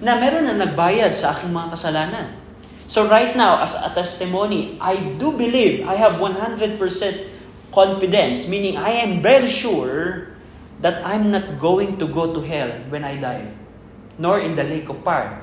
na 0.03 0.19
meron 0.19 0.51
na 0.51 0.59
nagbayad 0.59 1.15
sa 1.15 1.31
aking 1.31 1.55
mga 1.55 1.79
kasalanan. 1.79 2.35
So 2.91 3.07
right 3.07 3.39
now, 3.39 3.63
as 3.63 3.79
a 3.79 3.95
testimony, 3.95 4.75
I 4.83 4.99
do 5.23 5.39
believe, 5.39 5.87
I 5.87 5.95
have 5.95 6.19
100% 6.19 6.83
confidence, 7.71 8.51
meaning 8.51 8.75
I 8.75 9.07
am 9.07 9.23
very 9.23 9.47
sure 9.47 10.32
that 10.83 11.07
I'm 11.07 11.31
not 11.31 11.63
going 11.63 11.97
to 12.03 12.07
go 12.11 12.35
to 12.35 12.41
hell 12.43 12.71
when 12.91 13.07
I 13.07 13.17
die, 13.17 13.47
nor 14.19 14.43
in 14.43 14.59
the 14.59 14.67
lake 14.67 14.91
of 14.91 15.03
fire. 15.07 15.41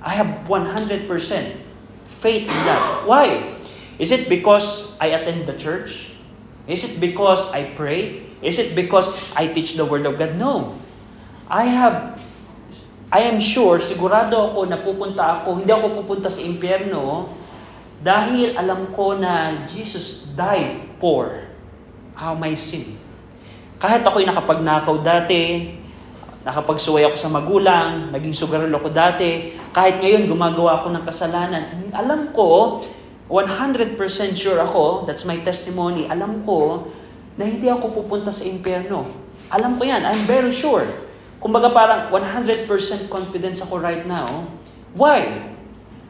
I 0.00 0.16
have 0.16 0.48
100% 0.48 1.06
faith 2.04 2.44
in 2.48 2.60
that. 2.64 3.04
Why? 3.04 3.56
Is 4.00 4.10
it 4.10 4.28
because 4.28 4.96
I 4.98 5.12
attend 5.12 5.46
the 5.46 5.54
church? 5.54 6.10
Is 6.66 6.84
it 6.84 7.00
because 7.00 7.52
I 7.52 7.72
pray? 7.76 8.24
Is 8.40 8.58
it 8.58 8.76
because 8.76 9.16
I 9.36 9.48
teach 9.48 9.74
the 9.74 9.84
Word 9.84 10.06
of 10.06 10.18
God? 10.18 10.36
No. 10.36 10.76
I 11.48 11.64
have, 11.64 12.20
I 13.08 13.24
am 13.24 13.40
sure, 13.40 13.80
sigurado 13.80 14.36
ako 14.36 14.68
na 14.68 14.84
pupunta 14.84 15.40
ako, 15.40 15.64
hindi 15.64 15.72
ako 15.72 16.04
pupunta 16.04 16.28
sa 16.28 16.44
impyerno 16.44 17.32
dahil 18.04 18.52
alam 18.54 18.92
ko 18.92 19.16
na 19.16 19.64
Jesus 19.64 20.28
died 20.36 21.00
for 21.00 21.48
how 22.14 22.36
my 22.36 22.52
sin. 22.52 22.97
Kahit 23.78 24.02
ako'y 24.02 24.26
nakapagnakaw 24.26 24.98
dati, 25.06 25.70
nakapagsuway 26.42 27.06
ako 27.06 27.14
sa 27.14 27.30
magulang, 27.30 28.10
naging 28.10 28.34
sugarol 28.34 28.74
ako 28.74 28.90
dati, 28.90 29.54
kahit 29.70 30.02
ngayon 30.02 30.26
gumagawa 30.26 30.82
ako 30.82 30.98
ng 30.98 31.04
kasalanan, 31.06 31.62
alam 31.94 32.34
ko, 32.34 32.82
100% 33.30 33.94
sure 34.34 34.58
ako, 34.58 35.06
that's 35.06 35.22
my 35.28 35.38
testimony, 35.44 36.10
alam 36.10 36.42
ko 36.42 36.90
na 37.38 37.46
hindi 37.46 37.70
ako 37.70 38.02
pupunta 38.02 38.34
sa 38.34 38.42
impyerno. 38.48 39.06
Alam 39.52 39.78
ko 39.78 39.86
yan, 39.86 40.02
I'm 40.02 40.24
very 40.26 40.50
sure. 40.50 40.88
Kumbaga 41.38 41.70
parang 41.70 42.10
100% 42.10 42.66
confidence 43.06 43.62
ako 43.62 43.78
right 43.78 44.02
now. 44.08 44.48
Why? 44.96 45.54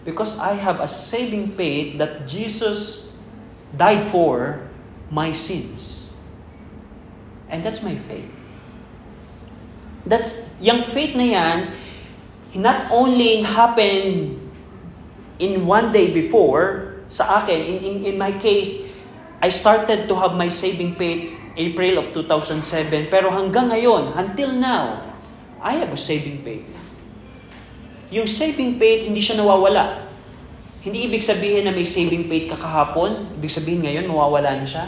Because 0.08 0.40
I 0.40 0.56
have 0.56 0.80
a 0.80 0.88
saving 0.88 1.52
faith 1.52 2.00
that 2.00 2.24
Jesus 2.24 3.10
died 3.76 4.08
for 4.08 4.64
my 5.12 5.36
sins. 5.36 5.97
And 7.48 7.64
that's 7.64 7.82
my 7.82 7.96
faith. 7.96 8.28
That's, 10.04 10.48
yung 10.60 10.84
faith 10.84 11.16
na 11.16 11.24
yan, 11.24 11.56
not 12.56 12.88
only 12.92 13.42
happened 13.44 14.40
in 15.38 15.66
one 15.66 15.92
day 15.92 16.12
before, 16.12 16.96
sa 17.08 17.40
akin, 17.40 17.60
in, 17.60 17.76
in, 17.84 17.94
in 18.14 18.16
my 18.20 18.32
case, 18.36 18.88
I 19.40 19.48
started 19.48 20.08
to 20.08 20.14
have 20.16 20.36
my 20.36 20.48
saving 20.48 20.96
faith 20.96 21.32
April 21.58 21.98
of 21.98 22.14
2007. 22.14 23.10
Pero 23.10 23.34
hanggang 23.34 23.74
ngayon, 23.74 24.14
until 24.14 24.54
now, 24.54 25.02
I 25.58 25.74
have 25.82 25.90
a 25.90 25.98
saving 25.98 26.46
faith. 26.46 26.70
Yung 28.14 28.30
saving 28.30 28.78
faith, 28.78 29.04
hindi 29.04 29.20
siya 29.20 29.42
nawawala. 29.42 30.06
Hindi 30.80 31.10
ibig 31.10 31.20
sabihin 31.20 31.66
na 31.66 31.74
may 31.74 31.84
saving 31.84 32.30
faith 32.30 32.54
ka 32.54 32.56
kahapon, 32.56 33.34
ibig 33.36 33.50
sabihin 33.50 33.82
ngayon, 33.82 34.06
mawawala 34.06 34.54
na 34.56 34.64
siya. 34.64 34.86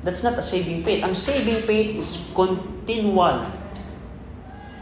That's 0.00 0.24
not 0.24 0.40
a 0.40 0.44
saving 0.44 0.80
faith. 0.80 1.04
Ang 1.04 1.12
saving 1.12 1.60
faith 1.68 2.00
is 2.00 2.32
continual. 2.32 3.44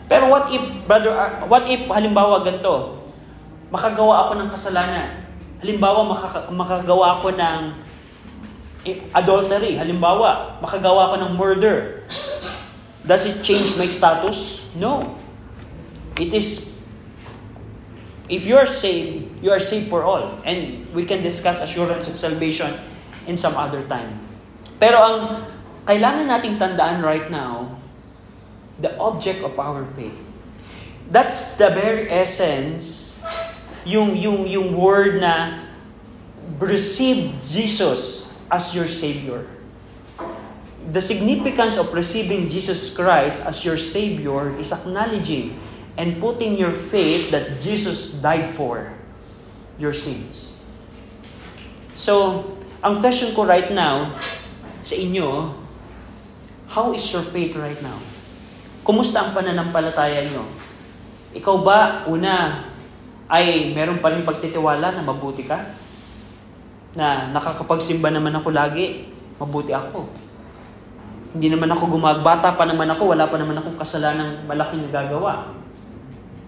Pero 0.06 0.30
what 0.30 0.48
if, 0.54 0.62
brother, 0.86 1.12
what 1.50 1.66
if, 1.66 1.84
halimbawa 1.90 2.40
ganito, 2.46 3.02
makagawa 3.68 4.24
ako 4.24 4.32
ng 4.38 4.48
kasalanan. 4.48 5.26
Halimbawa, 5.58 6.06
makaka- 6.06 6.48
makagawa 6.54 7.18
ako 7.18 7.34
ng 7.34 7.60
adultery. 9.12 9.74
Halimbawa, 9.74 10.62
makagawa 10.62 11.12
ako 11.12 11.14
ng 11.26 11.32
murder. 11.34 12.06
Does 13.02 13.26
it 13.26 13.42
change 13.42 13.74
my 13.74 13.90
status? 13.90 14.62
No. 14.78 15.02
It 16.16 16.30
is, 16.30 16.78
if 18.30 18.46
you 18.46 18.54
are 18.54 18.70
saved, 18.70 19.42
you 19.42 19.50
are 19.50 19.60
saved 19.60 19.90
for 19.90 20.06
all. 20.06 20.38
And 20.46 20.86
we 20.94 21.04
can 21.04 21.26
discuss 21.26 21.58
assurance 21.58 22.06
of 22.06 22.16
salvation 22.22 22.70
in 23.26 23.36
some 23.36 23.58
other 23.58 23.82
time. 23.90 24.27
Pero 24.78 24.96
ang 25.02 25.18
kailangan 25.86 26.30
nating 26.30 26.54
tandaan 26.58 27.02
right 27.02 27.26
now, 27.30 27.78
the 28.78 28.94
object 29.02 29.42
of 29.42 29.58
our 29.58 29.82
faith. 29.98 30.14
That's 31.10 31.58
the 31.58 31.74
very 31.74 32.06
essence, 32.06 33.18
yung, 33.82 34.14
yung, 34.14 34.46
yung 34.46 34.78
word 34.78 35.18
na 35.18 35.66
receive 36.62 37.34
Jesus 37.42 38.30
as 38.50 38.74
your 38.74 38.86
Savior. 38.86 39.46
The 40.88 41.00
significance 41.00 41.76
of 41.76 41.92
receiving 41.92 42.48
Jesus 42.48 42.94
Christ 42.94 43.44
as 43.44 43.64
your 43.64 43.76
Savior 43.76 44.56
is 44.56 44.72
acknowledging 44.72 45.58
and 45.98 46.20
putting 46.20 46.56
your 46.56 46.72
faith 46.72 47.30
that 47.32 47.60
Jesus 47.60 48.14
died 48.22 48.48
for 48.48 48.92
your 49.76 49.92
sins. 49.92 50.52
So, 51.98 52.44
ang 52.78 53.02
question 53.02 53.34
ko 53.34 53.42
right 53.42 53.74
now 53.74 54.14
sa 54.82 54.94
inyo, 54.94 55.54
how 56.70 56.92
is 56.94 57.04
your 57.10 57.24
faith 57.28 57.56
right 57.58 57.78
now? 57.80 57.96
Kumusta 58.86 59.24
ang 59.24 59.36
pananampalataya 59.36 60.24
nyo? 60.28 60.44
Ikaw 61.36 61.56
ba, 61.60 62.08
una, 62.08 62.64
ay 63.28 63.76
meron 63.76 64.00
pa 64.00 64.08
rin 64.08 64.24
pagtitiwala 64.24 64.96
na 64.96 65.04
mabuti 65.04 65.44
ka? 65.44 65.60
Na 66.96 67.28
nakakapagsimba 67.28 68.08
naman 68.08 68.32
ako 68.32 68.48
lagi, 68.48 69.04
mabuti 69.36 69.76
ako. 69.76 70.08
Hindi 71.36 71.52
naman 71.52 71.68
ako 71.68 72.00
gumagbata 72.00 72.56
pa 72.56 72.64
naman 72.64 72.88
ako, 72.88 73.12
wala 73.12 73.28
pa 73.28 73.36
naman 73.36 73.60
akong 73.60 73.76
kasalanang 73.76 74.48
malaking 74.48 74.88
nagagawa. 74.88 75.52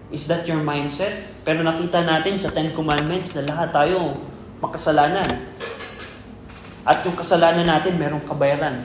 Is 0.09 0.25
that 0.27 0.43
your 0.49 0.59
mindset? 0.65 1.29
Pero 1.45 1.61
nakita 1.61 2.01
natin 2.01 2.35
sa 2.35 2.49
Ten 2.49 2.73
Commandments 2.73 3.37
na 3.37 3.45
lahat 3.45 3.69
tayo 3.69 4.17
makasalanan. 4.59 5.50
At 6.81 7.05
yung 7.05 7.13
kasalanan 7.13 7.65
natin, 7.67 7.97
merong 7.97 8.25
kabayaran. 8.25 8.81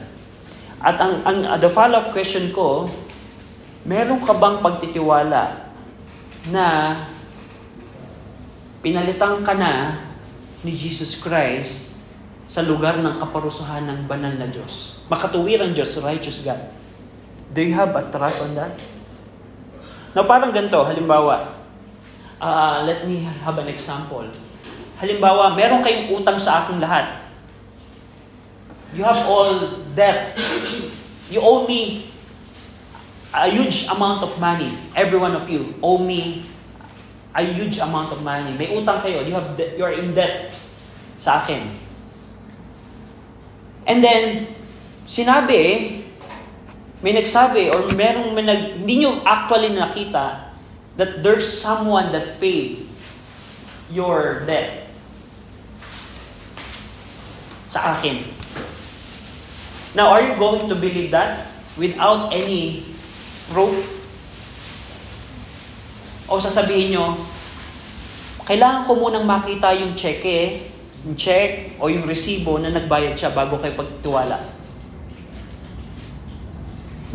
At 0.81 1.01
ang, 1.01 1.25
ang 1.25 1.39
uh, 1.49 1.57
the 1.57 1.73
follow-up 1.73 2.13
question 2.13 2.53
ko, 2.53 2.89
meron 3.89 4.21
ka 4.21 4.37
bang 4.37 4.61
pagtitiwala 4.61 5.73
na 6.53 6.65
pinalitan 8.85 9.41
ka 9.41 9.57
na 9.57 9.97
ni 10.61 10.73
Jesus 10.77 11.17
Christ 11.19 11.97
sa 12.47 12.63
lugar 12.63 13.01
ng 13.01 13.19
kaparusahan 13.19 13.89
ng 13.89 14.01
banal 14.05 14.37
na 14.37 14.47
Diyos? 14.47 15.01
Makatuwirang 15.09 15.73
Diyos, 15.73 15.97
righteous 16.05 16.45
God. 16.45 16.61
Do 17.51 17.65
you 17.65 17.73
have 17.73 17.97
a 17.97 18.05
trust 18.13 18.45
on 18.45 18.53
that? 18.55 18.77
Now, 20.13 20.29
parang 20.29 20.53
ganito, 20.53 20.81
halimbawa, 20.85 21.57
uh, 22.41 22.85
let 22.85 23.09
me 23.09 23.25
have 23.25 23.57
an 23.57 23.69
example. 23.69 24.29
Halimbawa, 25.01 25.57
meron 25.57 25.81
kayong 25.81 26.13
utang 26.21 26.37
sa 26.37 26.65
aking 26.65 26.81
lahat. 26.81 27.26
You 28.97 29.05
have 29.05 29.29
all 29.29 29.85
debt. 29.93 30.41
You 31.29 31.45
owe 31.45 31.69
me 31.69 32.09
a 33.37 33.45
huge 33.53 33.85
amount 33.93 34.25
of 34.25 34.33
money. 34.41 34.73
Every 34.97 35.21
one 35.21 35.37
of 35.37 35.45
you 35.53 35.77
owe 35.85 36.01
me 36.01 36.49
a 37.37 37.45
huge 37.45 37.77
amount 37.77 38.17
of 38.17 38.25
money. 38.25 38.57
May 38.57 38.73
utang 38.73 39.05
kayo. 39.05 39.21
You 39.29 39.37
have 39.37 39.53
de- 39.53 39.77
you 39.77 39.85
are 39.85 39.93
in 39.93 40.17
debt 40.17 40.57
sa 41.21 41.45
akin. 41.45 41.69
And 43.85 44.01
then, 44.01 44.57
sinabi, 45.05 46.01
may 47.05 47.13
nagsabi 47.13 47.69
or 47.69 47.85
merong 47.93 48.33
may 48.33 48.49
nag, 48.49 48.81
hindi 48.81 49.05
nyo 49.05 49.21
actually 49.29 49.77
nakita 49.77 50.57
that 50.97 51.21
there's 51.21 51.45
someone 51.45 52.09
that 52.17 52.41
paid 52.41 52.89
your 53.93 54.49
debt 54.49 54.89
sa 57.69 58.01
akin. 58.01 58.36
Now, 59.97 60.13
are 60.13 60.21
you 60.21 60.37
going 60.37 60.69
to 60.69 60.77
believe 60.77 61.09
that 61.17 61.49
without 61.81 62.29
any 62.29 62.85
proof? 63.49 63.73
O 66.29 66.37
sasabihin 66.37 66.93
nyo, 66.93 67.17
kailangan 68.45 68.85
ko 68.85 69.01
munang 69.01 69.25
makita 69.25 69.73
yung 69.73 69.97
cheque, 69.97 70.69
yung 71.01 71.17
check 71.17 71.81
o 71.81 71.89
yung 71.89 72.05
resibo 72.05 72.61
na 72.61 72.69
nagbayad 72.69 73.17
siya 73.17 73.33
bago 73.33 73.57
kayo 73.57 73.73
pagtiwala. 73.73 74.37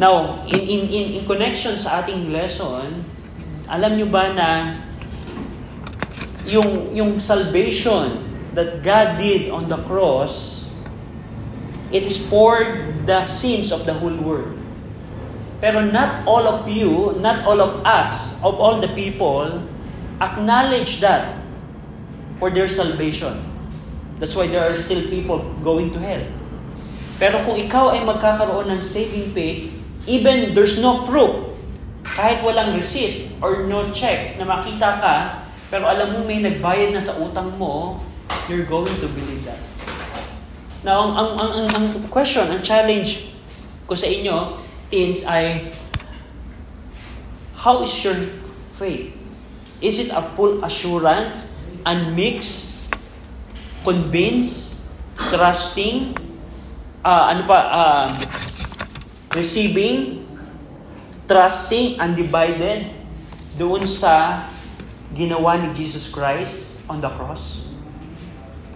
Now, 0.02 0.42
in, 0.50 0.62
in, 0.66 0.82
in, 0.90 1.06
in 1.22 1.24
connection 1.30 1.78
sa 1.78 2.02
ating 2.02 2.34
lesson, 2.34 3.06
alam 3.70 3.94
nyo 3.94 4.10
ba 4.10 4.34
na 4.34 4.50
yung, 6.50 6.98
yung 6.98 7.22
salvation 7.22 8.26
that 8.58 8.82
God 8.82 9.22
did 9.22 9.54
on 9.54 9.70
the 9.70 9.78
cross, 9.86 10.61
it 11.92 12.08
is 12.08 12.18
for 12.32 12.64
the 13.06 13.22
sins 13.24 13.72
of 13.72 13.86
the 13.86 13.94
whole 13.94 14.16
world. 14.20 14.56
Pero 15.62 15.86
not 15.86 16.26
all 16.26 16.48
of 16.48 16.66
you, 16.66 17.14
not 17.22 17.46
all 17.46 17.62
of 17.62 17.86
us, 17.86 18.42
of 18.42 18.58
all 18.58 18.82
the 18.82 18.90
people, 18.98 19.62
acknowledge 20.18 21.00
that 21.06 21.38
for 22.42 22.50
their 22.50 22.68
salvation. 22.68 23.38
That's 24.18 24.34
why 24.34 24.50
there 24.50 24.66
are 24.66 24.78
still 24.78 25.06
people 25.12 25.46
going 25.62 25.94
to 25.94 26.00
hell. 26.02 26.26
Pero 27.22 27.38
kung 27.46 27.58
ikaw 27.58 27.94
ay 27.94 28.02
magkakaroon 28.02 28.74
ng 28.74 28.82
saving 28.82 29.30
faith, 29.38 29.70
even 30.10 30.58
there's 30.58 30.82
no 30.82 31.06
proof, 31.06 31.54
kahit 32.02 32.42
walang 32.42 32.74
receipt 32.74 33.30
or 33.46 33.70
no 33.70 33.86
check 33.94 34.42
na 34.42 34.46
makita 34.50 34.98
ka, 34.98 35.16
pero 35.70 35.86
alam 35.86 36.18
mo 36.18 36.26
may 36.26 36.42
nagbayad 36.42 36.94
na 36.94 37.02
sa 37.02 37.18
utang 37.22 37.54
mo, 37.62 38.02
you're 38.50 38.66
going 38.66 38.94
to 38.98 39.08
believe. 39.14 39.41
Now, 40.82 41.06
ang, 41.06 41.14
ang, 41.14 41.30
ang, 41.38 41.52
ang, 41.62 41.68
ang 41.78 41.86
question, 42.10 42.42
ang 42.50 42.66
challenge 42.66 43.38
ko 43.86 43.94
sa 43.94 44.10
inyo, 44.10 44.58
teens, 44.90 45.22
ay 45.30 45.70
how 47.62 47.86
is 47.86 47.94
your 48.02 48.18
faith? 48.82 49.14
Is 49.78 50.02
it 50.02 50.10
a 50.10 50.26
full 50.34 50.62
assurance, 50.66 51.54
unmixed, 51.86 52.90
convinced, 53.86 54.82
trusting, 55.30 56.18
uh, 57.06 57.30
ano 57.30 57.46
pa, 57.46 57.60
uh, 57.70 58.06
receiving, 59.38 60.26
trusting, 61.30 62.02
undivided 62.02 62.90
doon 63.58 63.86
sa 63.86 64.46
ginawa 65.14 65.62
ni 65.62 65.70
Jesus 65.78 66.10
Christ 66.10 66.82
on 66.90 67.02
the 67.02 67.10
cross? 67.22 67.70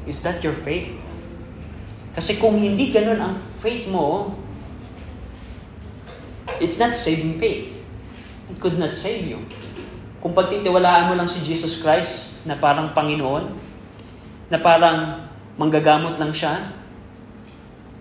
Is 0.06 0.22
that 0.22 0.46
your 0.46 0.54
faith? 0.54 1.05
Kasi 2.16 2.40
kung 2.40 2.56
hindi 2.56 2.96
ganun 2.96 3.20
ang 3.20 3.36
faith 3.60 3.92
mo, 3.92 4.32
it's 6.64 6.80
not 6.80 6.96
saving 6.96 7.36
faith. 7.36 7.76
It 8.48 8.58
could 8.64 8.80
not 8.80 8.96
save 8.96 9.28
you. 9.28 9.44
Kung 10.24 10.32
pagtitiwalaan 10.32 11.12
mo 11.12 11.14
lang 11.20 11.28
si 11.28 11.44
Jesus 11.44 11.84
Christ 11.84 12.40
na 12.48 12.56
parang 12.56 12.96
Panginoon, 12.96 13.52
na 14.48 14.58
parang 14.64 15.28
manggagamot 15.60 16.16
lang 16.16 16.32
siya, 16.32 16.72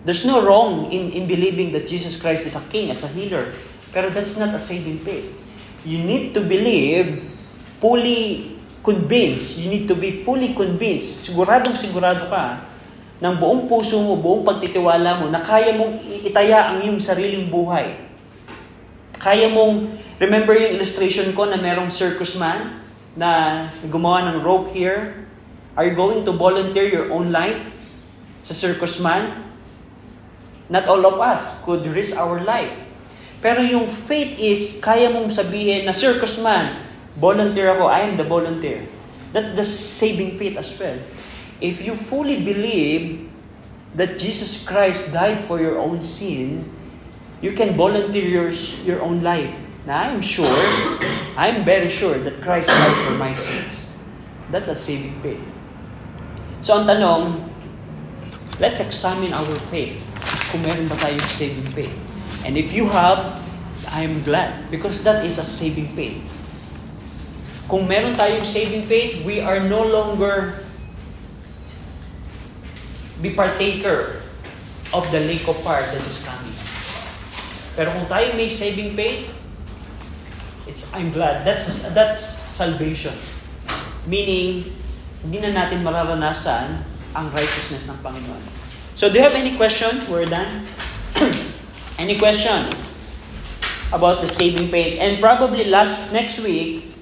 there's 0.06 0.22
no 0.22 0.46
wrong 0.46 0.94
in, 0.94 1.10
in 1.10 1.26
believing 1.26 1.74
that 1.74 1.90
Jesus 1.90 2.14
Christ 2.14 2.46
is 2.46 2.54
a 2.54 2.62
king, 2.70 2.94
as 2.94 3.02
a 3.02 3.10
healer. 3.10 3.50
Pero 3.90 4.14
that's 4.14 4.38
not 4.38 4.54
a 4.54 4.62
saving 4.62 5.02
faith. 5.02 5.26
You 5.82 5.98
need 6.00 6.38
to 6.38 6.40
believe 6.40 7.18
fully 7.82 8.56
convinced. 8.86 9.58
You 9.58 9.68
need 9.74 9.90
to 9.90 9.96
be 9.98 10.22
fully 10.22 10.54
convinced. 10.54 11.28
Siguradong 11.28 11.74
sigurado 11.74 12.30
ka 12.30 12.73
ng 13.24 13.40
buong 13.40 13.64
puso 13.64 14.04
mo, 14.04 14.20
buong 14.20 14.44
pagtitiwala 14.44 15.24
mo, 15.24 15.32
na 15.32 15.40
kaya 15.40 15.72
mong 15.72 15.96
itaya 16.28 16.76
ang 16.76 16.84
iyong 16.84 17.00
sariling 17.00 17.48
buhay. 17.48 17.96
Kaya 19.16 19.48
mong, 19.48 19.96
remember 20.20 20.52
yung 20.52 20.76
illustration 20.76 21.32
ko 21.32 21.48
na 21.48 21.56
merong 21.56 21.88
circus 21.88 22.36
man 22.36 22.84
na 23.16 23.64
gumawa 23.88 24.28
ng 24.28 24.44
rope 24.44 24.76
here? 24.76 25.24
Are 25.72 25.88
you 25.88 25.96
going 25.96 26.28
to 26.28 26.36
volunteer 26.36 26.84
your 26.84 27.08
own 27.08 27.32
life 27.32 27.56
sa 28.44 28.52
circus 28.52 29.00
man? 29.00 29.48
Not 30.68 30.84
all 30.84 31.00
of 31.08 31.16
us 31.16 31.64
could 31.64 31.88
risk 31.88 32.20
our 32.20 32.44
life. 32.44 32.76
Pero 33.40 33.64
yung 33.64 33.88
faith 33.88 34.36
is, 34.36 34.84
kaya 34.84 35.08
mong 35.08 35.32
sabihin 35.32 35.88
na 35.88 35.96
circus 35.96 36.36
man, 36.44 36.76
volunteer 37.16 37.72
ako, 37.72 37.88
I 37.88 38.04
am 38.04 38.20
the 38.20 38.28
volunteer. 38.28 38.84
That's 39.32 39.56
the 39.56 39.64
saving 39.64 40.36
faith 40.36 40.60
as 40.60 40.76
well. 40.76 41.00
If 41.60 41.82
you 41.84 41.94
fully 41.94 42.42
believe 42.42 43.30
that 43.94 44.18
Jesus 44.18 44.66
Christ 44.66 45.12
died 45.12 45.38
for 45.46 45.60
your 45.60 45.78
own 45.78 46.02
sin, 46.02 46.66
you 47.40 47.52
can 47.52 47.74
volunteer 47.74 48.26
your, 48.26 48.50
your 48.84 49.02
own 49.02 49.22
life. 49.22 49.54
Now, 49.86 50.08
I'm 50.08 50.22
sure, 50.22 50.48
I'm 51.36 51.64
very 51.64 51.88
sure 51.88 52.16
that 52.16 52.40
Christ 52.40 52.68
died 52.68 52.96
for 53.06 53.14
my 53.20 53.32
sins. 53.32 53.84
That's 54.50 54.68
a 54.68 54.74
saving 54.74 55.20
faith. 55.20 55.44
So, 56.64 56.80
ang 56.80 56.88
tanong, 56.88 57.44
let's 58.58 58.80
examine 58.80 59.36
our 59.36 59.60
faith. 59.68 60.00
Kung 60.48 60.64
meron 60.64 60.88
ba 60.88 60.96
tayong 60.96 61.28
saving 61.28 61.68
faith. 61.76 61.92
And 62.48 62.56
if 62.56 62.72
you 62.72 62.88
have, 62.88 63.20
I'm 63.92 64.24
glad 64.24 64.72
because 64.72 65.04
that 65.04 65.20
is 65.28 65.36
a 65.36 65.44
saving 65.44 65.92
faith. 65.92 66.16
Kung 67.68 67.84
meron 67.84 68.16
tayong 68.16 68.48
saving 68.48 68.88
faith, 68.88 69.20
we 69.28 69.44
are 69.44 69.60
no 69.60 69.84
longer 69.84 70.63
be 73.24 73.32
partaker 73.32 74.20
of 74.92 75.08
the 75.08 75.24
lake 75.24 75.48
of 75.48 75.56
fire 75.64 75.80
that 75.80 76.04
is 76.04 76.20
coming. 76.20 76.52
Pero 77.72 77.88
kung 77.96 78.06
tayo 78.06 78.36
may 78.36 78.52
saving 78.52 78.92
faith, 78.92 79.32
it's 80.68 80.92
I'm 80.92 81.08
glad. 81.08 81.48
That's 81.48 81.66
that's 81.96 82.20
salvation. 82.20 83.16
Meaning, 84.04 84.68
hindi 85.24 85.40
na 85.40 85.56
natin 85.56 85.80
mararanasan 85.80 86.84
ang 87.16 87.26
righteousness 87.32 87.88
ng 87.88 87.96
Panginoon. 88.04 88.44
So, 88.94 89.08
do 89.08 89.16
you 89.16 89.24
have 89.24 89.34
any 89.34 89.56
question? 89.56 90.04
We're 90.12 90.28
done. 90.28 90.68
any 92.04 92.20
question 92.20 92.68
about 93.90 94.20
the 94.20 94.28
saving 94.28 94.68
faith? 94.68 95.00
And 95.00 95.18
probably 95.18 95.64
last 95.66 96.12
next 96.12 96.44
week, 96.44 96.92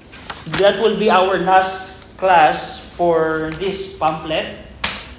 that 0.62 0.78
will 0.78 0.94
be 0.96 1.10
our 1.10 1.36
last 1.42 2.14
class 2.16 2.88
for 2.94 3.50
this 3.58 3.98
pamphlet. 3.98 4.61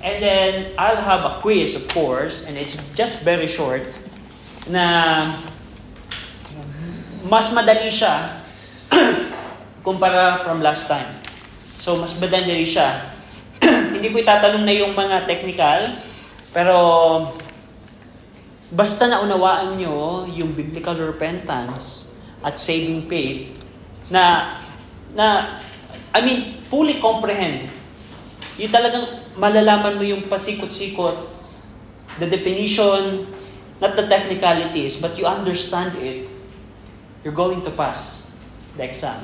And 0.03 0.19
then 0.19 0.75
I'll 0.75 0.99
have 0.99 1.23
a 1.23 1.39
quiz, 1.39 1.79
of 1.79 1.87
course, 1.87 2.43
and 2.43 2.59
it's 2.59 2.75
just 2.91 3.23
very 3.23 3.47
short, 3.47 3.87
na 4.67 5.31
mas 7.23 7.55
madali 7.55 7.87
siya 7.87 8.43
kumpara 9.87 10.43
from 10.43 10.59
last 10.59 10.91
time. 10.91 11.07
So, 11.79 11.95
mas 11.95 12.19
madali 12.19 12.67
siya. 12.67 13.07
Hindi 13.95 14.11
ko 14.11 14.19
itatanong 14.19 14.67
na 14.67 14.75
yung 14.75 14.91
mga 14.91 15.23
technical, 15.23 15.87
pero 16.51 16.75
basta 18.75 19.07
na 19.07 19.23
unawaan 19.23 19.79
nyo 19.79 20.27
yung 20.27 20.51
biblical 20.51 20.99
repentance 20.99 22.11
at 22.43 22.59
saving 22.59 23.07
faith 23.07 23.55
na 24.11 24.51
na 25.15 25.47
I 26.11 26.19
mean, 26.21 26.59
fully 26.67 26.99
comprehend. 26.99 27.71
Yung 28.59 28.69
talagang 28.69 29.22
malalaman 29.37 29.97
mo 29.97 30.03
yung 30.03 30.29
pasikot-sikot, 30.29 31.15
the 32.19 32.27
definition, 32.29 33.25
not 33.81 33.95
the 33.95 34.07
technicalities, 34.07 34.95
but 34.97 35.17
you 35.17 35.25
understand 35.25 35.95
it, 35.97 36.29
you're 37.23 37.35
going 37.35 37.61
to 37.63 37.71
pass 37.71 38.31
the 38.77 38.83
exam. 38.83 39.17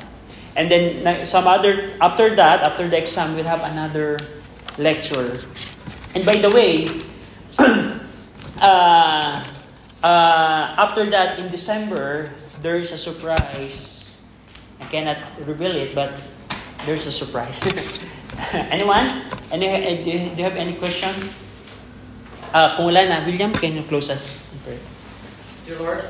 And 0.56 0.70
then 0.70 1.26
some 1.26 1.48
other 1.48 1.96
after 2.02 2.36
that, 2.36 2.64
after 2.64 2.88
the 2.88 2.98
exam, 2.98 3.36
we'll 3.36 3.48
have 3.48 3.64
another 3.64 4.18
lecture. 4.78 5.38
And 6.16 6.26
by 6.26 6.36
the 6.36 6.50
way, 6.50 6.90
uh, 8.62 9.46
uh, 10.04 10.64
after 10.76 11.06
that 11.12 11.40
in 11.40 11.50
December, 11.50 12.34
there 12.62 12.78
is 12.78 12.92
a 12.92 12.98
surprise. 12.98 14.12
I 14.82 14.86
cannot 14.86 15.18
reveal 15.46 15.76
it, 15.76 15.94
but 15.94 16.12
there's 16.86 17.06
a 17.06 17.12
surprise. 17.12 17.60
Anyone? 18.72 19.08
Any, 19.52 19.68
uh, 19.68 20.04
do 20.04 20.10
you 20.10 20.30
do 20.32 20.38
you 20.38 20.44
have 20.48 20.56
any 20.56 20.74
question? 20.74 21.12
Uh, 22.54 22.78
kung 22.78 22.88
wala 22.88 23.04
na, 23.06 23.26
William, 23.28 23.52
can 23.52 23.76
you 23.76 23.84
close 23.84 24.10
us 24.10 24.42
in 24.54 24.60
prayer? 24.64 24.82
Dear 25.68 25.78
Lord, 25.84 26.02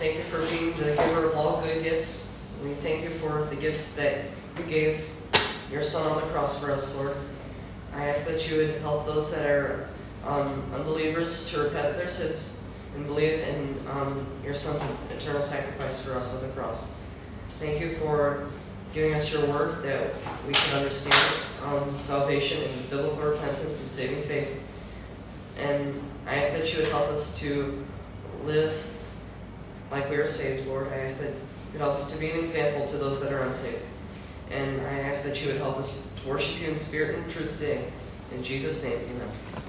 thank 0.00 0.16
you 0.16 0.24
for 0.32 0.40
being 0.48 0.72
the 0.80 0.96
giver 0.96 1.30
of 1.30 1.36
all 1.36 1.60
good 1.60 1.84
gifts. 1.84 2.40
We 2.64 2.72
thank 2.80 3.04
you 3.04 3.10
for 3.20 3.44
the 3.52 3.56
gifts 3.56 3.94
that 4.00 4.32
you 4.56 4.64
gave 4.64 5.06
your 5.70 5.84
Son 5.84 6.02
on 6.08 6.16
the 6.24 6.26
cross 6.32 6.58
for 6.58 6.72
us, 6.72 6.96
Lord. 6.96 7.14
I 7.92 8.08
ask 8.08 8.26
that 8.26 8.48
you 8.48 8.58
would 8.58 8.80
help 8.80 9.04
those 9.04 9.30
that 9.36 9.44
are 9.46 9.86
um, 10.24 10.64
unbelievers 10.74 11.50
to 11.52 11.68
repent 11.68 11.86
of 11.92 11.96
their 12.00 12.08
sins 12.08 12.64
and 12.96 13.06
believe 13.06 13.44
in 13.44 13.76
um, 13.92 14.26
your 14.42 14.54
Son's 14.54 14.82
eternal 15.12 15.42
sacrifice 15.42 16.02
for 16.02 16.16
us 16.16 16.34
on 16.34 16.48
the 16.48 16.54
cross. 16.56 16.94
Thank 17.60 17.78
you 17.80 17.94
for 18.00 18.48
giving 18.94 19.12
us 19.12 19.32
your 19.32 19.44
word 19.46 19.82
that 19.82 20.14
we 20.46 20.52
can 20.52 20.78
understand 20.78 21.48
um, 21.66 21.98
salvation 21.98 22.62
and 22.62 22.90
biblical 22.90 23.16
repentance 23.16 23.80
and 23.80 23.90
saving 23.90 24.22
faith. 24.22 24.60
And 25.58 26.00
I 26.26 26.36
ask 26.36 26.52
that 26.52 26.72
you 26.72 26.78
would 26.78 26.88
help 26.88 27.08
us 27.08 27.38
to 27.40 27.84
live 28.44 28.86
like 29.90 30.08
we 30.08 30.16
are 30.16 30.26
saved, 30.26 30.68
Lord. 30.68 30.92
I 30.92 30.98
ask 30.98 31.18
that 31.20 31.30
you 31.30 31.72
would 31.72 31.80
help 31.80 31.94
us 31.94 32.12
to 32.14 32.20
be 32.20 32.30
an 32.30 32.38
example 32.38 32.86
to 32.86 32.96
those 32.96 33.20
that 33.20 33.32
are 33.32 33.42
unsaved. 33.42 33.82
And 34.50 34.80
I 34.82 35.00
ask 35.00 35.24
that 35.24 35.42
you 35.42 35.48
would 35.48 35.56
help 35.56 35.76
us 35.76 36.14
to 36.22 36.28
worship 36.28 36.62
you 36.62 36.68
in 36.68 36.78
spirit 36.78 37.18
and 37.18 37.28
truth 37.30 37.58
today. 37.58 37.84
In 38.32 38.44
Jesus' 38.44 38.84
name, 38.84 38.98
amen. 38.98 39.63